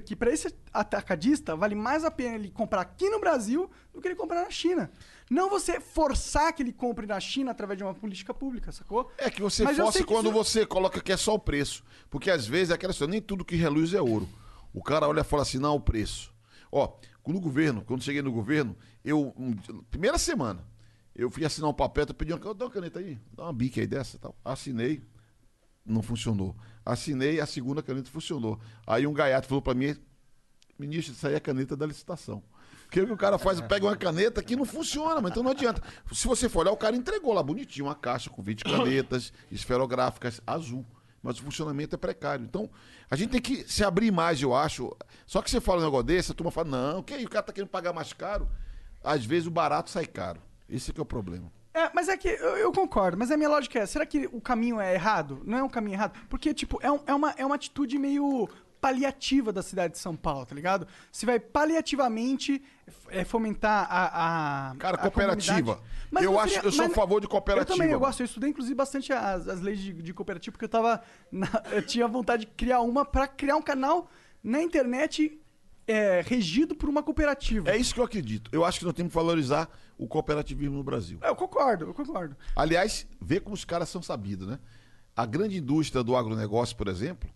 [0.00, 4.08] que para esse atacadista vale mais a pena ele comprar aqui no Brasil do que
[4.08, 4.90] ele comprar na China.
[5.30, 9.12] Não você forçar que ele compre na China através de uma política pública, sacou?
[9.18, 11.84] É que você Mas força que quando isso- você coloca que é só o preço.
[12.08, 14.26] Porque às vezes é aquela história, nem tudo que reluz é ouro.
[14.72, 16.32] O cara olha e fala assim, não, o preço.
[16.72, 16.90] Ó,
[17.26, 19.34] no governo, quando cheguei no governo, eu.
[19.36, 19.54] um,
[19.90, 20.64] primeira semana,
[21.14, 23.80] eu fui assinar um papel, eu pedi uma, dá uma caneta aí, dá uma bique
[23.80, 24.34] aí dessa tal.
[24.42, 25.02] Assinei,
[25.84, 26.56] não funcionou.
[26.84, 28.58] Assinei, a segunda caneta funcionou.
[28.86, 29.96] Aí um gaiato falou pra mim,
[30.78, 32.42] ministro, isso aí é a caneta da licitação.
[32.84, 33.60] Porque o que o cara faz?
[33.60, 35.82] Pega uma caneta que não funciona, mas então não adianta.
[36.12, 40.40] Se você for olhar, o cara entregou lá bonitinho uma caixa com 20 canetas esferográficas
[40.46, 40.86] azul.
[41.22, 42.44] Mas o funcionamento é precário.
[42.44, 42.68] Então,
[43.10, 44.94] a gente tem que se abrir mais, eu acho.
[45.26, 47.42] Só que você fala um negócio desse, a turma fala, não, que aí, o cara
[47.42, 48.48] tá querendo pagar mais caro.
[49.02, 50.40] Às vezes o barato sai caro.
[50.68, 51.50] Esse que é o problema.
[51.74, 54.40] É, mas é que eu, eu concordo, mas a minha lógica é, será que o
[54.40, 55.42] caminho é errado?
[55.44, 56.16] Não é um caminho errado?
[56.28, 58.48] Porque, tipo, é, um- é uma, é uma atitude meio
[58.80, 60.86] paliativa da cidade de São Paulo, tá ligado?
[61.10, 62.62] Você vai paliativamente
[63.08, 65.76] é, fomentar a, a Cara, a cooperativa.
[66.12, 66.24] comunidade.
[66.24, 68.20] Eu acho- eu sou a mas- favor de cooperativa, Eu também, eu gosto.
[68.20, 71.02] Eu estudei, inclusive, bastante as, as leis de, de cooperativa, porque eu tava...
[71.32, 74.08] na- eu tinha vontade de criar uma pra criar um canal
[74.42, 75.40] na internet
[75.86, 77.70] é, regido por uma cooperativa.
[77.70, 78.50] É isso que eu acredito.
[78.52, 79.68] Eu acho que nós temos que valorizar
[79.98, 81.18] o cooperativismo no Brasil.
[81.22, 82.36] Eu concordo, eu concordo.
[82.56, 84.58] Aliás, vê como os caras são sabidos, né?
[85.16, 87.30] A grande indústria do agronegócio, por exemplo,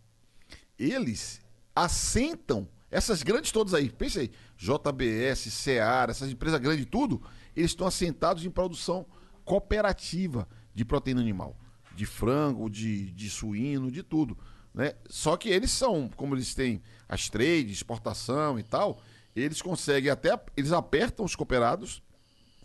[0.79, 1.41] eles
[1.75, 3.91] assentam essas grandes todas aí.
[3.91, 7.23] Pensa aí, JBS, Seara, essas empresas grandes tudo,
[7.55, 9.07] eles estão assentados em produção
[9.45, 11.57] cooperativa de proteína animal,
[11.95, 14.37] de frango, de, de suíno, de tudo,
[14.79, 14.95] né?
[15.09, 19.01] Só que eles são, como eles têm as trades, exportação e tal,
[19.35, 22.01] eles conseguem até eles apertam os cooperados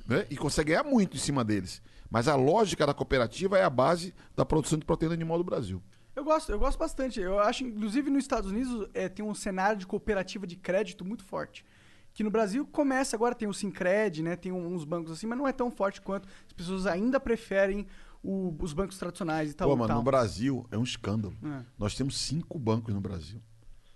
[0.05, 0.27] né?
[0.29, 1.81] e consegue ganhar muito em cima deles.
[2.11, 5.81] Mas a lógica da cooperativa é a base da produção de proteína animal do Brasil.
[6.15, 7.19] Eu gosto, eu gosto bastante.
[7.19, 11.23] Eu acho, inclusive, nos Estados Unidos é, tem um cenário de cooperativa de crédito muito
[11.23, 11.65] forte.
[12.13, 14.35] Que no Brasil começa agora, tem o Sincred, né?
[14.35, 16.29] Tem uns bancos assim, mas não é tão forte quanto.
[16.45, 17.87] As pessoas ainda preferem
[18.23, 19.69] o- os bancos tradicionais e tal.
[19.69, 19.97] Pô, mano, tal.
[19.97, 21.35] no Brasil é um escândalo.
[21.43, 21.63] É.
[21.77, 23.41] Nós temos cinco bancos no Brasil.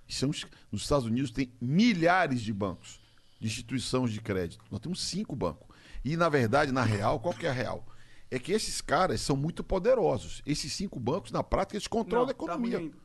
[0.07, 0.27] Isso é
[0.71, 2.99] nos Estados Unidos tem milhares de bancos,
[3.39, 4.63] de instituições de crédito.
[4.71, 5.67] Nós temos cinco bancos.
[6.03, 7.85] E, na verdade, na real, qual que é a real?
[8.29, 10.41] É que esses caras são muito poderosos.
[10.45, 12.77] Esses cinco bancos, na prática, eles controlam Não, a tá economia.
[12.79, 12.97] ainda.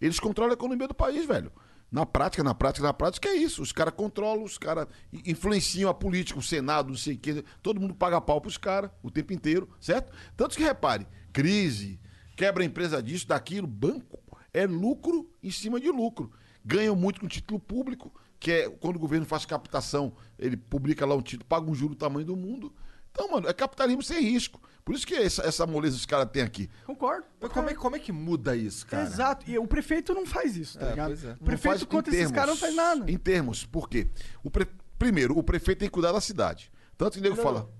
[0.00, 1.52] Eles controlam a economia do país, velho.
[1.90, 3.62] Na prática, na prática, na prática é isso.
[3.62, 4.86] Os caras controlam, os caras
[5.24, 7.44] influenciam a política, o Senado, não sei o quê.
[7.62, 10.12] Todo mundo paga pau pros caras o tempo inteiro, certo?
[10.36, 11.98] Tanto que repare, crise,
[12.36, 14.18] quebra a empresa disso, daquilo, banco
[14.52, 16.30] é lucro em cima de lucro.
[16.64, 21.14] Ganham muito com título público, que é quando o governo faz captação, ele publica lá
[21.14, 22.74] um título, paga um juro do tamanho do mundo.
[23.10, 24.60] Então, mano, é capitalismo sem risco.
[24.84, 26.70] Por isso que essa, essa moleza os caras têm aqui.
[26.86, 27.26] Concordo.
[27.40, 29.02] Mas como é, como é que muda isso, cara?
[29.02, 29.50] Exato.
[29.50, 31.12] E o prefeito não faz isso, tá É, ligado?
[31.12, 31.32] é.
[31.40, 33.10] O prefeito contra esses caras não faz nada.
[33.10, 34.08] Em termos, por quê?
[34.42, 34.66] O pre-
[34.98, 36.72] Primeiro, o prefeito tem que cuidar da cidade.
[36.96, 37.42] Tanto que o nego Não.
[37.42, 37.70] fala.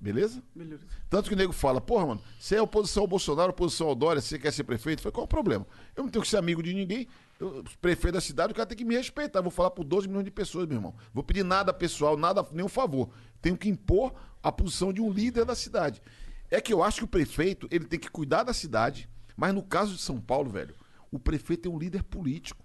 [0.00, 0.42] Beleza?
[0.54, 0.82] Beleza.
[1.08, 4.20] Tanto que o nego fala, porra, mano, você é oposição ao Bolsonaro, oposição ao Dória,
[4.22, 5.00] você quer ser prefeito?
[5.02, 5.66] Falei, qual o problema?
[5.96, 7.08] Eu não tenho que ser amigo de ninguém.
[7.38, 9.40] Eu, prefeito da cidade, o cara tem que me respeitar.
[9.40, 10.94] Eu vou falar por 12 milhões de pessoas, meu irmão.
[11.12, 13.10] Vou pedir nada pessoal, nada, nenhum favor.
[13.42, 16.02] Tenho que impor a posição de um líder da cidade.
[16.50, 19.62] É que eu acho que o prefeito, ele tem que cuidar da cidade, mas no
[19.62, 20.74] caso de São Paulo, velho,
[21.10, 22.64] o prefeito é um líder político.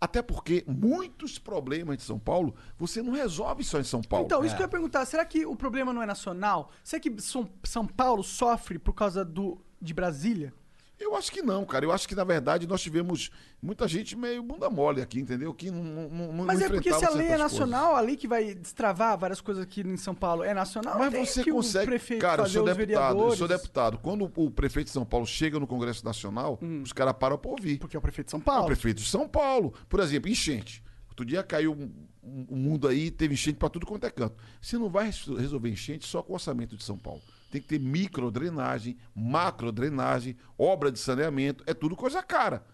[0.00, 4.24] Até porque muitos problemas de São Paulo, você não resolve só em São Paulo.
[4.24, 6.72] Então, isso que eu ia perguntar, será que o problema não é nacional?
[6.82, 10.54] Será que São, São Paulo sofre por causa do, de Brasília?
[11.00, 11.84] Eu acho que não, cara.
[11.84, 13.30] Eu acho que, na verdade, nós tivemos
[13.60, 15.52] muita gente meio bunda mole aqui, entendeu?
[15.54, 18.28] Que não, não, não Mas é porque se a lei é nacional, a lei que
[18.28, 21.86] vai destravar várias coisas aqui em São Paulo é nacional, Mas você que o consegue.
[21.86, 23.18] prefeito Cara, eu sou os deputado.
[23.18, 23.98] Eu sou deputado.
[23.98, 27.76] Quando o prefeito de São Paulo chega no Congresso Nacional, os caras param pra ouvir.
[27.76, 27.78] Hum.
[27.78, 28.66] Porque é o prefeito de São É o Paulo.
[28.66, 29.72] prefeito de São Paulo.
[29.88, 30.84] Por exemplo, enchente.
[31.08, 31.90] Outro dia caiu um,
[32.22, 34.36] um- um mundo aí, teve enchente pra tudo quanto é canto.
[34.60, 37.20] Você não vai res- resolver enchente só com o orçamento de São Paulo.
[37.50, 42.64] Tem que ter microdrenagem, macrodrenagem, obra de saneamento, é tudo coisa cara.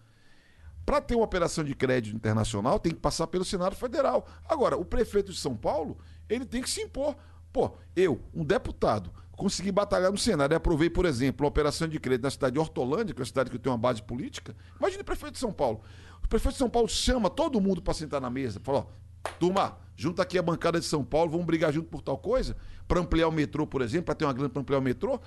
[0.85, 4.25] Para ter uma operação de crédito internacional, tem que passar pelo Senado Federal.
[4.47, 5.97] Agora, o prefeito de São Paulo,
[6.29, 7.17] ele tem que se impor.
[7.51, 11.99] Pô, eu, um deputado, consegui batalhar no Senado e aprovei, por exemplo, uma operação de
[11.99, 14.55] crédito na cidade de Hortolândia, que é uma cidade que tem uma base política.
[14.79, 15.81] Imagine o prefeito de São Paulo.
[16.23, 19.77] O prefeito de São Paulo chama todo mundo para sentar na mesa, fala, ó, turma,
[19.97, 22.55] junta aqui a bancada de São Paulo, vamos brigar junto por tal coisa,
[22.87, 25.19] para ampliar o metrô, por exemplo, para ter uma grana para ampliar o metrô.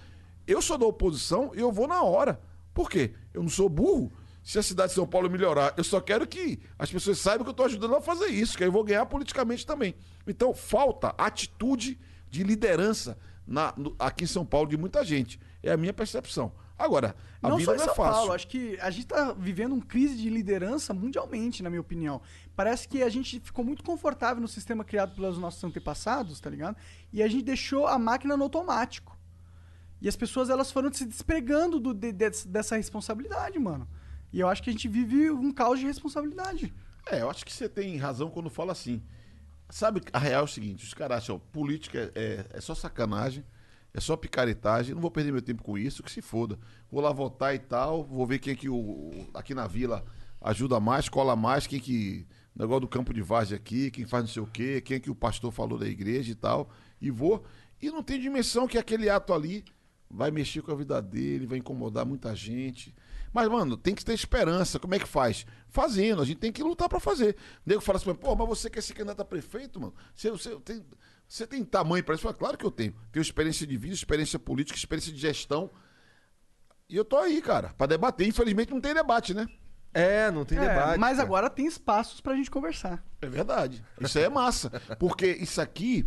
[0.47, 2.41] Eu sou da oposição e eu vou na hora.
[2.73, 3.13] Por quê?
[3.35, 4.11] Eu não sou burro.
[4.43, 7.49] Se a cidade de São Paulo melhorar, eu só quero que as pessoas saibam que
[7.51, 9.95] eu estou ajudando a fazer isso, que aí eu vou ganhar politicamente também.
[10.27, 11.99] Então, falta atitude
[12.31, 15.39] de liderança na- no- aqui em São Paulo de muita gente.
[15.63, 16.53] É a minha percepção.
[16.81, 18.13] Agora, a não vida só em não é São fácil.
[18.15, 22.21] Paulo, acho que a gente tá vivendo uma crise de liderança mundialmente, na minha opinião.
[22.57, 26.77] Parece que a gente ficou muito confortável no sistema criado pelos nossos antepassados, tá ligado?
[27.13, 29.19] E a gente deixou a máquina no automático.
[30.01, 33.87] E as pessoas elas foram se despregando do- de- de- dessa responsabilidade, mano.
[34.33, 36.73] E eu acho que a gente vive um caos de responsabilidade.
[37.11, 39.03] É, eu acho que você tem razão quando fala assim.
[39.69, 43.45] Sabe, a real é o seguinte: os caras acham, política é, é só sacanagem,
[43.93, 46.59] é só picaretagem, não vou perder meu tempo com isso, que se foda.
[46.91, 50.05] Vou lá votar e tal, vou ver quem é que o, aqui na vila
[50.41, 52.27] ajuda mais, cola mais, quem que.
[52.55, 55.11] Negócio do campo de várzea aqui, quem faz não sei o quê, quem é que
[55.11, 56.69] o pastor falou da igreja e tal.
[57.01, 57.45] E vou.
[57.81, 59.65] E não tem dimensão que aquele ato ali
[60.11, 62.95] vai mexer com a vida dele, vai incomodar muita gente.
[63.33, 64.79] Mas, mano, tem que ter esperança.
[64.79, 65.47] Como é que faz?
[65.69, 66.21] Fazendo.
[66.21, 67.37] A gente tem que lutar pra fazer.
[67.65, 69.95] O nego fala assim, pô, mas você quer ser candidato a prefeito, mano?
[70.15, 70.85] Você, você, tem,
[71.33, 72.25] você tem tamanho pra isso?
[72.25, 72.93] Falo, claro que eu tenho.
[73.13, 75.71] Tenho experiência de vida, experiência política, experiência de gestão.
[76.89, 78.27] E eu tô aí, cara, pra debater.
[78.27, 79.47] Infelizmente não tem debate, né?
[79.95, 80.99] É, não tem É, debate.
[80.99, 81.23] mas cara.
[81.29, 83.05] agora tem espaços pra gente conversar.
[83.23, 83.85] É verdade.
[84.01, 84.71] Isso aí é massa.
[84.99, 86.05] Porque isso aqui,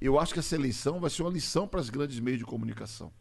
[0.00, 3.12] eu acho que essa eleição vai ser uma lição para os grandes meios de comunicação.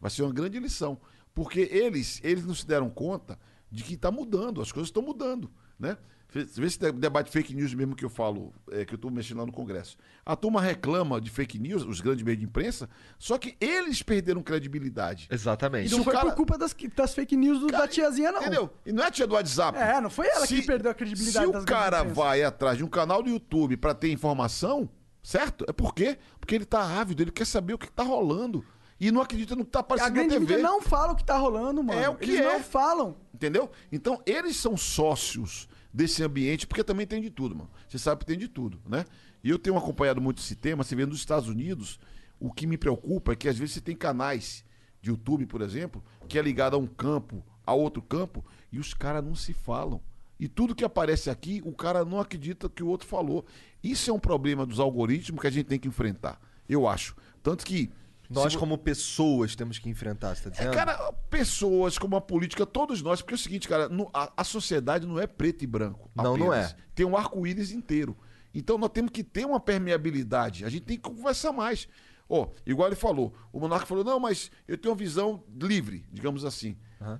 [0.00, 0.98] Vai ser uma grande lição.
[1.34, 3.38] Porque eles, eles não se deram conta
[3.70, 5.50] de que está mudando, as coisas estão mudando.
[5.78, 5.98] Né?
[6.44, 9.10] Você vê esse de- debate fake news mesmo que eu falo, é, que eu estou
[9.10, 9.96] mexendo lá no Congresso.
[10.24, 12.88] A turma reclama de fake news, os grandes meios de imprensa,
[13.18, 15.28] só que eles perderam credibilidade.
[15.30, 15.86] Exatamente.
[15.86, 18.40] E Se não foi cara- por culpa das, das fake news do- da tiazinha, não.
[18.40, 18.70] Entendeu?
[18.84, 19.78] E não é a tia do WhatsApp.
[19.78, 22.84] É, não foi ela que perdeu a credibilidade Se das o cara vai atrás de
[22.84, 24.88] um canal do YouTube pra ter informação,
[25.22, 25.64] certo?
[25.68, 26.18] É por quê?
[26.40, 28.64] Porque ele tá ávido, ele quer saber o que tá rolando.
[28.98, 30.54] E não acredita no que tá A aparecendo grande na TV.
[30.54, 32.00] mídia não fala o que tá rolando, mano.
[32.00, 32.52] É o que Eles é.
[32.54, 33.16] não falam.
[33.34, 33.70] Entendeu?
[33.92, 37.70] Então, eles são sócios desse ambiente, porque também tem de tudo, mano.
[37.88, 39.06] Você sabe que tem de tudo, né?
[39.42, 41.98] E eu tenho acompanhado muito esse tema, você vê nos Estados Unidos,
[42.38, 44.62] o que me preocupa é que às vezes você tem canais
[45.00, 48.92] de YouTube, por exemplo, que é ligado a um campo, a outro campo, e os
[48.92, 49.98] caras não se falam.
[50.38, 53.46] E tudo que aparece aqui, o cara não acredita que o outro falou.
[53.82, 57.16] Isso é um problema dos algoritmos que a gente tem que enfrentar, eu acho.
[57.42, 57.90] Tanto que.
[58.30, 60.74] Nós, se como pessoas, temos que enfrentar, você tá é, dizendo?
[60.74, 64.44] cara, pessoas como a política, todos nós, porque é o seguinte, cara, no- a, a
[64.44, 66.10] sociedade não é preto e branco.
[66.14, 66.74] Não, não é.
[66.94, 68.16] Tem um arco-íris inteiro.
[68.54, 70.64] Então nós temos que ter uma permeabilidade.
[70.64, 71.88] A gente tem que conversar mais.
[72.28, 76.44] Ó, igual ele falou, o Monarca falou, não, mas eu tenho uma visão livre, digamos
[76.44, 76.76] assim,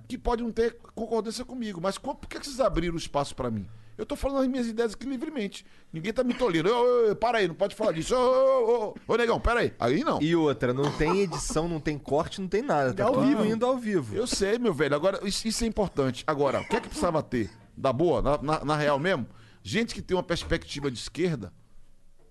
[0.07, 3.69] que pode não ter concordância comigo, mas por que vocês abriram o espaço pra mim?
[3.97, 5.65] Eu tô falando as minhas ideias aqui livremente.
[5.91, 6.69] Ninguém tá me tolhendo.
[6.69, 8.15] Ô, ô, ô, para aí, não pode falar disso.
[8.15, 9.73] Ô, ô, ô, ô, ô, negão, pera aí.
[9.79, 10.21] Aí não.
[10.21, 12.93] E outra, não tem edição, não tem corte, não tem nada.
[12.93, 13.43] Tá ao vivo.
[13.45, 14.15] indo ao vivo.
[14.15, 14.93] Eu sei, meu velho.
[14.95, 16.23] Agora, isso, isso é importante.
[16.27, 17.49] Agora, o que é que precisava ter?
[17.75, 19.25] Da boa, na, na- na real mesmo?
[19.63, 21.51] Gente que tem uma perspectiva de esquerda,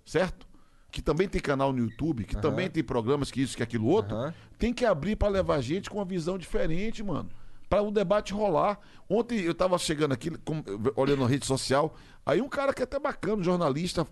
[0.04, 0.46] certo?
[0.90, 4.14] Que também tem canal no YouTube, que também tem programas que isso, que aquilo outro,
[4.16, 4.34] Aham.
[4.58, 7.28] tem que abrir pra levar gente com uma visão diferente, mano.
[7.68, 8.78] Pra o debate rolar.
[9.08, 10.62] Ontem eu tava chegando aqui, com-
[10.94, 11.94] olhando na rede social,
[12.24, 14.06] aí um cara que é até bacana, um jornalista,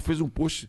[0.00, 0.68] fez um post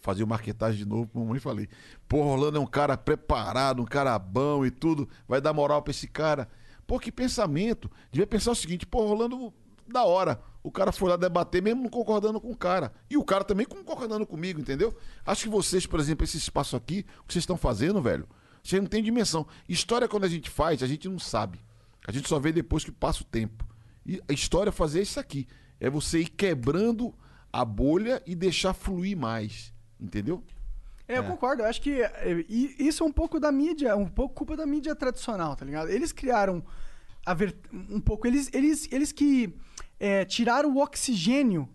[0.00, 1.68] fazer o marketagem de novo, eu falei.
[2.08, 5.90] Pô, Rolando é um cara preparado, um cara bom e tudo, vai dar moral pra
[5.90, 6.48] esse cara.
[6.86, 7.90] Pô, que pensamento.
[8.10, 9.52] Devia pensar o seguinte, pô, Rolando,
[9.86, 10.40] da hora.
[10.62, 12.92] O cara foi lá debater, mesmo não concordando com o cara.
[13.10, 14.96] E o cara também concordando comigo, entendeu?
[15.26, 18.26] Acho que vocês, por exemplo, esse espaço aqui, o que vocês estão fazendo, velho,
[18.62, 19.46] vocês não tem dimensão.
[19.68, 21.58] História, quando a gente faz, a gente não sabe.
[22.06, 23.64] A gente só vê depois que passa o tempo.
[24.06, 25.46] E a história é fazer isso aqui.
[25.80, 27.14] É você ir quebrando
[27.52, 29.72] a bolha e deixar fluir mais.
[30.00, 30.42] Entendeu?
[31.06, 31.62] É, eu concordo.
[31.62, 34.66] Eu acho que é, e isso é um pouco da mídia, um pouco culpa da
[34.66, 35.88] mídia tradicional, tá ligado?
[35.88, 36.62] Eles criaram
[37.24, 38.26] a ver- um pouco.
[38.26, 39.54] Eles, eles, eles que
[39.98, 41.68] é, tiraram o oxigênio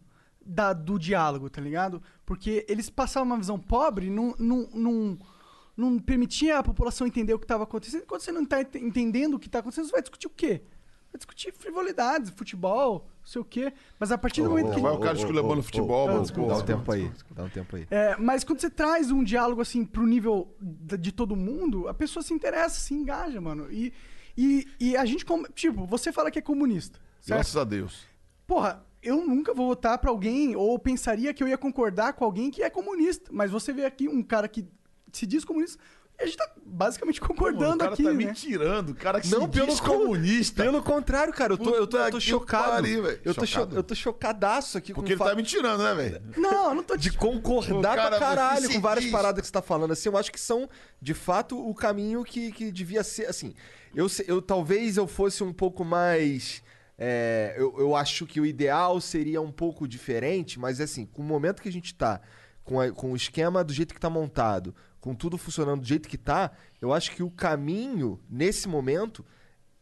[0.46, 2.02] da- do diálogo, tá ligado?
[2.26, 5.20] Porque eles passavam uma visão pobre, não, não, não,
[5.76, 8.06] não permitia a população entender o que estava acontecendo.
[8.06, 10.62] Quando você não está entendendo o que está acontecendo, você vai discutir o quê?
[11.12, 13.74] Vai discutir frivolidades, futebol, não sei o quê.
[14.00, 14.82] Mas a partir do momento que.
[14.82, 16.26] vai o cara esculhambando futebol, mano.
[16.26, 17.12] Dá Pô, um tempo aí.
[17.32, 17.88] Dá um tempo aí.
[17.92, 22.24] É, mas quando você traz um diálogo assim pro nível de todo mundo, a pessoa
[22.24, 23.72] se interessa, se engaja, mano.
[23.72, 23.94] E,
[24.38, 27.38] e, e a gente, como- tipo, você fala que é comunista, certo?
[27.38, 28.06] Graças a Deus.
[28.48, 32.50] Porra, eu nunca vou votar pra alguém, ou pensaria que eu ia concordar com alguém
[32.50, 33.30] que é comunista.
[33.32, 34.66] Mas você vê aqui um cara que
[35.14, 35.82] se diz comunista,
[36.20, 38.16] e a gente tá basicamente concordando o cara aqui, tá né?
[38.26, 38.90] me tirando.
[38.90, 40.64] O cara que Não, se pelo diz comunista.
[40.64, 42.84] Pelo contrário, cara, eu tô, eu tô, eu tô chocado.
[42.84, 43.20] velho.
[43.24, 43.76] eu, tô cho- Chocado.
[43.76, 46.22] eu tô chocadaço aqui Porque com ele o fa- tá me tirando, né, velho?
[46.38, 47.18] Não, eu não tô de te...
[47.18, 49.12] concordar cara, pra caralho com várias diz.
[49.12, 49.92] paradas que você tá falando.
[49.92, 50.70] Assim, eu acho que são,
[51.02, 53.26] de fato, o caminho que, que devia ser.
[53.26, 53.54] Assim,
[53.96, 56.62] eu, eu talvez eu fosse um pouco mais.
[56.98, 61.26] é, eu, eu acho que o ideal seria um pouco diferente, mas assim, com o
[61.26, 62.22] momento que a gente tá,
[62.64, 66.08] com, a- com o esquema do jeito que tá montado, com tudo funcionando do jeito
[66.08, 66.50] que tá,
[66.82, 69.26] eu acho que o caminho, nesse momento,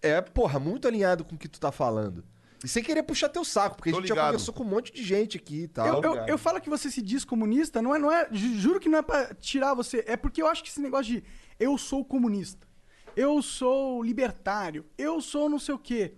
[0.01, 2.23] é, porra, muito alinhado com o que tu tá falando.
[2.63, 4.25] E sem querer puxar teu saco, porque Tô a gente já ligado.
[4.31, 5.85] conversou com um monte de gente aqui e tal.
[5.85, 8.27] Eu, eu, eu falo que você se diz comunista, não é, não é.
[8.31, 10.03] ju- Juro que não é pra tirar você.
[10.07, 11.23] É porque eu acho que esse negócio de
[11.59, 12.67] eu sou comunista,
[13.15, 16.15] eu sou libertário, eu sou não sei o quê.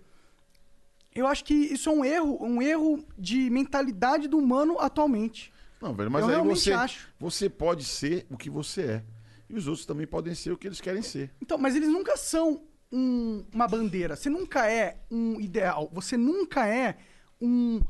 [1.14, 5.52] Eu acho que isso é um erro, um erro de mentalidade do humano atualmente.
[5.84, 7.08] Não, velho, mas Eu aí você, acho.
[7.20, 9.04] você pode ser o que você é.
[9.50, 11.30] E os outros também podem ser o que eles querem ser.
[11.42, 14.16] Então, mas eles nunca são um- uma bandeira.
[14.16, 15.90] Você nunca é um ideal.
[15.92, 16.96] Você nunca é
[17.40, 17.82] um,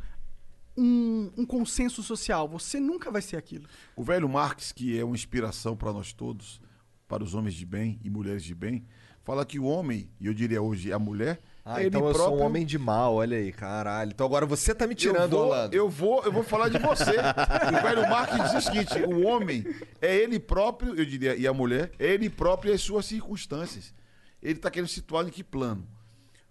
[0.77, 2.49] um, um consenso social.
[2.49, 3.67] Você nunca vai ser aquilo.
[3.95, 6.61] O velho Marx, que é uma inspiração para nós todos,
[7.07, 8.85] para os homens de bem e mulheres de bem,
[9.23, 12.13] fala que o homem, e eu diria hoje a mulher, Ah, é então ele eu
[12.13, 12.37] próprio.
[12.37, 14.11] sou um homem de mal, olha aí, caralho.
[14.11, 15.75] Então agora você tá me tirando, eu vou, Orlando.
[15.75, 17.13] Eu vou, eu vou falar de você.
[17.17, 19.65] o velho Marx diz o seguinte: o homem
[20.01, 23.95] é ele próprio, eu diria, e a mulher, é ele próprio e as suas circunstâncias.
[24.43, 25.89] Ele está querendo situar em que plano?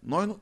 [0.02, 0.36] Nós,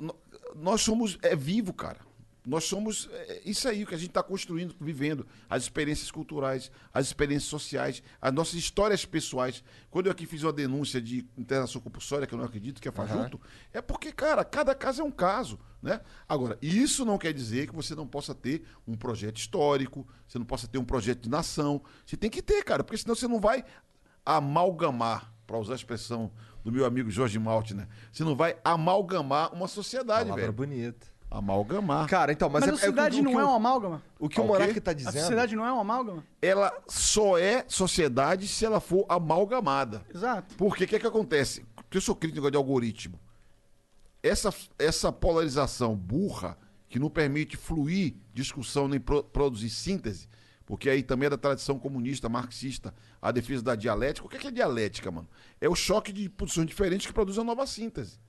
[0.56, 2.00] nós somos é vivo, cara.
[2.46, 5.28] Nós somos é, isso aí, que a gente está construindo, vivendo.
[5.50, 9.64] As experiências culturais, as experiências sociais, as nossas histórias pessoais.
[9.92, 12.92] Quando eu aqui fiz uma denúncia de internação compulsória, que eu não acredito que é
[12.92, 13.40] fajuto,
[13.72, 15.60] é porque, cara, cada caso é um caso.
[15.82, 16.02] Né?
[16.28, 20.46] Agora, isso não quer dizer que você não possa ter um projeto histórico, você não
[20.46, 21.82] possa ter um projeto de nação.
[22.06, 23.64] Você tem que ter, cara, porque senão você não vai
[24.26, 26.32] amalgamar, para usar a expressão
[26.64, 27.88] do meu amigo Jorge Malte, né?
[28.12, 30.54] Você não vai amalgamar uma sociedade, Palavra velho.
[30.54, 31.08] bonita.
[31.32, 32.08] Amalgamar.
[32.10, 33.56] Cara, então, mas, Mas, é, a é o sociedade o que não é o- uma
[33.56, 34.04] amálgama?
[34.20, 34.82] O que o Ah, o Monark quê?
[34.82, 35.14] tá A dizendo.
[35.22, 36.24] sociedade não é uma amálgama?
[36.42, 40.04] ela só é sociedade se ela for amalgamada.
[40.14, 40.54] Exato.
[40.56, 41.66] Porque o que, é que acontece?
[41.76, 43.18] Porque eu sou crítico de algoritmo.
[44.22, 46.58] Essa, essa polarização burra,
[46.90, 50.28] que não permite fluir discussão nem pro- produzir síntese,
[50.66, 54.26] porque aí também é da tradição comunista, marxista, a defesa da dialética.
[54.28, 55.28] O que é, que é dialética, mano?
[55.62, 58.20] É o choque de posições diferentes que produz a nova síntese.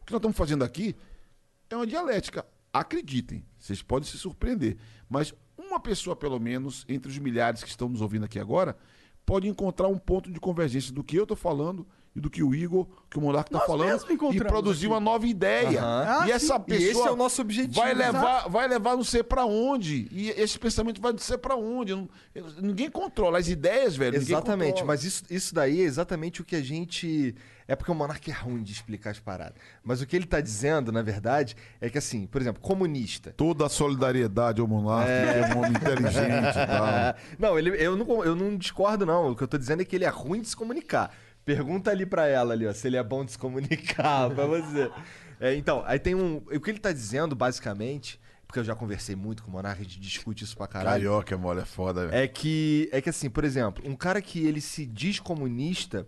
[0.00, 0.94] O que nós estamos fazendo aqui
[1.70, 2.46] é uma dialética.
[2.72, 4.76] Acreditem, vocês podem se surpreender.
[5.08, 8.76] Mas uma pessoa, pelo menos, entre os milhares que estão nos ouvindo aqui agora,
[9.24, 11.86] pode encontrar um ponto de convergência do que eu estou falando
[12.16, 14.94] e do que o Igor, que o Monarca está Nós falando, e produzir aqui.
[14.94, 15.78] uma nova ideia.
[15.82, 16.04] Aham.
[16.22, 16.62] Ah, e essa sim.
[16.68, 17.74] E esse pessoa é o nosso objetivo.
[17.74, 20.08] vai levar, vai levar não sei para onde.
[20.10, 21.92] E esse pensamento vai ser para onde.
[22.58, 24.16] Ninguém controla as ideias, velho.
[24.16, 27.34] Exatamente, mas isso, isso daí é exatamente o que a gente.
[27.68, 29.56] É porque o Monark é ruim de explicar as paradas.
[29.84, 33.34] Mas o que ele tá dizendo, na verdade, é que assim, por exemplo, comunista.
[33.36, 36.86] Toda a solidariedade ao Monarca, que é um homem inteligente e tal.
[37.38, 39.32] Não, ele, eu, não, eu não discordo, não.
[39.32, 41.12] O que eu tô dizendo é que ele é ruim de se comunicar.
[41.46, 44.90] Pergunta ali pra ela ali, ó, se ele é bom de se comunicar pra você.
[45.38, 46.38] É, então, aí tem um.
[46.38, 49.84] O que ele tá dizendo, basicamente, porque eu já conversei muito com o Monark, a
[49.84, 51.04] gente discute isso pra caralho.
[51.04, 52.20] Carioca mole, é foda, velho.
[52.20, 56.04] É que, é que assim, por exemplo, um cara que ele se diz comunista,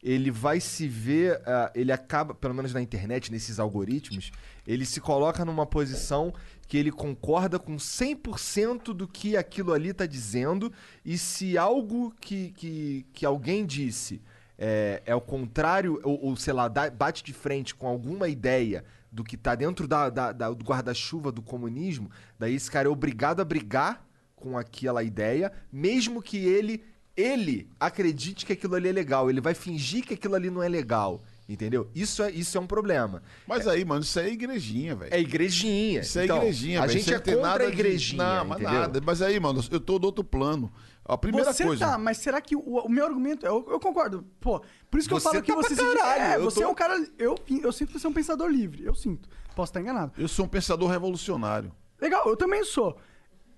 [0.00, 4.30] ele vai se ver, ah, ele acaba, pelo menos na internet, nesses algoritmos,
[4.64, 6.32] ele se coloca numa posição
[6.68, 10.72] que ele concorda com 100% do que aquilo ali tá dizendo,
[11.04, 14.22] e se algo que, que, que alguém disse
[14.58, 19.22] é, é o contrário, ou, ou, sei lá, bate de frente com alguma ideia do
[19.24, 23.40] que tá dentro da, da- da- do guarda-chuva do comunismo, daí esse cara é obrigado
[23.40, 26.82] a brigar com aquela ideia, mesmo que ele
[27.16, 30.68] ele acredite que aquilo ali é legal, ele vai fingir que aquilo ali não é
[30.68, 31.88] legal, entendeu?
[31.94, 33.22] Isso é isso é um problema.
[33.46, 35.14] Mas aí, mano, isso é igrejinha, velho.
[35.14, 36.00] É igrejinha.
[36.00, 36.92] Isso é Então, igrejinha, A velho.
[36.92, 38.80] gente Isso aí é contra nada a de- igrejinha, Não, mas entendeu?
[38.80, 39.00] nada.
[39.02, 40.70] Mas aí, mano, eu tô do outro plano.
[41.08, 41.86] A primeira você coisa.
[41.86, 43.46] tá, mas será que o, o meu argumento.
[43.46, 44.24] Eu, eu concordo.
[44.40, 44.60] Pô,
[44.90, 45.96] por isso que Você eu falo que tá pra você se.
[45.96, 47.06] caralho, é, você tô- é um cara.
[47.18, 48.84] Eu, eu sinto que você é um pensador livre.
[48.84, 49.28] Eu sinto.
[49.54, 50.12] Posso estar enganado.
[50.18, 51.72] Eu sou um pensador revolucionário.
[52.00, 52.96] Legal, eu também sou.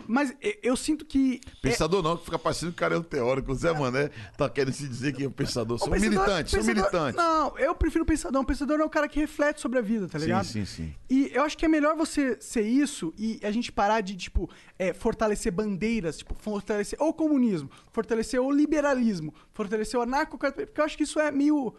[0.06, 1.40] Mas eu, sinto que.
[1.44, 3.52] é- Pensador não, que fica parecendo que o cara é um teórico.
[3.52, 5.78] O Zé Mané tá querendo se dizer que é um pensador.
[5.78, 7.16] Sou um pensador- militante, sou um pensador- militante.
[7.18, 8.40] Não, eu prefiro pensador.
[8.40, 10.44] O pensador é o cara que reflete sobre a vida, tá Sim, ligado?
[10.46, 10.94] sim, sim.
[11.10, 14.48] E eu acho que é melhor você ser isso e a gente parar de, tipo,
[14.78, 20.84] é, fortalecer bandeiras, tipo, fortalecer o comunismo, fortalecer o liberalismo, fortalecer o anarcocapitalismo, porque eu
[20.84, 21.74] acho que isso é meio.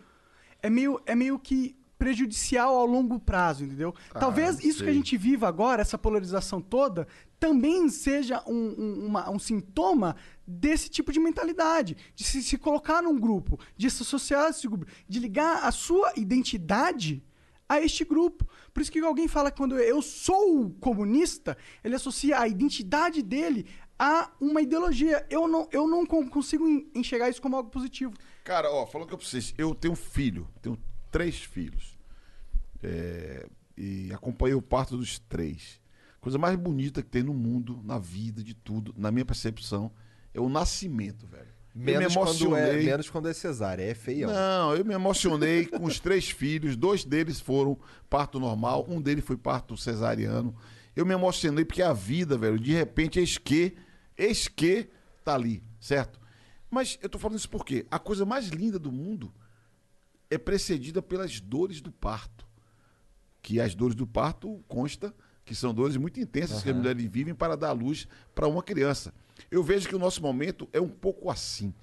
[0.62, 3.94] É meio, é meio que prejudicial ao longo prazo, entendeu?
[4.14, 4.94] Talvez não isso que a sei.
[4.94, 7.06] gente viva agora, essa polarização toda,
[7.40, 13.02] também seja um, um- uma- um sintoma desse tipo de mentalidade, de se, se colocar
[13.02, 17.24] num grupo, de se associar a esse grupo, de ligar a sua identidade
[17.68, 18.48] a este grupo.
[18.74, 23.68] Por isso que alguém fala que quando eu sou comunista, ele associa a identidade dele
[23.98, 25.26] a uma ideologia.
[25.30, 28.14] Eu não, eu não con- consigo en- enxergar isso como algo positivo.
[28.44, 29.54] Cara, ó, falando que eu preciso.
[29.58, 30.78] Eu tenho um filho, tenho
[31.12, 31.98] três filhos.
[32.82, 33.46] É,
[33.78, 35.80] e acompanhei o parto dos três.
[36.20, 39.92] Coisa mais bonita que tem no mundo, na vida, de tudo, na minha percepção,
[40.34, 41.48] é o nascimento, velho.
[41.76, 44.32] eu me Menos quando, é, menos quando é cesárea, é feião.
[44.32, 46.76] Não, eu me emocionei com os três filhos.
[46.76, 47.78] Dois deles foram
[48.10, 50.56] parto normal, um deles foi parto cesariano.
[50.96, 53.76] Eu me emocionei porque a vida, velho, de repente, eis que,
[54.18, 54.90] eis que
[55.24, 56.20] tá ali, certo?
[56.70, 59.34] Mas eu tô falando isso porque a coisa mais linda do mundo
[60.30, 62.46] é precedida pelas dores do parto.
[63.42, 65.16] Que as dores do parto consta
[65.50, 69.12] que são dores muito intensas que as mulheres vivem para dar luz para uma criança.
[69.50, 71.74] Eu vejo que o nosso momento é um pouco assim.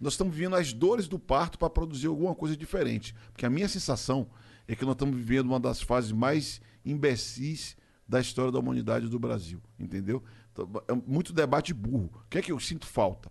[0.00, 3.14] Nós estamos vivendo as dores do parto para produzir alguma coisa diferente.
[3.30, 4.26] Porque a minha sensação
[4.66, 7.76] é que nós estamos vivendo uma das fases mais imbecis
[8.08, 9.60] da história da humanidade do Brasil.
[9.78, 10.24] Entendeu?
[10.50, 12.10] Então, É muito debate burro.
[12.24, 13.30] O que é que eu sinto falta?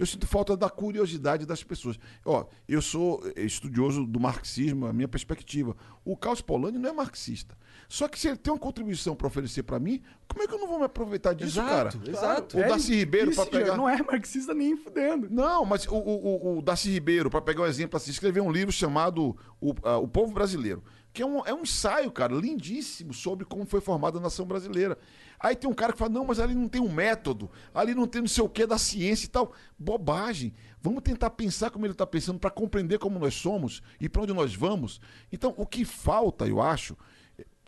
[0.00, 1.98] Eu sinto falta da curiosidade das pessoas.
[2.24, 5.76] Ó, eu sou estudioso do marxismo, a minha perspectiva.
[6.02, 7.54] O Carlos Polanyi não é marxista.
[7.86, 10.58] Só que se ele tem uma contribuição para oferecer para mim, como é que eu
[10.58, 12.10] não vou me aproveitar disso, Exato, cara?
[12.10, 12.56] exato.
[12.58, 13.76] O Darcy Ribeiro para pegar.
[13.76, 15.28] não é marxista nem fudendo.
[15.30, 18.72] Não, mas o, o, o- Darcy Ribeiro, para pegar um exemplo assim, escreveu um livro
[18.72, 23.44] chamado O, ah, o Povo Brasileiro, que é um, é um ensaio, cara, lindíssimo sobre
[23.44, 24.96] como foi formada a nação brasileira.
[25.38, 28.06] Aí tem um cara que fala, não, mas ali não tem um método, ali não
[28.06, 29.52] tem não sei o que da ciência e tal.
[29.78, 30.54] Bobagem.
[30.80, 34.32] Vamos tentar pensar como ele está pensando para compreender como nós somos e para onde
[34.32, 35.00] nós vamos.
[35.32, 36.96] Então, o que falta, eu acho,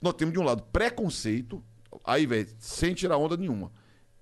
[0.01, 1.62] nós temos de um lado preconceito,
[2.05, 3.73] aí, velho, sem tirar onda nenhuma.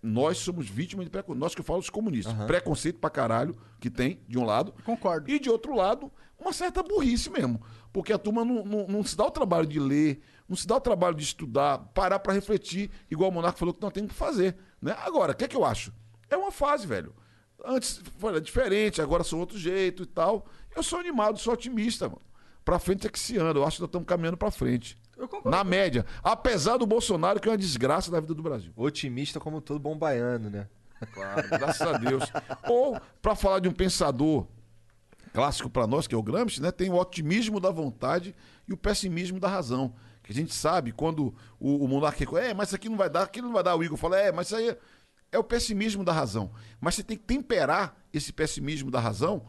[0.02, 1.40] Nós somos vítimas de preconceito.
[1.40, 2.34] Nós que eu falo os comunistas.
[2.46, 4.72] Preconceito pra caralho que tem, de um lado.
[4.84, 5.30] Concordo.
[5.30, 7.60] E de outro lado, uma certa burrice mesmo.
[7.92, 10.76] Porque a turma não, não, não se dá o trabalho de ler, não se dá
[10.76, 14.16] o trabalho de estudar, parar pra refletir, igual o Monarca falou que nós temos que
[14.16, 14.56] fazer.
[14.80, 14.96] Né?
[15.04, 15.92] Agora, o que é que eu acho?
[16.28, 17.14] É uma fase, velho.
[17.64, 20.46] Antes foi diferente, agora sou outro jeito e tal.
[20.74, 22.22] Eu sou animado, sou otimista, mano.
[22.64, 23.58] Pra frente é que se anda.
[23.58, 24.96] Eu acho que nós estamos caminhando pra frente.
[25.16, 25.50] Eu concordo.
[25.50, 26.06] Na média.
[26.22, 28.72] Apesar do Bolsonaro, que é uma desgraça na vida do Brasil.
[28.76, 30.68] Otimista como todo bom baiano, né?
[31.12, 32.24] Claro, graças a Deus.
[32.68, 34.46] Ou, pra falar de um pensador
[35.32, 36.70] clássico pra nós, que é o Gramsci, né?
[36.70, 38.34] Tem o otimismo da vontade
[38.68, 39.94] e o pessimismo da razão.
[40.22, 43.22] Que a gente sabe quando o, o monarca é, mas isso aqui não vai dar,
[43.22, 43.76] aquilo não vai dar.
[43.76, 44.76] O Igor fala, é, mas isso aí
[45.32, 46.50] é o pessimismo da razão.
[46.80, 49.46] Mas você tem que temperar esse pessimismo da razão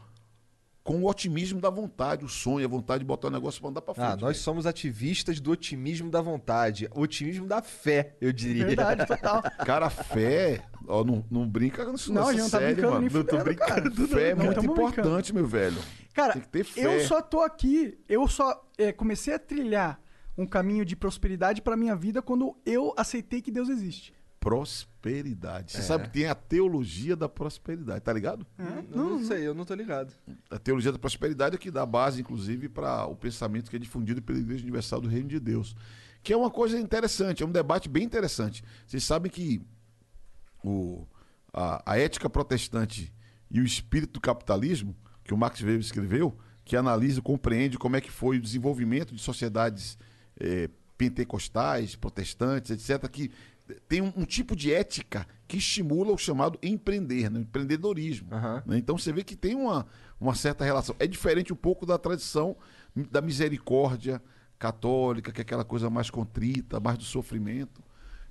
[0.91, 3.81] com o otimismo da vontade, o sonho, a vontade de botar o negócio pra andar
[3.81, 4.07] pra frente.
[4.07, 6.89] Ah, nós somos ativistas do otimismo da vontade.
[6.93, 8.65] Otimismo da fé, eu diria.
[8.65, 9.41] Verdade, total.
[9.65, 12.73] Cara, fé, ó, não, não brinca com isso Não, a nessa gente não tá série,
[12.73, 13.05] brincando mano.
[13.07, 13.95] nem Não tô brincando.
[13.95, 14.07] cara.
[14.09, 14.89] Fé é muito tamo brincando.
[14.99, 15.77] importante, meu velho.
[16.13, 16.81] Cara, Tem que ter fé.
[16.85, 19.97] eu só tô aqui, eu só é, comecei a trilhar
[20.37, 24.13] um caminho de prosperidade pra minha vida quando eu aceitei que Deus existe.
[24.41, 25.71] Prosperidade.
[25.71, 28.45] Você sabe que tem a teologia da prosperidade, tá ligado?
[28.57, 30.11] Eu não, sei, eu não tô ligado.
[30.49, 34.19] A teologia da prosperidade é que dá base, inclusive, para o pensamento que é difundido
[34.19, 35.75] pela Igreja Universal do Reino de Deus.
[36.23, 38.63] Que é uma coisa interessante, é um debate bem interessante.
[38.87, 39.61] Vocês sabem que
[40.63, 41.05] o,
[41.53, 43.13] a, a ética protestante
[43.49, 46.35] e o espírito do capitalismo, que o Max Weber escreveu,
[46.65, 49.99] que analisa e compreende como é que foi o desenvolvimento de sociedades
[50.39, 53.31] eh, pentecostais, protestantes, etc., que
[53.87, 57.39] tem um, um tipo de ética que estimula o chamado empreender, né?
[57.39, 58.27] empreendedorismo.
[58.33, 58.63] Aham.
[58.65, 58.77] né?
[58.77, 59.85] Então você vê que tem uma,
[60.19, 60.95] uma certa relação.
[60.99, 62.55] É diferente um pouco da tradição
[62.95, 64.21] da misericórdia
[64.57, 67.81] católica, que é aquela coisa mais contrita, mais do sofrimento.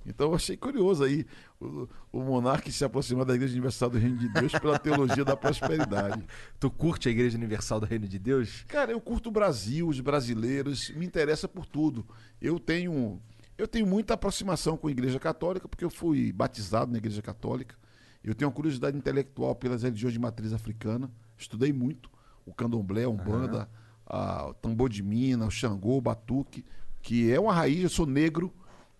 [0.05, 1.25] Então eu achei curioso aí
[1.59, 5.37] o, o monarca se aproximar da Igreja Universal do Reino de Deus pela teologia da
[5.37, 6.25] prosperidade.
[6.59, 8.65] Tu curte a Igreja Universal do Reino de Deus?
[8.67, 12.05] Cara, eu curto o Brasil, os brasileiros, me interessa por tudo.
[12.41, 13.21] Eu tenho
[13.61, 17.75] eu tenho muita aproximação com a Igreja Católica porque eu fui batizado na Igreja Católica.
[18.23, 21.11] Eu tenho uma curiosidade intelectual pelas religiões de matriz africana.
[21.37, 22.09] Estudei muito
[22.43, 23.69] o candomblé, a umbanda,
[24.03, 26.65] a, o tambor de mina, o xangô, o batuque,
[27.03, 27.83] que é uma raiz.
[27.83, 28.51] Eu sou negro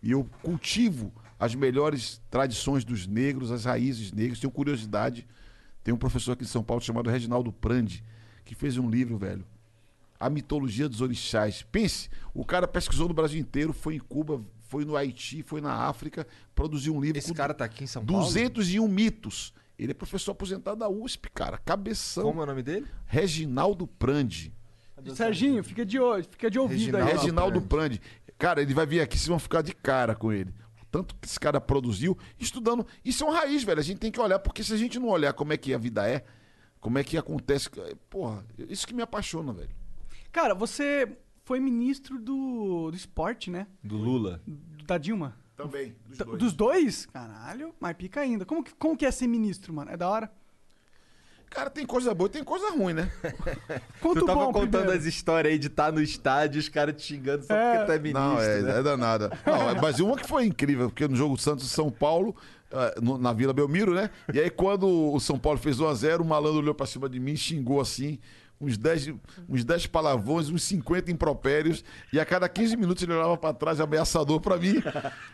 [0.02, 4.40] e eu cultivo as melhores tradições dos negros, as raízes negras.
[4.40, 5.28] Tenho curiosidade.
[5.84, 8.04] Tem um professor aqui de São Paulo chamado Reginaldo Prandi,
[8.46, 9.44] que fez um livro, velho.
[10.22, 11.64] A mitologia dos orixás.
[11.64, 15.74] Pense, o cara pesquisou no Brasil inteiro, foi em Cuba, foi no Haiti, foi na
[15.74, 18.24] África, produziu um livro Esse com cara tá aqui em São Paulo?
[18.24, 19.52] 201 mitos.
[19.80, 21.58] Ele é professor aposentado da USP, cara.
[21.58, 22.24] Cabeção.
[22.24, 22.86] Como é o nome dele?
[23.08, 24.54] Reginaldo Prandi.
[25.16, 27.04] Serginho, fica de olho, fica de ouvido aí.
[27.04, 28.02] Reginaldo Reginaldo Prandi.
[28.38, 30.54] Cara, ele vai vir aqui, vocês vão ficar de cara com ele.
[30.92, 32.86] Tanto que esse cara produziu, estudando.
[33.04, 33.80] Isso é uma raiz, velho.
[33.80, 35.78] A gente tem que olhar, porque se a gente não olhar como é que a
[35.80, 36.24] vida é,
[36.80, 37.70] como é que acontece.
[38.10, 39.81] Porra, isso que me apaixona, velho.
[40.32, 43.68] Cara, você foi ministro do, do esporte, né?
[43.84, 44.42] Do Lula.
[44.86, 45.36] Da Dilma.
[45.56, 47.06] Também, dos T- Dos dois?
[47.08, 48.46] Caralho, mas pica ainda.
[48.46, 49.92] Como que, como que é ser ministro, mano?
[49.92, 50.32] É da hora?
[51.50, 53.12] Cara, tem coisa boa e tem coisa ruim, né?
[54.00, 54.92] Conta tu tava bom contando primeiro.
[54.98, 57.92] as histórias aí de estar no estádio e os caras te xingando só porque tu
[57.92, 58.80] é ministro, Não, é, né?
[58.80, 59.38] é danada.
[59.46, 62.34] Não, é- mas uma que foi incrível, porque no jogo Santos e São Paulo,
[63.02, 64.10] no- na Vila Belmiro, né?
[64.34, 67.36] E aí, quando o São Paulo fez 1x0, o malandro olhou pra cima de mim,
[67.36, 68.18] xingou assim.
[68.62, 69.14] Uns 10,
[69.50, 71.84] uns 10 palavrões, uns 50 impropérios,
[72.14, 74.76] e a cada 15 minutos ele olhava pra trás, ameaçador pra mim.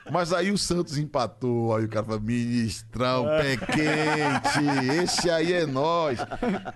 [0.09, 1.75] Mas aí o Santos empatou.
[1.75, 6.19] Aí o cara falou: ministrão, pé quente, esse aí é nós.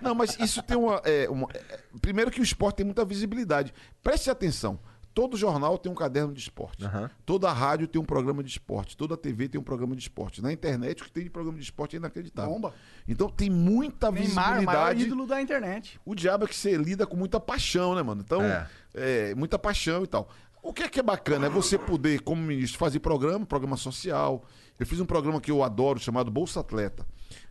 [0.00, 1.00] Não, mas isso tem uma.
[1.04, 3.72] é, uma- é, primeiro que o esporte tem muita visibilidade.
[4.02, 4.78] Preste atenção.
[5.14, 6.84] Todo jornal tem um caderno de esporte.
[6.84, 7.10] Aham.
[7.24, 8.96] Toda rádio tem um programa de esporte.
[8.96, 10.40] Toda TV tem um programa de esporte.
[10.42, 12.50] Na internet, o que tem de programa de esporte é inacreditável.
[12.52, 12.74] Bomba.
[13.06, 15.02] Então tem muita Neymar, o visibilidade.
[15.04, 16.00] ídolo da internet.
[16.04, 18.22] O diabo é que você lida com muita paixão, né, mano?
[18.24, 18.66] Então, É.
[18.94, 20.28] é, muita paixão e tal.
[20.62, 24.44] O que é que é bacana é você poder, como ministro, fazer programa, programa social.
[24.78, 27.04] Eu fiz um programa que eu adoro, chamado Bolsa Atleta.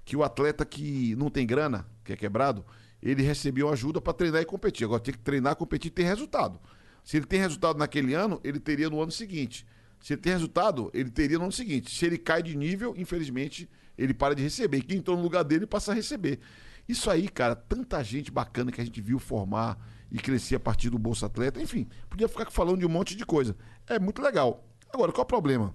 [0.05, 2.65] Que o atleta que não tem grana, que é quebrado,
[3.03, 4.85] ele recebeu ajuda para treinar e competir.
[4.85, 6.59] Agora tem que treinar, competir e ter resultado.
[7.03, 9.65] Se ele tem resultado naquele ano, ele teria no ano seguinte.
[9.99, 11.95] Se ele tem resultado, ele teria no ano seguinte.
[11.95, 14.81] Se ele cai de nível, infelizmente, ele para de receber.
[14.81, 16.39] Quem entrou no lugar dele passa a receber.
[16.87, 19.77] Isso aí, cara, tanta gente bacana que a gente viu formar
[20.11, 21.61] e crescer a partir do Bolsa Atleta.
[21.61, 23.55] Enfim, podia ficar falando de um monte de coisa.
[23.87, 24.67] É muito legal.
[24.91, 25.73] Agora, qual é o problema?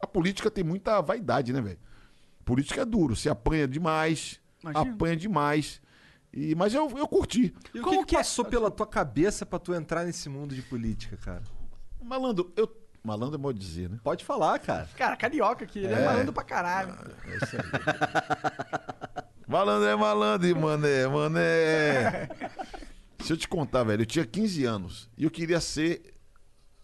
[0.00, 1.78] A política tem muita vaidade, né, velho?
[2.44, 3.14] Política é duro.
[3.14, 4.94] Você apanha demais, Imagina.
[4.94, 5.80] apanha demais.
[6.32, 7.54] E, mas eu, eu curti.
[7.74, 10.28] E o Como que, que que é- passou pela tua cabeça pra tu entrar nesse
[10.28, 11.42] mundo de política, cara?
[12.02, 12.68] Malandro, eu.
[13.02, 13.98] Malandro é modo dizer, né?
[14.02, 14.88] Pode falar, cara.
[14.96, 16.94] Cara, carioca aqui, ele é, malandro pra caralho.
[19.46, 22.28] Malandro é malandro, e mané, mané.
[23.20, 26.14] Se eu te contar, velho, eu tinha 15 anos e eu queria ser.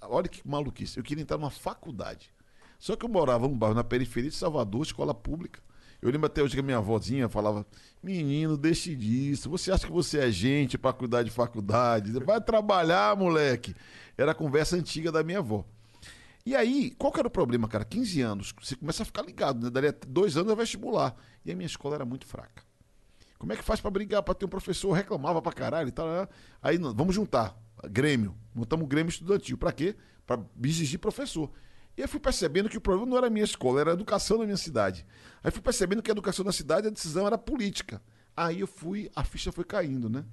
[0.01, 0.97] Olha que maluquice.
[0.99, 2.31] Eu queria entrar numa faculdade.
[2.79, 5.61] Só que eu morava num bairro na periferia de Salvador, escola pública.
[6.01, 7.67] Eu lembro até hoje que a minha avózinha falava:
[8.05, 9.49] Menino, deixe disso.
[9.49, 12.13] Você acha que você é gente pra cuidar de faculdade?
[12.21, 13.75] Vai trabalhar, moleque.
[14.19, 15.65] Era a conversa antiga da minha avó.
[16.45, 17.83] E aí, qual que era o problema, cara?
[17.83, 19.71] 15 anos, você começa a ficar ligado, né?
[19.71, 21.17] Dali a dois anos é vestibular.
[21.47, 22.63] E a minha escola era muito fraca.
[23.39, 24.93] Como é que faz pra brigar, pra ter um professor?
[24.93, 26.07] Reclamava pra caralho e tal.
[26.07, 26.29] né?
[26.63, 27.57] Aí, vamos juntar.
[27.91, 28.35] Grêmio.
[28.55, 29.57] Montamos um Grêmio estudantil.
[29.57, 29.97] Pra quê?
[30.27, 31.51] Pra exigir professor.
[31.97, 34.39] E eu fui percebendo que o problema não era a minha escola, era a educação
[34.39, 35.07] da minha cidade.
[35.43, 38.03] Aí fui percebendo que a educação da cidade, a decisão era política.
[38.37, 40.25] Aí eu fui, a ficha foi caindo, né?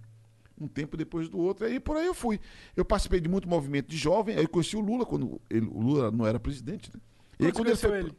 [0.60, 2.40] um tempo depois do outro, aí por aí eu fui.
[2.76, 5.80] Eu participei de muito movimento de jovem, aí eu conheci o Lula quando ele, o
[5.82, 7.02] Lula não era presidente, né?
[7.40, 8.16] E aí, Quando ele foi, ele?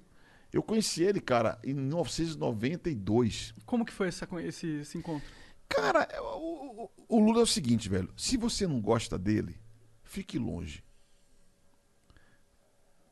[0.52, 3.54] Eu conheci ele, cara, em 1992.
[3.64, 5.26] Como que foi essa, esse, esse encontro?
[5.68, 8.10] Cara, é, o, o- o Lula é o seguinte, velho.
[8.16, 9.56] Se você não gosta dele,
[10.02, 10.82] fique longe.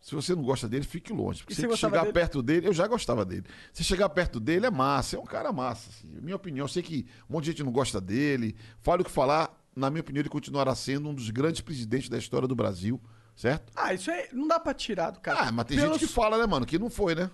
[0.01, 1.41] Se você não gosta dele, fique longe.
[1.43, 2.13] Porque E se chegar dele?
[2.13, 3.45] perto dele, eu já gostava dele.
[3.73, 5.17] Se chegar perto dele, é massa.
[5.17, 5.91] É um cara massa.
[5.91, 6.09] assim.
[6.23, 8.57] Minha opinião, eu sei que um monte de gente não gosta dele.
[8.81, 9.55] Fale o que falar.
[9.77, 13.01] Na minha opinião, ele continuará sendo um dos grandes presidentes da história do Brasil.
[13.37, 13.73] Certo?
[13.77, 15.41] Ah, isso aí não dá pra tirar do cara.
[15.49, 16.67] Ah, mas tem Pelos- gente que fala, né, mano?
[16.67, 17.31] Que não foi, né?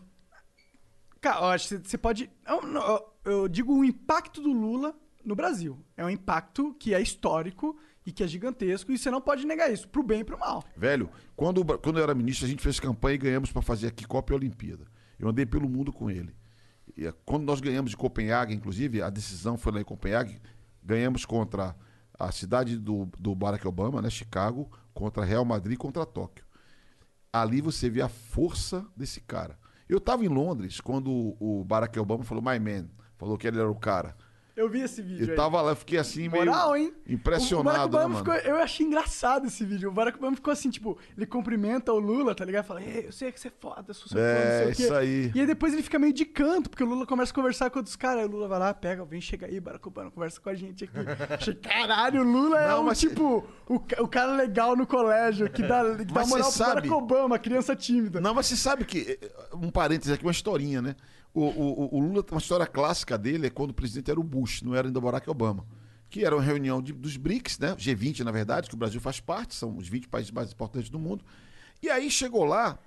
[1.20, 2.30] Cara, eu acho que você pode.
[2.47, 4.94] Eu, eu- eu digo o impacto do Lula
[5.24, 5.78] no Brasil.
[5.97, 7.76] É um impacto que é histórico
[8.07, 10.62] e que é gigantesco e você não pode negar isso, pro bem e pro mal.
[10.77, 14.07] Velho, quando, quando eu era ministro, a gente fez campanha e ganhamos para fazer aqui
[14.07, 14.85] Copa e Olimpíada.
[15.19, 16.33] Eu andei pelo mundo com ele.
[16.97, 20.41] E, eh, quando nós ganhamos de Copenhague, inclusive, a decisão foi lá em Copenhague,
[20.81, 21.74] ganhamos contra
[22.16, 26.47] a cidade do, do Barack Obama, né, Chicago, contra Real Madrid contra Tóquio.
[27.33, 29.59] Ali você vê a força desse cara.
[29.89, 32.89] Eu estava em Londres quando o Barack Obama falou, my man,
[33.19, 34.16] falou que ele era o cara.
[34.57, 35.27] Eu vi esse vídeo.
[35.27, 35.37] Eu aí.
[35.37, 36.91] tava lá, eu fiquei assim, meio Moral, hein?
[37.07, 39.91] O impressionado, Barack né, ficou, eu achei engraçado esse vídeo.
[39.91, 42.65] O Barack Obama ficou assim, tipo, ele cumprimenta o Lula, tá ligado?
[42.65, 44.77] Fala, eu sei que você é foda, eu sou seu É, fã, não sei o
[44.77, 44.83] quê.
[44.85, 45.33] isso aí.
[45.35, 47.78] E aí depois ele fica meio de canto, porque o Lula começa a conversar com
[47.81, 48.20] outros caras.
[48.23, 50.85] Aí o Lula vai lá, pega, vem, chega aí, Barack Obama, conversa com a gente
[50.85, 50.93] aqui.
[51.39, 55.51] achei, caralho, o Lula é Não, um, mas- tipo, o, o cara legal no colégio,
[55.51, 58.23] que dá, que dá moral pro Barack sabe- Obama, criança tímida.
[58.23, 59.19] Não, mas você sabe que.
[59.20, 60.97] eh, Um parênteses aqui, uma historinha, né?
[61.38, 64.62] O, o, o Lula, uma história clássica dele é quando o presidente era o Bush,
[64.62, 65.66] não era ainda Barack Obama.
[66.08, 67.74] Que era uma reunião de- dos BRICS, né?
[67.76, 70.98] G20, na verdade, que o Brasil faz parte, são os 20 países mais importantes do
[70.98, 71.24] mundo.
[71.82, 72.78] E aí chegou lá,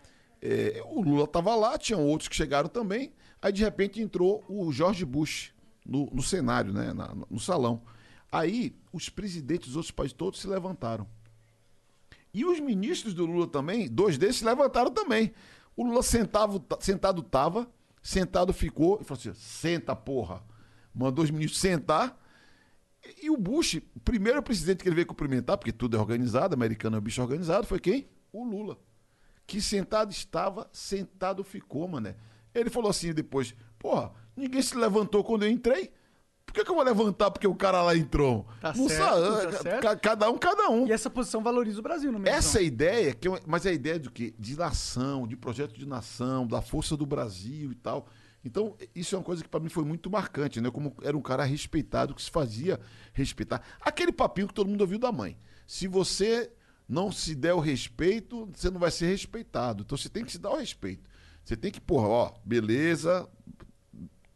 [0.41, 3.11] eh, o Lula estava lá, tinham outros que chegaram também.
[3.41, 5.53] Aí de repente entrou o George Bush
[5.85, 6.91] no, no cenário, né?
[6.91, 7.81] Na- no salão.
[8.31, 11.05] Aí os presidentes dos outros países todos se levantaram.
[12.33, 15.33] E os ministros do Lula também, dois desses se levantaram também.
[15.75, 17.67] O Lula sentava, sentado tava,
[18.01, 20.43] sentado ficou, e falou assim: senta, porra.
[20.93, 22.19] Mandou os ministros sentar.
[23.21, 26.97] E, o Bush, o primeiro presidente que ele veio cumprimentar, porque tudo é organizado, americano
[26.97, 28.09] é um bicho organizado, foi quem?
[28.31, 28.77] O Lula.
[29.47, 32.15] Que sentado estava, sentado ficou, mané.
[32.53, 35.91] Ele falou assim depois: porra, ninguém se levantou quando eu entrei.
[36.49, 38.47] Por que, que eu vou levantar porque o cara lá entrou?
[38.59, 40.87] Tá Não certo, tá ca- Cada um, cada um.
[40.87, 42.33] E essa posição valoriza o Brasil no meio.
[42.35, 44.33] Essa ideia, que uma- mas é a ideia do quê?
[44.37, 48.07] De nação, de projeto de nação, da força do Brasil e tal.
[48.43, 50.71] Então, isso é uma coisa que para mim foi muito marcante, né?
[50.71, 52.79] Como era um cara respeitado, que se fazia
[53.13, 53.61] respeitar.
[53.79, 55.37] Aquele papinho que todo mundo ouviu da mãe.
[55.67, 56.51] Se você
[56.87, 59.83] não se der o respeito, você não vai ser respeitado.
[59.83, 61.07] Então você tem que se dar o respeito.
[61.45, 63.29] Você tem que, porra, ó, beleza,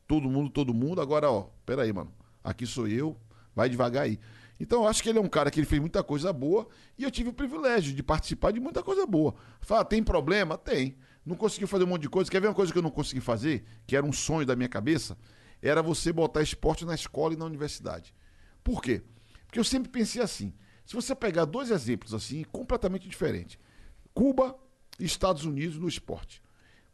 [0.08, 1.02] todo mundo, todo mundo.
[1.02, 2.14] Agora, ó, peraí, mano.
[2.44, 3.18] Aqui sou eu,
[3.56, 4.20] vai devagar aí.
[4.60, 6.68] Então eu acho que ele é um cara que ele fez muita coisa boa
[6.98, 9.34] e eu tive o privilégio de participar de muita coisa boa.
[9.62, 10.58] Fala, tem problema?
[10.58, 10.96] Tem.
[11.26, 12.30] Não conseguiu fazer um monte de coisa.
[12.30, 14.70] Quer ver uma coisa que eu não consegui fazer, que era um sonho da minha
[14.70, 15.18] cabeça?
[15.62, 18.14] Era você botar esporte na escola e na universidade.
[18.64, 19.02] Por quê?
[19.46, 20.54] Porque eu sempre pensei assim:
[20.86, 23.58] se você pegar dois exemplos assim, completamente diferentes,
[24.14, 24.56] Cuba
[25.00, 26.43] e Estados Unidos no esporte.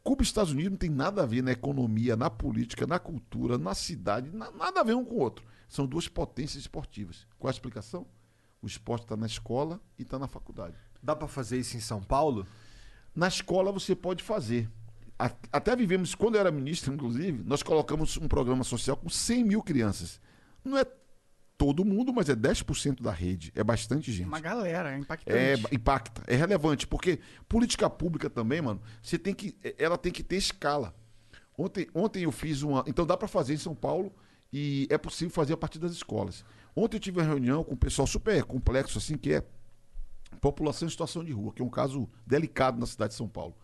[0.02, 3.58] Cuba e Estados Unidos não tem nada a ver na economia, na política, na cultura,
[3.58, 5.44] na cidade, na- nada a ver um com o outro.
[5.68, 7.26] São duas potências esportivas.
[7.38, 8.06] Qual a explicação?
[8.62, 10.74] O esporte está na escola e está na faculdade.
[11.02, 12.46] Dá pra fazer isso em São Paulo?
[13.14, 14.70] Na escola você pode fazer.
[15.52, 19.62] Até vivemos, quando eu era ministro, inclusive, nós colocamos um programa social com 100 mil
[19.62, 20.18] crianças.
[20.64, 20.84] Não é
[21.60, 23.52] todo mundo, mas é 10% da rede.
[23.54, 24.26] É bastante gente.
[24.26, 25.36] Uma galera, é impactante.
[25.36, 30.22] É, impacta, é relevante, porque política pública também, mano, você tem que, ela tem que
[30.22, 30.94] ter escala.
[31.58, 34.10] Ontem, ontem eu fiz uma, então dá para fazer em São Paulo
[34.50, 36.46] e é possível fazer a partir das escolas.
[36.74, 39.44] Ontem eu tive uma reunião com um pessoal super complexo assim, que é
[40.40, 43.54] população em situação de rua, que é um caso delicado na cidade de São Paulo.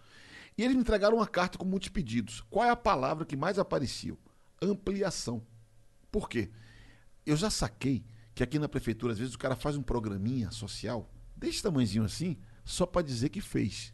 [0.59, 2.45] E eles me entregaram uma carta com muitos pedidos.
[2.51, 4.19] Qual é a palavra que mais apareceu?
[4.61, 5.43] Ampliação.
[6.13, 6.51] Por quê?
[7.27, 8.05] Eu já saquei
[8.35, 12.37] que aqui na prefeitura, às vezes, o cara faz um programinha social, desse tamanhozinho assim,
[12.65, 13.93] só para dizer que fez.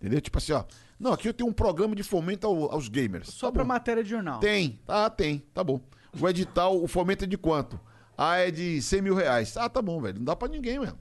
[0.00, 0.20] Entendeu?
[0.20, 0.64] Tipo assim, ó.
[0.98, 3.28] Não, aqui eu tenho um programa de fomento ao- aos gamers.
[3.28, 3.68] Só Tá pra bom.
[3.68, 4.40] matéria de jornal.
[4.40, 5.80] Tem, ah, tem, tá bom.
[6.18, 7.78] O edital, o fomento é de quanto?
[8.16, 9.56] Ah, é de 100 mil reais.
[9.56, 10.16] Ah, tá bom, velho.
[10.18, 10.98] Não dá pra ninguém mesmo.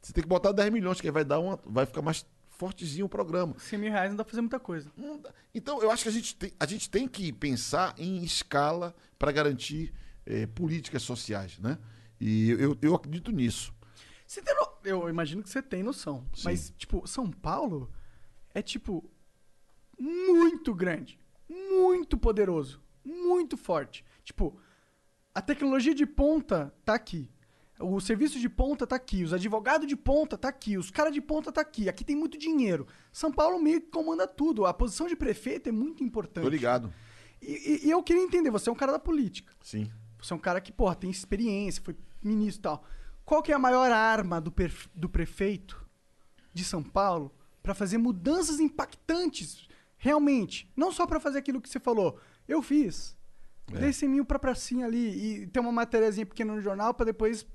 [0.00, 1.58] Você tem que botar 10 milhões, que aí vai dar uma.
[1.64, 3.54] Vai ficar mais fortezinho o programa.
[3.58, 4.90] 100 mil reais não dá pra fazer muita coisa.
[5.54, 9.32] Então, eu acho que a gente tem, a gente tem que pensar em escala para
[9.32, 9.92] garantir
[10.28, 11.78] eh, políticas sociais, né?
[12.20, 13.72] E eu, eu acredito nisso.
[14.26, 14.68] Você tem no...
[14.84, 16.24] Eu imagino que você tem noção.
[16.44, 17.90] Mas, tipo, São Paulo
[18.54, 19.08] é, tipo,
[19.98, 21.18] muito grande.
[21.48, 22.80] Muito poderoso.
[23.04, 24.04] Muito forte.
[24.24, 24.58] Tipo,
[25.34, 27.30] a tecnologia de ponta tá aqui.
[27.80, 29.22] O serviço de ponta tá aqui.
[29.22, 30.76] Os advogados de ponta tá aqui.
[30.76, 31.88] Os caras de ponta tá aqui.
[31.88, 32.86] Aqui tem muito dinheiro.
[33.12, 34.66] São Paulo meio que comanda tudo.
[34.66, 36.44] A posição de prefeito é muito importante.
[36.44, 36.92] Tô ligado.
[37.40, 37.52] E,
[37.84, 39.52] e- e eu queria entender, você é um cara da política.
[39.62, 39.90] Sim.
[40.20, 42.84] Você é um cara que, porra, tem experiência, foi ministro e tal.
[43.24, 44.52] Qual que é a maior arma do,
[44.94, 45.84] do prefeito
[46.52, 47.32] de São Paulo
[47.62, 50.70] pra fazer mudanças impactantes, realmente?
[50.76, 52.18] Não só pra fazer aquilo que você falou.
[52.48, 53.16] Eu fiz.
[53.72, 53.78] É.
[53.80, 57.46] Dei 100 mil pra pracinha ali e ter uma matériazinha pequena no jornal pra depois...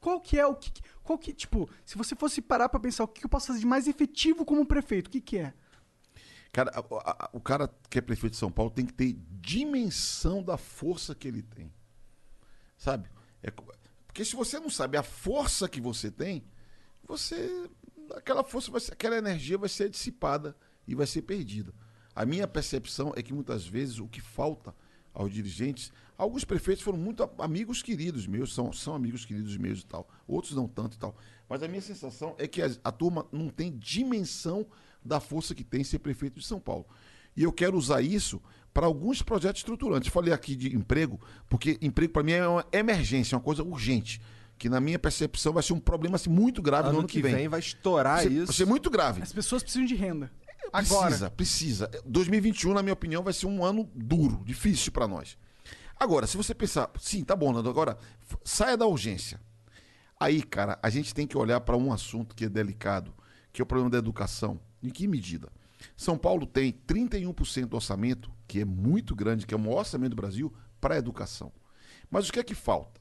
[0.00, 0.70] Qual que é o que...
[1.02, 3.66] Qual que, tipo, se você fosse parar pra pensar o que eu posso fazer de
[3.66, 5.52] mais efetivo como prefeito, o que que é?
[6.52, 10.42] Cara, a- a- o cara que é prefeito de São Paulo tem que ter dimensão
[10.42, 11.72] da força que ele tem.
[12.82, 13.08] Sabe?
[13.44, 13.48] É
[14.08, 16.42] porque se você não sabe a força que você tem,
[17.06, 17.70] você.
[18.16, 21.72] Aquela força, vai ser, aquela energia vai ser dissipada e vai ser perdida.
[22.12, 24.74] A minha percepção é que muitas vezes o que falta
[25.14, 25.92] aos dirigentes.
[26.18, 30.08] Alguns prefeitos foram muito amigos queridos meus, são, são amigos queridos meus e tal.
[30.26, 31.16] Outros não tanto e tal.
[31.48, 34.66] Mas a minha sensação é que a, a turma não tem dimensão
[35.04, 36.86] da força que tem ser prefeito de São Paulo.
[37.36, 38.42] E eu quero usar isso
[38.72, 40.10] para alguns projetos estruturantes.
[40.10, 44.20] Falei aqui de emprego, porque emprego para mim é uma emergência, é uma coisa urgente.
[44.58, 47.20] Que na minha percepção vai ser um problema assim, muito grave no Ano ano que
[47.20, 48.46] vem vai estourar Vai ser- isso.
[48.46, 49.20] Vai ser muito grave.
[49.22, 50.30] As pessoas precisam de renda.
[50.72, 51.06] Agora.
[51.06, 51.90] Precisa, precisa.
[52.06, 55.36] 2021, na minha opinião, vai ser um ano duro, difícil para nós.
[55.98, 57.98] Agora, se você pensar, sim, tá bom, Nando, agora
[58.44, 59.40] saia da urgência.
[60.18, 63.12] Aí, cara, a gente tem que olhar para um assunto que é delicado,
[63.52, 64.60] que é o problema da educação.
[64.82, 65.48] Em que medida?
[65.96, 70.10] São Paulo tem 31% do orçamento, que é muito grande, que é o maior orçamento
[70.10, 71.50] do Brasil, para a educação.
[72.10, 73.00] Mas o que é que falta?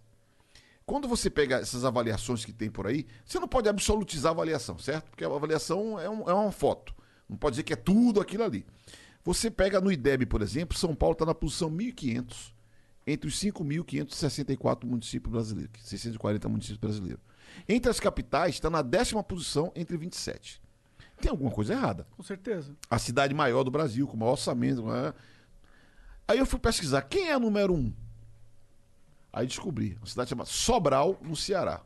[0.86, 4.78] Quando você pega essas avaliações que tem por aí, você não pode absolutizar a avaliação,
[4.80, 5.10] certo?
[5.10, 6.96] Porque a avaliação é, um- é uma foto.
[7.30, 8.66] Não pode dizer que é tudo aquilo ali.
[9.26, 12.54] Você pega no IDEB, por exemplo, São Paulo está na posição 1500
[13.06, 17.22] entre os 5.564 municípios brasileiros, 640 municípios brasileiros.
[17.68, 20.62] Entre as capitais, está na décima posição entre 27.
[21.20, 22.76] Tem alguma coisa errada Com certeza.
[22.90, 24.84] a cidade maior do Brasil, com o maior orçamento.
[26.28, 27.94] Aí eu fui pesquisar quem é a número um.
[29.34, 31.82] Aí descobri, uma cidade chamada Sobral, no Ceará.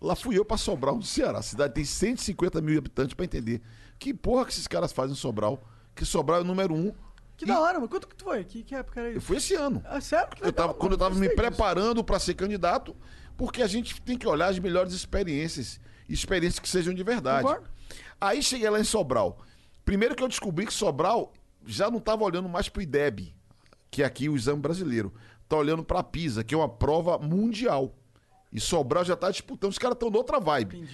[0.00, 1.40] Lá fui eu pra Sobral, no Ceará.
[1.40, 3.60] A cidade tem 150 mil habitantes pra entender.
[3.98, 5.62] Que porra que esses caras fazem em Sobral?
[5.94, 6.90] Que Sobral é o número um.
[7.36, 7.88] Que E da hora, mano.
[7.88, 8.44] Quanto que tu foi?
[8.44, 9.26] Que, que época era Eu isso?
[9.26, 9.82] fui esse ano.
[9.84, 10.28] Ah, sério?
[10.30, 12.96] Que Eu tava, quando eu tava me preparando para ser candidato,
[13.36, 15.78] porque a gente tem que olhar as melhores experiências,
[16.08, 17.42] experiências que sejam de verdade.
[17.42, 17.68] Concordo.
[18.18, 19.38] Aí cheguei lá em Sobral.
[19.84, 21.32] Primeiro que eu descobri que Sobral
[21.66, 23.34] já não estava olhando mais para o IDEB,
[23.90, 25.12] que é aqui o exame brasileiro.
[25.48, 27.96] Tá olhando para a PISA, que é uma prova mundial.
[28.52, 30.84] E Sobral já está disputando, os caras estão noutra vibe.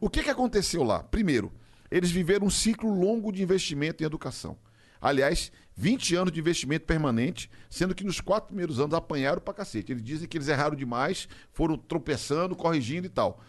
[0.00, 1.02] O que, que aconteceu lá?
[1.02, 1.52] Primeiro,
[1.90, 4.56] eles viveram um ciclo longo de investimento em educação.
[5.00, 9.92] Aliás, 20 anos de investimento permanente, sendo que nos quatro primeiros anos apanharam pra cacete.
[9.92, 13.40] Eles dizem que eles erraram demais, foram tropeçando, corrigindo e tal.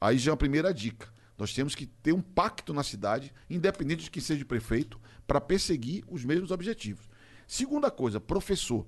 [0.00, 1.12] Aí já é a primeira dica.
[1.36, 6.04] Nós temos que ter um pacto na cidade, independente de quem seja prefeito, para perseguir
[6.08, 7.08] os mesmos objetivos.
[7.52, 8.86] Segunda coisa, professor.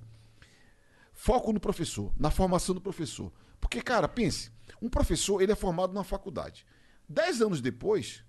[1.13, 3.31] Foco no professor, na formação do professor.
[3.61, 4.51] Porque, cara, pense,
[4.81, 6.65] um professor ele é formado na faculdade.
[7.07, 8.25] Dez anos depois,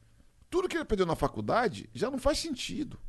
[0.49, 2.99] tudo que ele aprendeu na faculdade já não faz sentido.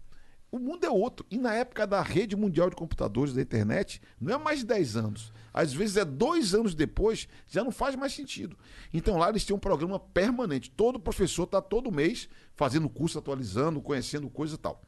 [0.53, 1.27] O mundo é outro.
[1.28, 4.97] E na época da rede mundial de computadores, da internet, não é mais de 10
[4.97, 5.32] anos.
[5.53, 8.57] Às vezes é dois anos depois, já não faz mais sentido.
[8.94, 10.70] Então lá eles têm um programa permanente.
[10.70, 14.81] Todo professor está todo mês fazendo curso, atualizando, conhecendo coisa e tal.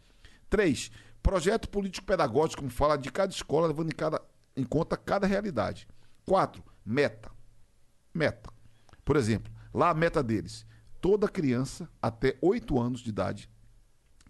[0.49, 0.91] Três,
[1.23, 4.21] projeto político-pedagógico, como fala, de cada escola, levando em, cada,
[4.57, 5.87] em conta cada realidade.
[6.25, 7.31] Quatro, meta.
[8.13, 8.51] Meta.
[9.05, 10.67] Por exemplo, lá a meta deles:
[11.01, 13.51] toda criança até 8 anos de idade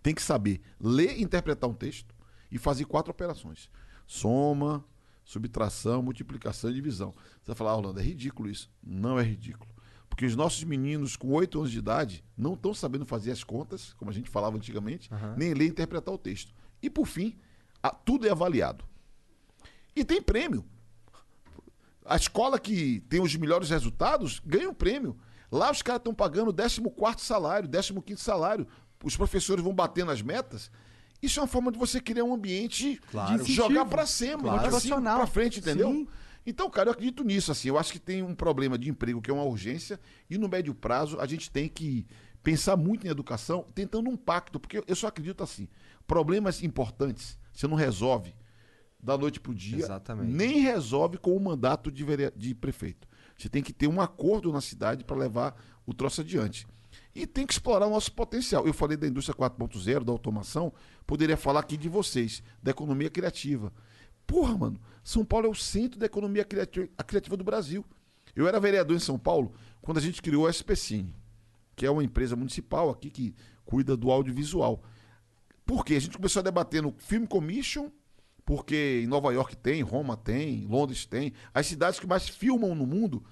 [0.02, 2.15] tem que saber ler e interpretar um texto
[2.51, 3.70] e fazer quatro operações:
[4.06, 4.85] soma,
[5.24, 7.15] subtração, multiplicação e divisão.
[7.43, 8.70] Você vai falar, ah, Orlando, é ridículo isso.
[8.82, 9.70] Não é ridículo.
[10.09, 13.93] Porque os nossos meninos com 8 anos de idade não estão sabendo fazer as contas,
[13.94, 16.52] como a gente falava antigamente, nem ler e interpretar o texto.
[16.83, 17.37] E por fim,
[17.83, 18.85] a- tudo é avaliado.
[19.97, 20.65] E tem prêmio.
[22.05, 25.17] A escola que tem os melhores resultados ganha um prêmio.
[25.51, 27.69] Lá os caras estão pagando 14 salário,
[28.03, 28.67] 15 salário.
[29.05, 30.71] Os professores vão batendo as metas.
[31.21, 33.43] Isso é uma forma de você criar um ambiente Claro.
[33.43, 34.59] de jogar pra cima, Claro.
[34.59, 35.17] cima, Motivacional.
[35.19, 35.91] pra frente, entendeu?
[35.91, 36.07] Sim.
[36.47, 37.69] Então, cara, eu acredito nisso, assim.
[37.69, 40.01] Eu acho que tem um problema de emprego que é uma urgência
[40.31, 42.07] e no médio prazo a gente tem que
[42.43, 45.69] pensar muito em educação, tentando um pacto, porque eu só acredito assim.
[46.09, 48.35] Problemas importantes você não resolve
[49.01, 50.33] da noite pro dia, Exatamente.
[50.33, 53.07] nem resolve com o mandato de, vere- de prefeito.
[53.37, 55.55] Você tem que ter um acordo na cidade para levar
[55.87, 56.67] o troço adiante.
[57.15, 58.67] E tem que explorar o nosso potencial.
[58.67, 60.73] Eu falei da indústria 4.0, da automação,
[61.07, 63.73] poderia falar aqui de vocês, da economia criativa.
[64.27, 67.85] Porra, mano, São Paulo é o centro da economia criativa do Brasil.
[68.35, 69.53] Eu era vereador em São Paulo
[69.83, 71.15] quando a gente criou a SPCine,
[71.77, 74.83] que é uma empresa municipal aqui que cuida do audiovisual.
[75.69, 75.97] Por quê?
[75.97, 77.90] A gente começou a debater no Film Commission,
[78.43, 81.35] porque em Nova York tem, Roma tem, Londres tem.
[81.53, 83.23] As cidades que mais filmam no mundo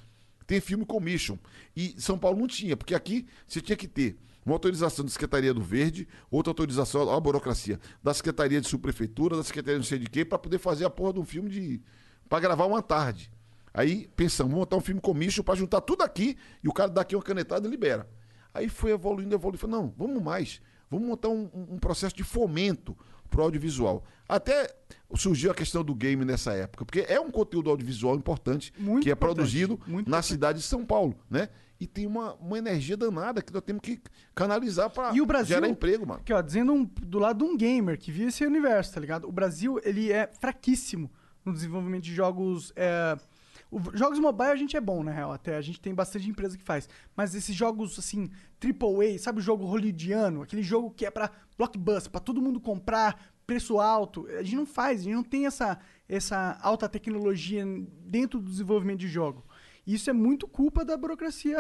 [0.47, 1.39] tem Film Commission.
[1.75, 5.55] E São Paulo não tinha, porque aqui você tinha que ter uma autorização da Secretaria
[5.55, 9.99] do Verde, outra autorização, ó, a burocracia, da Secretaria de Subprefeitura, da Secretaria não sei
[9.99, 11.81] de quê, para poder fazer a porra de um filme de.
[12.29, 13.33] para gravar uma tarde.
[13.73, 17.01] Aí pensamos, vamos montar um filme commission para juntar tudo aqui e o cara dá
[17.01, 18.07] aqui uma canetada e libera.
[18.53, 19.59] Aí foi evoluindo, evoluindo.
[19.59, 20.61] Falei, não, vamos mais.
[20.91, 22.97] Vamos montar um, um- processo de fomento
[23.29, 24.05] pro audiovisual.
[24.29, 24.73] Até
[25.15, 29.11] surgiu a questão do game nessa época, porque é um conteúdo audiovisual importante Muito que
[29.11, 30.27] é importante, produzido na importante.
[30.27, 31.49] cidade de São Paulo, né?
[31.79, 34.01] E tem uma, uma energia danada que nós temos que
[34.35, 35.55] canalizar para o Brasil.
[35.57, 36.21] gerar emprego, mano.
[36.21, 39.29] Aqui, ó, dizendo um- do lado de um gamer que vive esse universo, tá ligado?
[39.29, 41.11] O Brasil, ele é fraquíssimo
[41.45, 42.73] no desenvolvimento de jogos.
[42.77, 43.17] É...
[43.71, 45.57] o- jogos mobile a gente é bom, na real, até.
[45.57, 46.89] A gente tem bastante empresa que faz.
[47.17, 48.31] Mas esses jogos, assim,
[48.61, 50.43] AAA, sabe o jogo hollywoodiano?
[50.43, 54.27] Aquele jogo que é pra blockbuster, pra todo mundo comprar, preço alto.
[54.39, 55.79] A gente não faz, a gente não tem essa,
[56.09, 57.65] essa alta tecnologia
[58.05, 59.45] dentro do desenvolvimento de jogo.
[59.87, 61.57] E isso é muito culpa da burocracia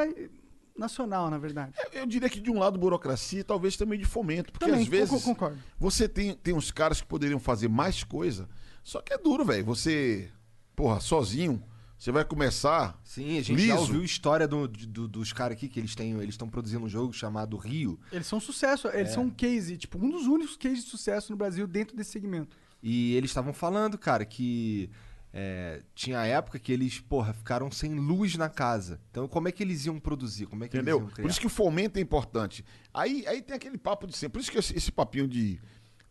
[0.77, 1.73] nacional, na verdade.
[1.93, 5.11] Eu diria que de um lado burocracia talvez também de fomento, porque Também, às vezes
[5.23, 5.59] con- concordo.
[5.78, 8.49] você tem, tem uns caras que poderiam fazer mais coisa,
[8.83, 9.65] só que é duro, velho.
[9.65, 10.28] Você,
[10.74, 11.62] porra, sozinho,
[11.98, 13.78] você vai começar Sim, a gente já liso.
[13.86, 17.12] ouviu história do- do- dos caras aqui que eles têm, eles estão produzindo um jogo
[17.12, 17.98] chamado Rio.
[18.12, 21.32] Eles são um sucesso, eles são um case, tipo, um dos únicos cases de sucesso
[21.32, 22.56] no Brasil dentro desse segmento.
[22.82, 24.90] E eles estavam falando, cara, que
[25.32, 29.01] é, tinha época que eles, porra, ficaram sem luz na casa.
[29.10, 30.47] Então, como é que eles iam produzir?
[30.47, 30.97] Como é que Entendeu?
[30.98, 31.24] eles iam criar?
[31.24, 32.64] Por isso que o fomento é importante.
[32.94, 34.35] Aí, aí tem aquele papo de sempre.
[34.35, 35.60] Por isso que esse, esse papinho de.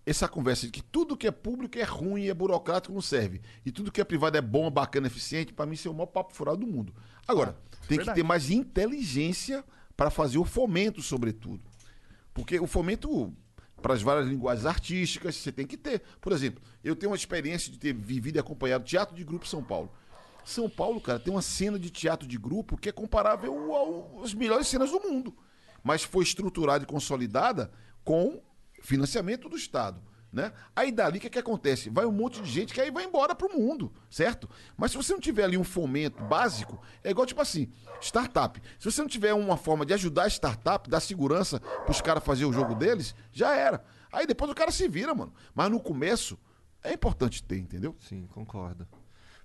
[0.06, 3.42] Essa conversa de que tudo que é público é ruim, é burocrático, não serve.
[3.66, 6.06] E tudo que é privado é bom, bacana, eficiente, pra mim isso é o maior
[6.08, 6.94] papo furado do mundo.
[7.28, 7.58] Agora,
[7.88, 8.16] tem que verdade.
[8.16, 9.64] ter mais inteligência
[9.98, 11.64] para fazer o fomento, sobretudo.
[12.34, 13.34] Porque o fomento
[13.82, 16.02] para as várias linguagens artísticas, você tem que ter.
[16.22, 19.50] Por exemplo, eu tenho uma experiência de ter vivido e acompanhado teatro de grupo em
[19.50, 19.92] São Paulo.
[20.44, 24.34] São Paulo, cara, tem uma cena de teatro de grupo que é comparável ao- às
[24.34, 25.36] melhores cenas do mundo.
[25.84, 27.72] Mas foi estruturada e consolidada
[28.04, 28.42] com
[28.86, 30.02] financiamento do Estado.
[30.32, 30.52] Né?
[30.76, 31.90] Aí dali o que, que acontece?
[31.90, 34.50] Vai um monte de gente que aí vai embora pro mundo, certo?
[34.76, 37.72] Mas se você não tiver ali um fomento básico, é igual tipo assim,
[38.02, 38.62] startup.
[38.78, 42.44] Se você não tiver uma forma de ajudar a startup, dar segurança pros caras fazer
[42.44, 43.82] o jogo deles, já era.
[44.12, 45.34] Aí depois o cara se vira, mano.
[45.54, 46.38] Mas no começo
[46.84, 47.96] é importante ter, entendeu?
[48.02, 48.86] Sim, concordo.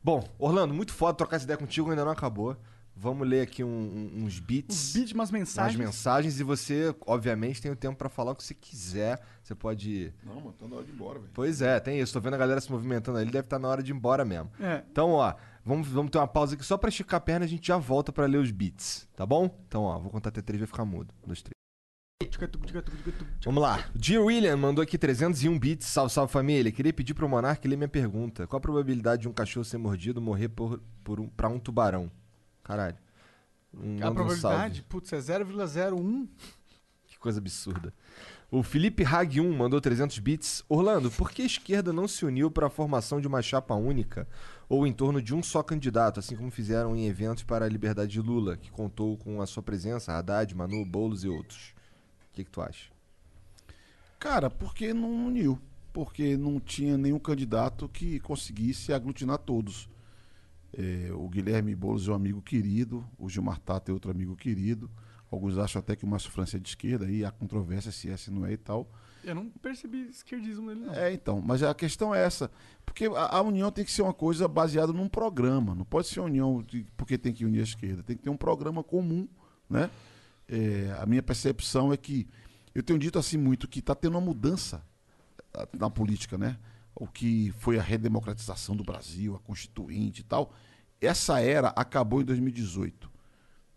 [0.02, 2.56] Bom, Orlando, muito foda trocar essa ideia contigo, ainda não acabou.
[2.96, 4.76] Vamos ler aqui um- um- uns beats.
[4.76, 5.76] Uns beats, umas umas mensagens.
[5.78, 9.18] mensagens e você, obviamente, tem o tempo pra falar o que você quiser.
[9.42, 10.12] Você pode.
[10.22, 11.30] Não, mano, tá na hora de ir embora, velho.
[11.32, 12.12] Pois é, tem isso.
[12.12, 14.50] Tô vendo a galera se movimentando ali, deve estar na hora de ir embora mesmo.
[14.60, 14.82] É.
[14.90, 15.34] Então, ó,
[15.64, 17.78] vamos, vamos ter uma pausa aqui só pra esticar a perna e a gente já
[17.78, 19.48] volta pra ler os beats, tá bom?
[19.66, 21.14] Então, ó, vou contar até três e vai ficar mudo.
[21.24, 21.54] Um, dois, três.
[23.44, 23.84] Vamos lá.
[24.00, 24.18] G.
[24.18, 25.86] William mandou aqui 301 bits.
[25.86, 26.70] Salve, salve família.
[26.70, 28.46] Queria pedir pro Monark ler minha pergunta.
[28.46, 32.10] Qual a probabilidade de um cachorro ser mordido morrer por, por um, pra um tubarão?
[32.62, 32.96] Caralho.
[33.74, 34.82] Um, A um probabilidade, salve.
[34.88, 36.28] putz, é 0,01.
[37.06, 37.92] Que coisa absurda.
[38.50, 40.64] O Felipe Hag 1 mandou 300 bits.
[40.68, 44.26] Orlando, por que a esquerda não se uniu para a formação de uma chapa única
[44.68, 48.10] ou em torno de um só candidato, assim como fizeram em eventos para a liberdade
[48.12, 51.74] de Lula, que contou com a sua presença, Haddad, Manu, Boulos e outros?
[52.30, 52.90] O que, que tu acha?
[54.18, 55.58] Cara, porque não uniu.
[55.92, 59.88] Porque não tinha nenhum candidato que conseguisse aglutinar todos.
[60.72, 64.90] É, o Guilherme Boulos é um amigo querido, o Gilmar Tata é outro amigo querido.
[65.30, 68.16] Alguns acham até que o Márcio França é de esquerda, aí há controvérsia se é,
[68.16, 68.90] se não é e tal.
[69.22, 70.94] Eu não percebi esquerdismo nele, não.
[70.94, 72.50] É, então, mas a questão é essa.
[72.84, 75.74] Porque a, a união tem que ser uma coisa baseada num programa.
[75.74, 78.02] Não pode ser união de- porque tem que unir a esquerda.
[78.02, 79.28] Tem que ter um programa comum,
[79.68, 79.88] né?
[80.48, 82.26] É, a minha percepção é que
[82.74, 84.82] eu tenho dito assim muito que está tendo uma mudança
[85.54, 86.58] ah, na política, né?
[86.94, 90.52] O que foi a redemocratização do Brasil, a constituinte e tal.
[91.00, 93.10] Essa era acabou em 2018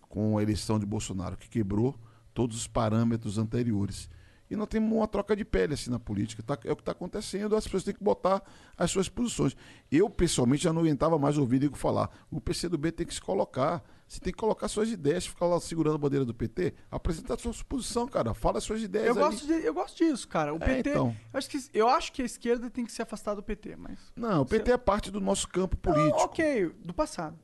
[0.10, 1.96] com a eleição de Bolsonaro, que quebrou
[2.34, 4.10] todos os parâmetros anteriores.
[4.50, 6.44] E não temos uma troca de pele assim na política.
[6.44, 8.44] Tá- é o que está acontecendo, as pessoas têm que botar
[8.78, 9.56] as suas posições.
[9.92, 12.10] Eu, pessoalmente, já não aguentava mais ouvir Diego falar.
[12.30, 13.84] O PCdoB tem que se colocar.
[14.14, 16.76] Você tem que colocar suas ideias, ficar lá segurando a bandeira do PT.
[16.92, 18.32] Apresenta a sua posição, cara.
[18.36, 19.08] Fala as suas ideias.
[19.08, 19.32] Eu aí.
[19.32, 20.54] gosto, de- eu gosto disso, cara.
[20.54, 20.90] O É, PT.
[20.92, 21.16] então.
[21.34, 23.98] eu, acho que, eu acho que a esquerda tem que se afastar do PT, mas.
[24.16, 26.20] Não, o PT é parte do nosso campo político.
[26.20, 27.40] Ah, ok, do passado.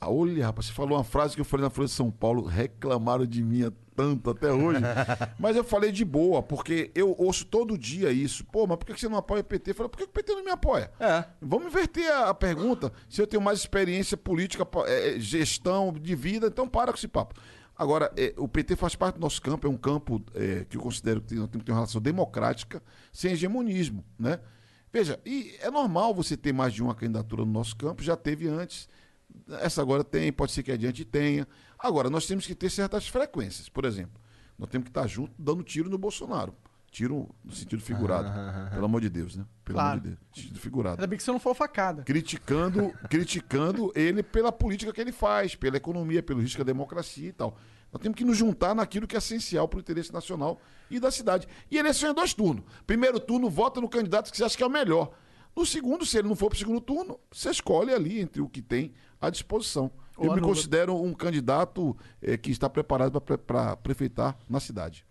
[0.00, 3.26] Olha, rapaz, você falou uma frase que eu falei na Folha de São Paulo, reclamaram
[3.26, 4.80] de mim tanto até hoje.
[5.40, 8.44] mas eu falei de boa, porque eu ouço todo dia isso.
[8.44, 9.70] Pô, mas por que você não apoia o PT?
[9.70, 10.90] Eu falei, por que o PT não me apoia?
[11.00, 11.24] É.
[11.42, 12.92] Vamos inverter a, pergunta.
[13.08, 16.98] Se eu tenho mais experiência política, po- é, é, gestão de vida, então para com
[16.98, 17.34] esse papo.
[17.76, 20.80] Agora, é, o PT faz parte do nosso campo, é um campo é, que eu
[20.80, 24.38] considero que tem, ter uma relação democrática, sem hegemonismo, né?
[24.92, 28.48] Veja, e é normal você ter mais de uma candidatura no nosso campo, já teve
[28.48, 28.88] antes,
[29.60, 31.46] essa agora tem, pode ser que adiante tenha.
[31.78, 34.20] Agora, nós temos que ter certas frequências, por exemplo,
[34.58, 36.54] nós temos que estar junto dando tiro no Bolsonaro.
[36.90, 38.30] Tiro no sentido figurado,
[38.70, 39.44] pelo amor de Deus, né?
[39.62, 39.90] Pelo Claro.
[39.90, 42.02] amor de Deus, sentido figurado Ainda bem que você não falou facada.
[42.02, 47.32] criticando, criticando ele pela política que ele faz, pela economia, pelo risco à democracia e
[47.32, 47.58] tal.
[47.92, 50.58] Nós temos que nos juntar naquilo que é essencial para o interesse nacional
[50.90, 51.46] e da cidade.
[51.70, 52.64] E eleição é dois turnos.
[52.86, 55.10] Primeiro turno, vota no candidato que você acha que é o melhor.
[55.54, 58.48] No segundo, se ele não for para o segundo turno, você escolhe ali entre o
[58.48, 59.90] que tem à disposição.
[60.16, 65.06] Ou Eu me considero um candidato eh, que está preparado para prefeitar na cidade.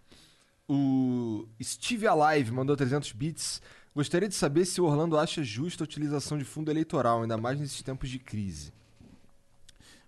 [0.68, 3.62] O Steve Alive mandou 300 bits.
[3.96, 7.60] Gostaria de saber se o Orlando acha justa a utilização de fundo eleitoral, ainda mais
[7.60, 8.74] nesses tempos de crise.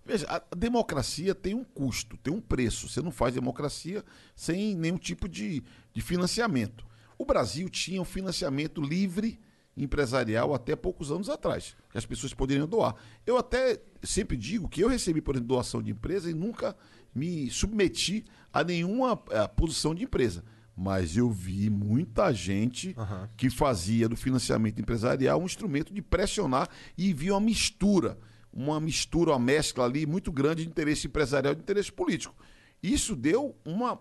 [0.04, 2.88] Veja, a democracia tem um custo, tem um preço.
[2.88, 4.04] Você não faz democracia
[4.34, 5.62] sem nenhum tipo de,
[5.94, 6.84] de financiamento.
[7.16, 9.38] O Brasil tinha um financiamento livre
[9.82, 12.94] empresarial até poucos anos atrás, que as pessoas poderiam doar.
[13.26, 16.76] Eu até sempre digo que eu recebi, por exemplo, doação de empresa e nunca
[17.14, 20.44] me submeti a nenhuma eh, posição de empresa.
[20.76, 22.94] Mas eu vi muita gente
[23.36, 28.18] que fazia do financiamento empresarial um instrumento de pressionar e via uma mistura,
[28.52, 32.34] uma mistura, uma mescla ali muito grande de interesse empresarial e de interesse político.
[32.82, 34.00] Isso deu uma,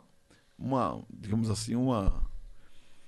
[0.57, 2.23] uma digamos assim, uma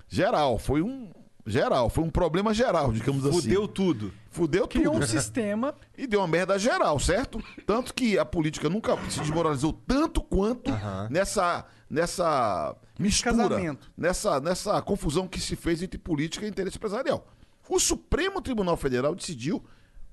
[0.06, 1.10] geral, foi um
[1.46, 3.42] geral, foi um problema geral, digamos assim.
[3.42, 4.12] Fudeu tudo.
[4.30, 5.04] Fudeu Criou tudo.
[5.04, 5.74] um sistema.
[5.96, 7.42] E deu uma merda geral, certo?
[7.66, 10.70] Tanto que a política nunca se desmoralizou tanto quanto
[11.10, 13.92] nessa, nessa mistura, Casamento.
[13.96, 17.26] nessa, nessa confusão que se fez entre política e interesse empresarial.
[17.68, 19.62] O Supremo Tribunal Federal decidiu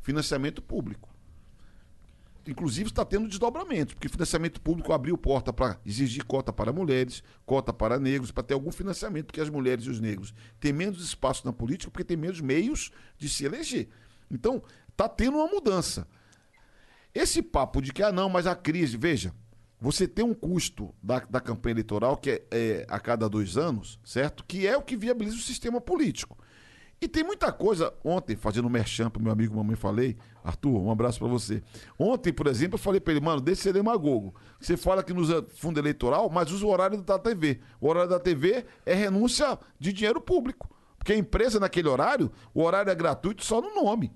[0.02, 1.10] financiamento público.
[2.50, 7.72] Inclusive está tendo desdobramentos, porque financiamento público abriu porta para exigir cota para mulheres, cota
[7.72, 11.46] para negros, para ter algum financiamento, porque as mulheres e os negros têm menos espaço
[11.46, 12.90] na política, porque têm menos meios
[13.20, 13.88] de se eleger.
[14.32, 16.08] Então, está tendo uma mudança.
[17.14, 19.32] Esse papo de que, ah, não, mas a crise, veja,
[19.80, 24.00] você tem um custo da, da campanha eleitoral que é, é a cada dois anos,
[24.04, 24.44] certo?
[24.44, 26.36] Que é o que viabiliza o sistema político.
[27.02, 27.94] E tem muita coisa.
[28.04, 31.64] Ontem, fazendo um merchan pro meu amigo Mamãe Falei, Arthur, um abraço pra você.
[31.98, 34.36] Ontem, por exemplo, eu falei pra ele, mano, deixa de ser demagogo.
[34.60, 37.62] Você fala que não usa fundo eleitoral, mas usa o horário da TV.
[37.80, 40.70] O horário da TV é renúncia de dinheiro público.
[40.98, 44.12] Porque a empresa, naquele horário, o horário é gratuito só no nome.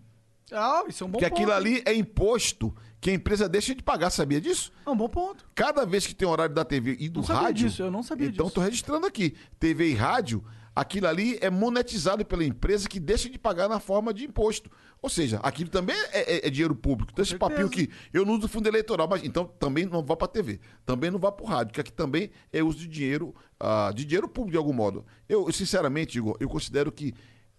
[0.52, 1.40] Ah, isso é um bom Porque ponto.
[1.42, 4.72] aquilo ali é imposto que a empresa deixa de pagar, sabia disso?
[4.86, 5.46] É um bom ponto.
[5.56, 7.68] Cada vez que tem horário da TV e do Não sabia rádio.
[7.70, 8.56] disso, eu não sabia Então disso.
[8.56, 9.36] tô registrando aqui.
[9.58, 10.44] TV e rádio,
[10.76, 14.70] aquilo ali é monetizado pela empresa que deixa de pagar na forma de imposto.
[15.02, 17.12] Ou seja, aquilo também é, é- é dinheiro público.
[17.12, 20.28] Então, esse papinho que eu não uso fundo eleitoral, mas então também não vá para
[20.28, 23.92] TV, também não vá para o rádio, que aqui também é uso de dinheiro, ah,
[23.94, 25.06] de dinheiro público de algum modo.
[25.28, 27.14] Eu, sinceramente, Igor, eu considero que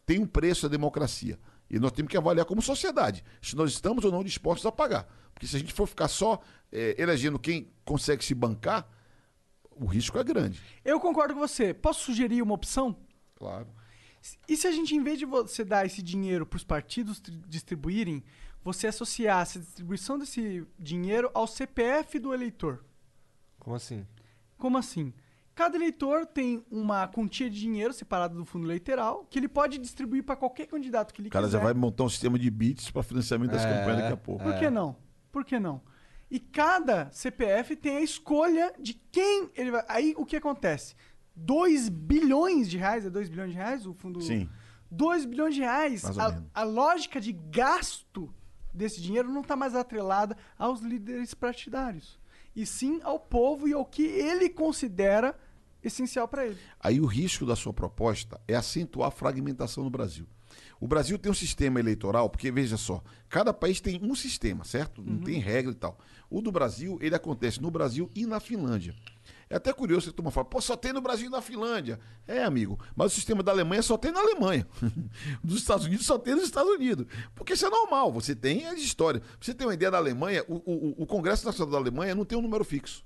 [0.07, 1.39] tem um preço a democracia.
[1.71, 5.09] E nós temos que avaliar como sociedade se nós estamos ou não dispostos a pagar.
[5.33, 8.87] Porque se a gente for ficar só eh, elegendo quem consegue se bancar,
[9.71, 10.61] o risco é grande.
[10.85, 11.75] Eu concordo com você.
[11.75, 12.95] Posso sugerir uma opção?
[13.45, 13.67] Claro.
[14.49, 17.37] E se a gente, em vez de você dar esse dinheiro para os partidos tri-
[17.47, 18.25] distribuírem,
[18.63, 22.83] você associasse a distribuição desse dinheiro ao CPF do eleitor?
[23.59, 24.07] Como assim?
[24.57, 25.13] Como assim?
[25.55, 30.25] Cada eleitor tem uma quantia de dinheiro separada do fundo eleitoral que ele pode distribuir
[30.25, 31.59] para qualquer candidato que ele O cara quiser.
[31.59, 34.43] já vai montar um sistema de bits para financiamento das É, campanhas daqui a pouco.
[34.43, 34.97] Por que não?
[35.31, 35.83] Por que não?
[36.31, 39.85] E cada CPF tem a escolha de quem ele vai.
[39.87, 40.97] Aí o que acontece?
[41.35, 44.21] 2 bilhões de reais, é 2 bilhões de reais o fundo?
[44.21, 44.49] Sim.
[44.91, 46.05] 2 bilhões de reais.
[46.05, 48.33] A, a lógica de gasto
[48.73, 52.19] desse dinheiro não está mais atrelada aos líderes partidários.
[52.55, 55.37] E sim ao povo e ao que ele considera
[55.83, 56.59] essencial para ele.
[56.81, 60.27] Aí o risco da sua proposta é acentuar a fragmentação no Brasil.
[60.81, 65.03] O Brasil tem um sistema eleitoral, porque veja só, cada país tem um sistema, certo?
[65.03, 65.99] Não tem regra e tal.
[66.31, 68.95] O do Brasil, ele acontece no Brasil e na Finlândia.
[69.55, 72.01] É até curioso que a turma fala, pô, só tem no Brasil e na Finlândia.
[72.27, 74.67] É, amigo, mas o sistema da Alemanha só tem na Alemanha.
[75.45, 77.07] Dos Estados Unidos só tem nos Estados Unidos.
[77.37, 79.23] Porque isso é normal, você tem a história.
[79.41, 82.37] Você ter uma ideia da Alemanha, o, o- o Congresso Nacional da Alemanha não tem
[82.37, 83.05] um número fixo.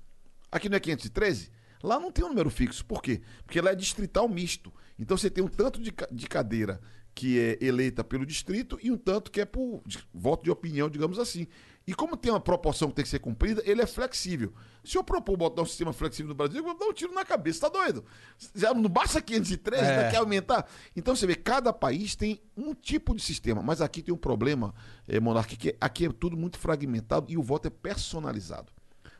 [0.51, 1.51] Aqui não é 513?
[1.83, 2.83] Lá não tem um número fixo.
[2.83, 3.21] Por quê?
[3.45, 4.73] Porque lá é distrital misto.
[4.97, 6.81] Então você tem um tanto de, de cadeira
[7.13, 11.19] que é eleita pelo distrito e um tanto que é por voto de opinião, digamos
[11.19, 11.45] assim.
[11.89, 14.53] E como tem uma proporção que tem que ser cumprida, ele é flexível.
[14.83, 17.25] Se eu propor botar um sistema flexível no Brasil, eu vou dar um tiro na
[17.25, 18.05] cabeça, tá doido?
[18.53, 19.89] Já não basta 513, É.
[19.97, 20.69] ainda quer aumentar?
[20.95, 24.71] Então você vê, cada país tem um tipo de sistema, mas aqui tem um problema,
[25.07, 28.71] é, Monarque, que aqui é tudo muito fragmentado e o voto é personalizado.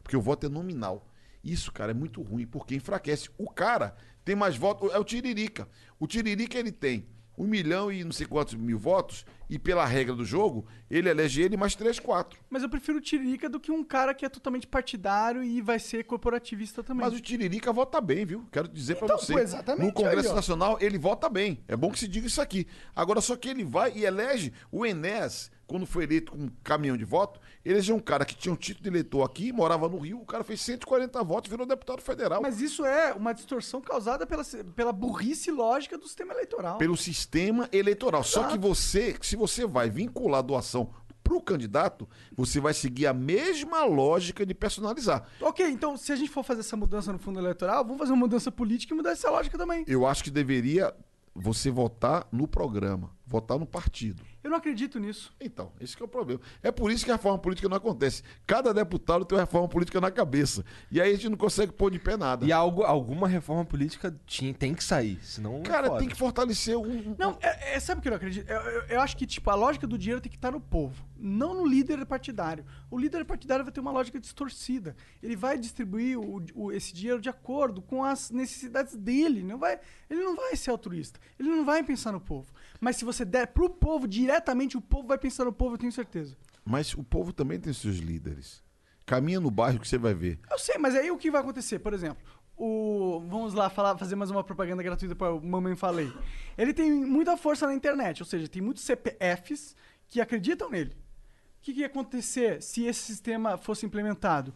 [0.03, 1.07] Porque o voto é nominal.
[1.43, 3.31] Isso, cara, é muito ruim, porque enfraquece.
[3.35, 5.67] O cara tem mais votos, é o Tiririca.
[5.99, 7.07] O Tiririca, ele tem
[7.39, 11.41] um milhão e não sei quantos mil votos, e pela regra do jogo, ele elege
[11.41, 12.37] ele mais três, quatro.
[12.49, 15.79] Mas eu prefiro o Tiririca do que um cara que é totalmente partidário e vai
[15.79, 17.05] ser corporativista também.
[17.05, 18.45] Mas o Tiririca vota bem, viu?
[18.51, 19.33] Quero dizer pra Então, você.
[19.33, 20.35] pô, exatamente, No Congresso aí.
[20.35, 21.63] Nacional, ele vota bem.
[21.67, 22.67] É bom que se diga isso aqui.
[22.95, 26.97] Agora, só que ele vai e elege o Enéas, quando foi eleito com um caminhão
[26.97, 30.19] de voto, elegeu um cara que tinha um título de eleitor aqui, morava no Rio,
[30.19, 32.41] o cara fez 140 votos e virou deputado federal.
[32.41, 34.43] Mas isso é uma distorção causada pela,
[34.75, 36.79] pela burrice lógica do sistema eleitoral.
[36.79, 38.23] Pelo sistema eleitoral.
[38.23, 40.89] Só que você, se você vai vincular a doação
[41.23, 45.23] pro candidato, você vai seguir a mesma lógica de personalizar.
[45.39, 48.21] Ok, então se a gente for fazer essa mudança no fundo eleitoral, vamos fazer uma
[48.21, 49.85] mudança política e mudar essa lógica também.
[49.87, 50.91] Eu acho que deveria
[51.35, 54.23] você votar no programa, votar no partido.
[54.43, 55.31] Eu não acredito nisso.
[55.39, 56.41] Então, esse que é o problema.
[56.63, 58.23] É por isso que a reforma política não acontece.
[58.47, 60.65] Cada deputado tem uma reforma política na cabeça.
[60.89, 62.43] E aí a gente não consegue pôr de pé nada.
[62.45, 65.57] E algo, alguma reforma política tinha, tem que sair, senão.
[65.57, 66.81] é Cara, tem que fortalecer um.
[67.11, 68.49] um- Não, é, é- sabe o que eu não acredito?
[68.49, 71.05] Eu, eu- eu acho que, tipo, a lógica do dinheiro tem que estar no povo,
[71.17, 72.65] não no líder partidário.
[72.89, 74.95] O líder partidário vai ter uma lógica distorcida.
[75.21, 79.43] Ele vai distribuir o- o- esse dinheiro de acordo com as necessidades dele.
[79.43, 79.79] Não vai,
[80.09, 81.19] ele não vai ser altruísta.
[81.37, 82.47] Ele não vai pensar no povo.
[82.79, 85.91] Mas se você der pro povo diretamente, o povo vai pensar no povo, eu tenho
[85.91, 86.37] certeza.
[86.63, 88.63] Mas o povo também tem seus líderes.
[89.05, 90.39] Caminha no bairro que você vai ver.
[90.49, 91.79] Eu sei, mas aí o que vai acontecer?
[91.79, 92.23] Por exemplo,
[92.55, 93.23] o.
[93.27, 96.11] Vamos lá falar, fazer mais uma propaganda gratuita para o Mamãe Falei.
[96.57, 99.75] Ele tem muita força na internet, ou seja, tem muitos CPFs
[100.07, 100.91] que acreditam nele.
[100.91, 104.53] O que, que ia acontecer se esse sistema fosse implementado?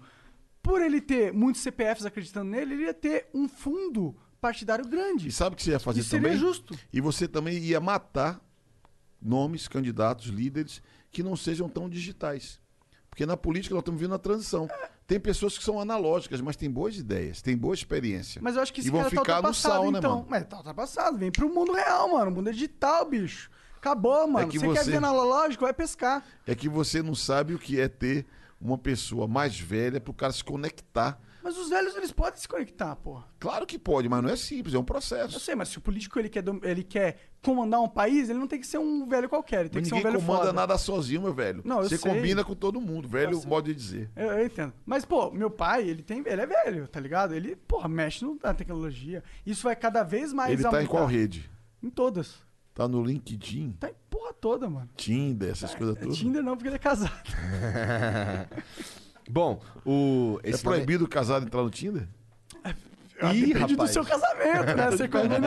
[0.61, 5.29] Por ele ter muitos CPFs acreditando nele, ele ia ter um fundo partidário grande.
[5.29, 6.37] E sabe o que você ia fazer seria também?
[6.37, 6.77] justo.
[6.91, 8.41] E você também ia matar
[9.21, 12.59] nomes, candidatos, líderes que não sejam tão digitais.
[13.09, 14.67] Porque na política nós estamos vendo a transição.
[15.07, 18.41] Tem pessoas que são analógicas, mas têm boas ideias, têm boa experiência.
[18.43, 20.15] Mas eu acho que esse e vão tá ficar no ultrapassado, sal, né, então.
[20.17, 20.27] mano?
[20.29, 21.17] Mas tá ultrapassado.
[21.17, 22.31] Vem pro mundo real, mano.
[22.31, 23.49] O mundo é digital, bicho.
[23.77, 24.47] Acabou, mano.
[24.49, 26.25] que você, quer você- ver analógico, vai pescar.
[26.45, 28.25] É que você não sabe o que é ter
[28.59, 31.19] uma pessoa mais velha para o cara se conectar.
[31.43, 33.25] Mas os velhos, eles podem se conectar, porra.
[33.39, 35.39] Claro que pode, mas não é simples, é um Eu processo.
[35.39, 38.59] sei, mas se o político ele quer, ele quer comandar um país, ele não tem
[38.61, 39.61] que ser um velho qualquer.
[39.61, 40.53] Ele tem Mas que ser um ninguém velho comanda foda.
[40.53, 41.61] nada sozinho, meu velho.
[41.65, 42.11] Não, eu você sei.
[42.11, 44.09] combina com todo mundo, velho Eu modo de dizer.
[44.15, 44.71] Eu, eu entendo.
[44.85, 46.23] Mas, pô, meu pai, ele tem.
[46.25, 47.33] Ele é velho, tá ligado?
[47.35, 49.21] Ele, porra, mexe no- na tecnologia.
[49.45, 50.89] Isso vai cada vez mais Ele tá em aumentar.
[50.91, 51.51] qual rede?
[51.81, 52.37] Em todas.
[52.73, 53.73] Tá no LinkedIn?
[53.79, 54.89] Tá em porra toda, mano.
[54.95, 56.17] Tinder, essas coisas É todas.
[56.17, 57.11] Tinder não, porque ele é casado.
[59.29, 60.39] Bom, o.
[60.43, 62.07] É Esse proibido o casado entrar no Tinder?
[63.31, 63.91] Ih, Depende do rapaz.
[63.91, 64.91] seu casamento, né?
[64.91, 65.39] Você combina.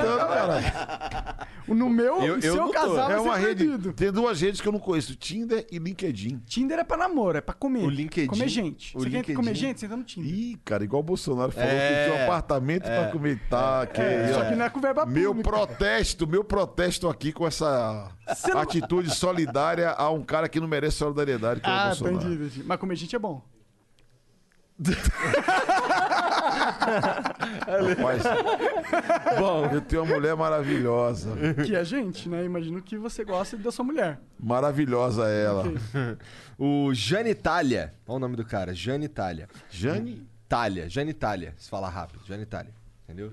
[1.69, 2.73] No meu, Eu- o eu seu não tô.
[2.73, 3.93] casal É vai uma ser rede.
[3.93, 6.40] Tem duas redes que eu não conheço: Tinder e LinkedIn.
[6.47, 7.82] Tinder é pra namoro, é pra comer.
[7.85, 8.97] O LinkedIn- Comer gente.
[8.97, 9.81] o Você quer LinkedIn- comer gente?
[9.81, 10.32] Você entra no Tinder.
[10.32, 13.86] Ih, cara, igual o Bolsonaro falou É, que tem um apartamento pra comentar.
[13.89, 14.44] Que É, aí, só ó.
[14.48, 15.51] que não é com verba Meu pública.
[15.51, 20.69] protesto, meu protesto aqui com essa Você não- atitude solidária a um cara que não
[20.69, 22.16] merece solidariedade que é o Ah, Bolsonaro.
[22.16, 22.62] entendi, entendi.
[22.65, 23.43] Mas comer gente é bom.
[27.66, 28.23] Rapaz,
[29.39, 31.35] Bom, eu tenho uma mulher maravilhosa.
[31.65, 32.44] Que é gente, né?
[32.44, 34.20] Imagino que você gosta da sua mulher.
[34.39, 35.65] Maravilhosa ela.
[36.59, 37.94] o Jane Itália.
[38.07, 39.48] Olha o nome do cara, Jane Itália.
[39.70, 40.27] Jane?
[40.47, 42.73] Itália, Jane Itália, se falar rápido, Jane Itália,
[43.05, 43.32] entendeu?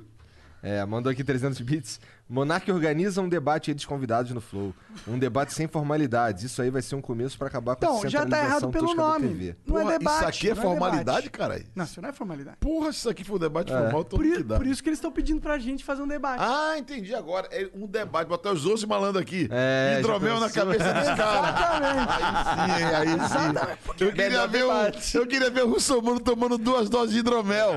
[0.64, 2.00] É, mandou aqui 300 bits.
[2.34, 4.74] Monark organiza um debate aí dos convidados no Flow.
[5.08, 6.44] Um debate sem formalidades.
[6.44, 8.72] Isso aí vai ser um começo pra acabar com Então, essa já tá centralização errado
[8.72, 9.28] pelo nome.
[9.28, 9.56] TV.
[9.68, 10.16] Não Porra, é debate.
[10.18, 11.30] isso aqui é formalidade, debate.
[11.30, 11.66] caralho?
[11.76, 12.58] Não, isso não é formalidade.
[12.60, 13.78] Porra, se isso aqui for debate É.
[13.78, 14.56] formal, todo Por, que dá.
[14.58, 16.40] por isso que eles estão pedindo pra gente fazer um debate.
[16.44, 17.48] Ah, entendi agora.
[17.52, 18.28] É um debate.
[18.28, 19.48] Botar os outros malandro aqui.
[19.52, 21.50] É, Hidromel na cabeça dos caras.
[21.50, 22.24] Exatamente.
[22.24, 24.04] Aí sim, aí sim.
[24.04, 24.72] Eu queria, ver o,
[25.20, 27.74] eu queria ver o Russomano tomando duas doses de hidromel.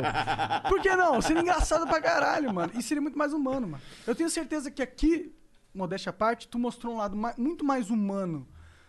[0.67, 1.21] Por que não?
[1.21, 2.73] Seria engraçado pra caralho, mano.
[2.75, 3.83] E seria muito mais humano, mano.
[4.07, 5.35] Eu tenho certeza que aqui,
[5.75, 8.47] modéstia à parte, tu mostrou um lado ma- muito mais humano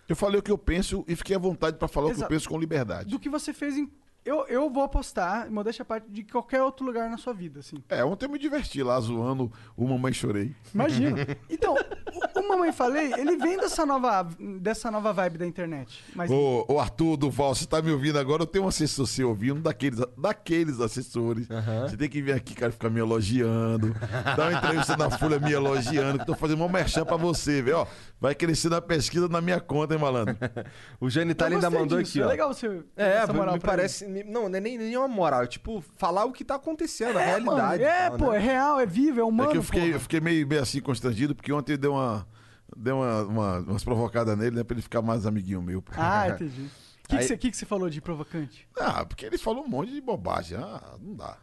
[0.08, 2.20] Eu falei o que eu penso e fiquei à vontade pra falar o que eu
[2.20, 2.30] Exato.
[2.34, 3.10] penso com liberdade.
[3.10, 3.92] do que você fez em.
[4.28, 7.78] Eu, eu vou apostar, modéstia à parte, de qualquer outro lugar na sua vida, assim.
[7.88, 10.54] É, ontem eu me diverti lá zoando o Mamãe Chorei.
[10.74, 11.26] Imagina.
[11.50, 14.28] Então, o, o Mamãe Falei, ele vem dessa nova,
[14.60, 16.04] dessa nova vibe da internet.
[16.14, 18.44] Mas Ô, ô Arthur Duval, você tá me ouvindo agora?
[18.44, 21.48] Eu tenho um assessor seu ouvindo, daqueles, daqueles assessores.
[21.88, 23.96] Você tem que vir aqui, cara, ficar me elogiando.
[24.36, 27.62] Dar uma entrevista na Folha me elogiando, que eu tô fazendo um merchan pra você,
[27.62, 27.78] velho.
[27.78, 27.88] Ó,
[28.20, 30.36] vai crescer na pesquisa na minha conta, hein, malandro?
[31.00, 32.18] O eu Itália ainda mandou disso.
[32.18, 32.28] aqui, É ó.
[32.28, 32.82] legal você.
[32.96, 34.06] É, essa moral me parece.
[34.24, 35.44] Não, não é nem, nem uma moral.
[35.44, 37.82] É tipo, falar o que tá acontecendo, a É, realidade.
[37.82, 38.38] mano, é, tal, pô, né?
[38.38, 39.50] é real, é vivo, é humano.
[39.50, 42.28] é que eu fiquei, eu fiquei meio, meio assim constrangido, porque ontem eu dei uma.
[42.76, 44.64] Dei uma, uma- umas provocadas nele, né?
[44.64, 45.84] Pra ele ficar mais amiguinho meu.
[45.96, 46.64] Ah, entendi.
[46.64, 48.68] O que, que, você, que, que você falou de provocante?
[48.78, 50.58] Ah, porque ele falou um monte de bobagem.
[50.58, 51.38] Ah, não dá.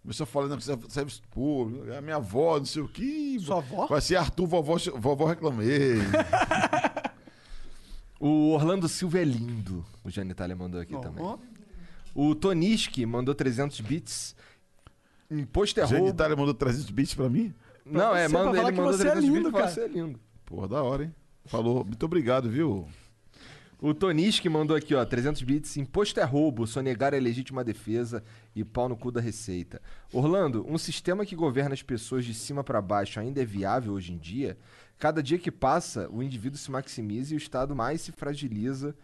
[0.00, 3.38] Começou falando que serviço público, a minha avó, não sei o que.
[3.40, 3.86] Sua avó?
[3.86, 5.98] Vai ser Arthur, vovó, vovó reclamei.
[8.18, 9.84] O Orlando Silva é lindo.
[10.04, 11.24] O Jane Itália mandou aqui Ó, também.
[11.24, 11.38] ó.
[12.14, 14.34] O Toniski mandou 300 bits.
[15.30, 16.14] Imposto é Gente, roubo.
[16.14, 17.54] Itália mandou 300 bits pra mim?
[17.84, 19.72] Não, é, você, manda, ele mandou você é 300 bits lindo, pra cara.
[19.72, 20.20] você é lindo.
[20.44, 21.14] Porra, da hora, hein?
[21.46, 21.84] Falou.
[21.84, 22.86] Muito obrigado, viu?
[23.82, 25.76] O Toniski mandou aqui, ó, 300 bits.
[25.78, 28.22] Imposto é roubo, sonegar é legítima defesa
[28.54, 29.80] e pau no cu da receita.
[30.12, 34.12] Orlando, um sistema que governa as pessoas de cima pra baixo ainda é viável hoje
[34.12, 34.58] em dia?
[34.98, 38.94] Cada dia que passa, o indivíduo se maximiza e o Estado mais se fragiliza.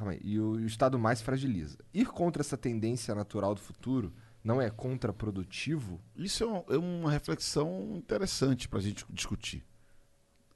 [0.00, 0.20] Calma aí.
[0.24, 1.76] E o, o Estado mais fragiliza.
[1.92, 4.10] Ir contra essa tendência natural do futuro
[4.42, 6.00] não é contraprodutivo?
[6.16, 9.62] Isso é, um- é uma reflexão interessante pra gente discutir.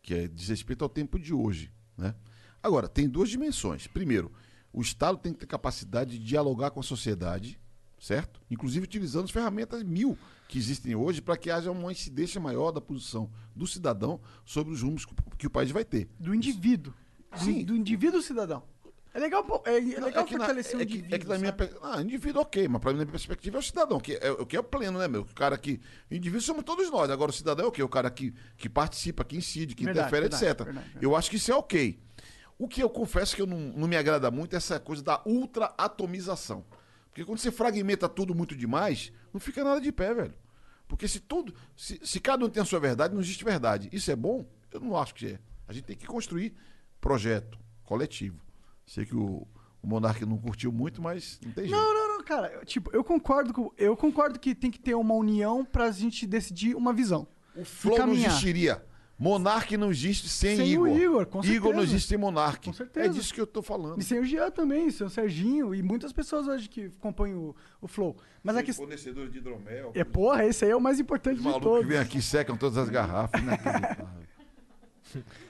[0.01, 2.15] Que é diz respeito ao tempo de hoje, né?
[2.63, 3.87] Agora, tem duas dimensões.
[3.87, 4.33] Primeiro,
[4.73, 7.61] o Estado tem que ter capacidade de dialogar com a sociedade,
[8.01, 8.41] certo?
[8.51, 10.17] Inclusive utilizando as ferramentas mil
[10.49, 14.81] que existem hoje para que haja uma incidência maior da posição do cidadão sobre os
[14.81, 15.05] rumos
[15.37, 16.09] que o- país vai ter.
[16.19, 16.95] Do indivíduo.
[17.31, 17.63] Do, Sim.
[17.63, 18.63] do indivíduo cidadão.
[19.15, 21.15] É legal, é, é Não, legal é que na- fortalecer o é que, indivíduo.
[21.15, 24.19] é que na minha ah, indivíduo ok, mas para minha perspectiva é o cidadão, que
[24.21, 25.23] é o que é pleno, né, meu?
[25.23, 25.81] O cara que
[26.11, 27.09] indivíduo somos todos nós.
[27.11, 27.81] Agora o cidadão é o quê?
[27.81, 30.65] O cara que, que participa, que incide, que Verdade, interfere, verdade, etc.
[30.65, 30.91] verdade.
[31.01, 31.99] Eu acho que isso é ok.
[32.59, 35.23] O que eu confesso que eu não, não me agrada muito é essa coisa da
[35.25, 36.65] ultra-atomização.
[37.11, 40.35] Porque quando você fragmenta tudo muito demais, não fica nada de pé, velho.
[40.89, 41.55] Porque se tudo.
[41.77, 43.89] Se, se cada um tem a sua verdade, não existe verdade.
[43.93, 44.45] Isso é bom?
[44.73, 45.39] Eu não acho que é.
[45.69, 46.55] A gente tem que construir
[47.01, 48.44] projeto coletivo.
[48.87, 49.47] Sei que o,
[49.83, 51.77] o Monark não curtiu muito, mas não tem jeito.
[51.77, 52.49] Não, não, não, cara.
[52.53, 53.73] eu, Tipo, eu concordo com.
[53.79, 57.27] Eu concordo que tem que ter uma união pra gente decidir uma visão.
[57.57, 58.31] O Flow não caminhar.
[58.31, 58.85] existiria.
[59.17, 60.89] Monark não existe sem, Sem Igor.
[60.89, 61.83] o Igor, com Igor não certeza.
[61.85, 62.67] existe sem Monark.
[62.67, 63.07] Com certeza.
[63.07, 64.01] É disso que eu tô falando.
[64.01, 67.55] E sem o Jean também, sem o Serginho e muitas pessoas hoje que compõem o,
[67.81, 68.17] o Flow.
[68.43, 68.85] Mas a questão.
[68.85, 69.93] fornecedores de hidromel.
[69.95, 71.87] É, porra, esse aí é o mais importante de malucos que todos.
[71.89, 73.41] vêm aqui e secam todas as garrafas.
[73.41, 74.09] Inacreditável.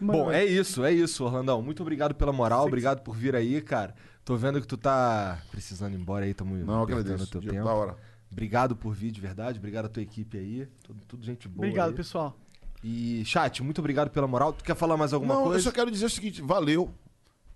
[0.01, 1.61] Mano, Bom, é isso, é isso, Orlandão.
[1.62, 3.95] Muito obrigado pela moral, obrigado por vir aí, cara.
[4.24, 7.24] Tô vendo que tu tá precisando ir embora aí, tamo Não, agradeço.
[7.24, 7.65] o teu Dia tempo.
[7.65, 7.97] da hora.
[8.32, 10.66] Obrigado por vir de verdade, obrigado a tua equipe aí.
[10.82, 11.66] Tudo, tudo gente boa.
[11.66, 11.95] Obrigado, aí.
[11.95, 12.36] pessoal.
[12.82, 14.53] E, chat, muito obrigado pela moral.
[14.53, 15.62] Tu quer falar mais alguma Não, eu coisa?
[15.65, 16.93] só quero dizer o seguinte: valeu,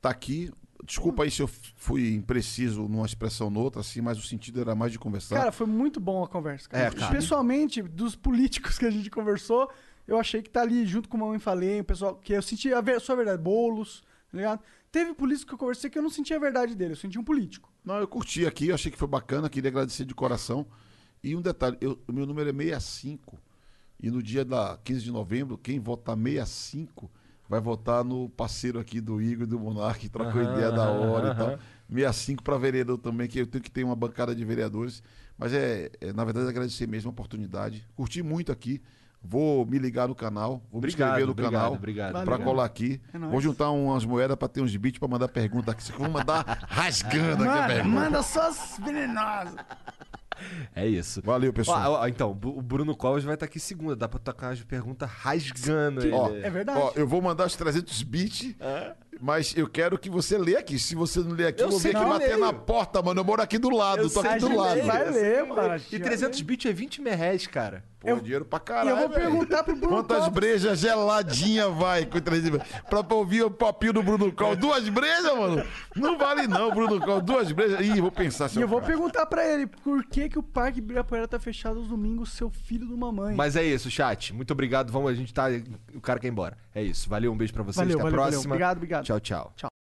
[0.00, 0.50] tá aqui.
[0.84, 4.74] Desculpa aí se eu fui impreciso numa expressão ou noutra, assim, mas o sentido era
[4.76, 5.36] mais de conversar.
[5.36, 6.68] Cara, foi muito bom a conversa.
[6.68, 6.84] cara.
[6.86, 7.12] É, cara.
[7.12, 9.68] Pessoalmente, dos políticos que a gente conversou,
[10.08, 12.72] eu achei que tá ali junto com o Mamãe Falei, o pessoal que eu senti
[12.74, 14.02] a ver- sua verdade, bolos,
[14.32, 14.60] tá ligado?
[14.90, 17.24] Teve político que eu conversei que eu não senti a verdade dele, eu senti um
[17.24, 17.70] político.
[17.84, 20.66] Não, eu curti aqui, eu achei que foi bacana, queria agradecer de coração.
[21.22, 23.38] E um detalhe, eu- o meu número é 65.
[24.00, 27.10] E no dia da 15 de novembro, quem votar 65
[27.48, 30.88] vai votar no parceiro aqui do Igor e do Monark, que trocou Aham, ideia da
[30.88, 31.50] hora e aham.
[31.50, 31.58] tal.
[31.88, 35.02] 65 para vereador também, que eu tenho que ter uma bancada de vereadores.
[35.36, 37.86] Mas é, é, na verdade, agradecer mesmo a oportunidade.
[37.96, 38.80] Curti muito aqui.
[39.22, 42.44] Vou me ligar no canal, vou Obrigado, me inscrever no obrigado, canal obrigado, para obrigado.
[42.44, 43.00] colar aqui.
[43.12, 45.90] É vou juntar umas moedas para ter uns bits para mandar pergunta aqui.
[45.92, 47.88] Vou mandar rasgando aqui a Manda, pergunta.
[48.00, 49.54] manda só as venenosas.
[50.74, 51.20] É isso.
[51.22, 51.92] Valeu, pessoal.
[51.94, 53.96] Ó, ó, então, o Bruno Covas vai estar aqui segunda.
[53.96, 56.12] Dá pra tocar as perguntas rasgando ele.
[56.12, 56.78] Ó, É verdade.
[56.80, 58.54] Ó, eu vou mandar os 300 bits,
[59.20, 60.78] mas eu quero que você lê aqui.
[60.78, 62.38] Se você não ler aqui, eu, vou vir aqui que bater leio.
[62.38, 63.18] na porta, mano.
[63.20, 64.80] Eu moro aqui do lado, Eu tô aqui do lado.
[64.82, 66.44] Vai ler, Baratinho, E vai 300 ler.
[66.46, 67.82] bits é 20 merréis, cara.
[68.00, 68.90] Pô, dinheiro pra caralho.
[68.90, 69.20] Eu vou velho.
[69.22, 70.32] perguntar pro Bruno Quantas Covas.
[70.32, 72.80] brejas geladinha vai com 300 bits?
[72.88, 74.54] Pra ouvir o papinho do Bruno Col.
[74.54, 75.64] Duas brejas, mano?
[75.96, 77.20] Não vale não, Bruno Col.
[77.20, 77.80] Duas brejas.
[77.80, 78.92] Ih, vou pensar E eu vou cara.
[78.92, 82.86] perguntar pra ele por que, que o Parque Ibirapuera tá fechado aos domingos, seu filho
[82.86, 83.34] do mamãe.
[83.34, 84.32] Mas é isso, chat.
[84.32, 84.92] Muito obrigado.
[84.92, 85.46] Vamos, a gente tá.
[85.92, 86.56] O cara quer ir embora.
[86.74, 87.08] É isso.
[87.10, 87.76] Valeu, um beijo pra vocês.
[87.76, 88.32] Valeu, Até a valeu, valeu.
[88.32, 88.54] próxima.
[88.54, 89.04] Obrigado, obrigado.
[89.04, 89.52] Tchau, tchau.
[89.56, 89.77] Tchau.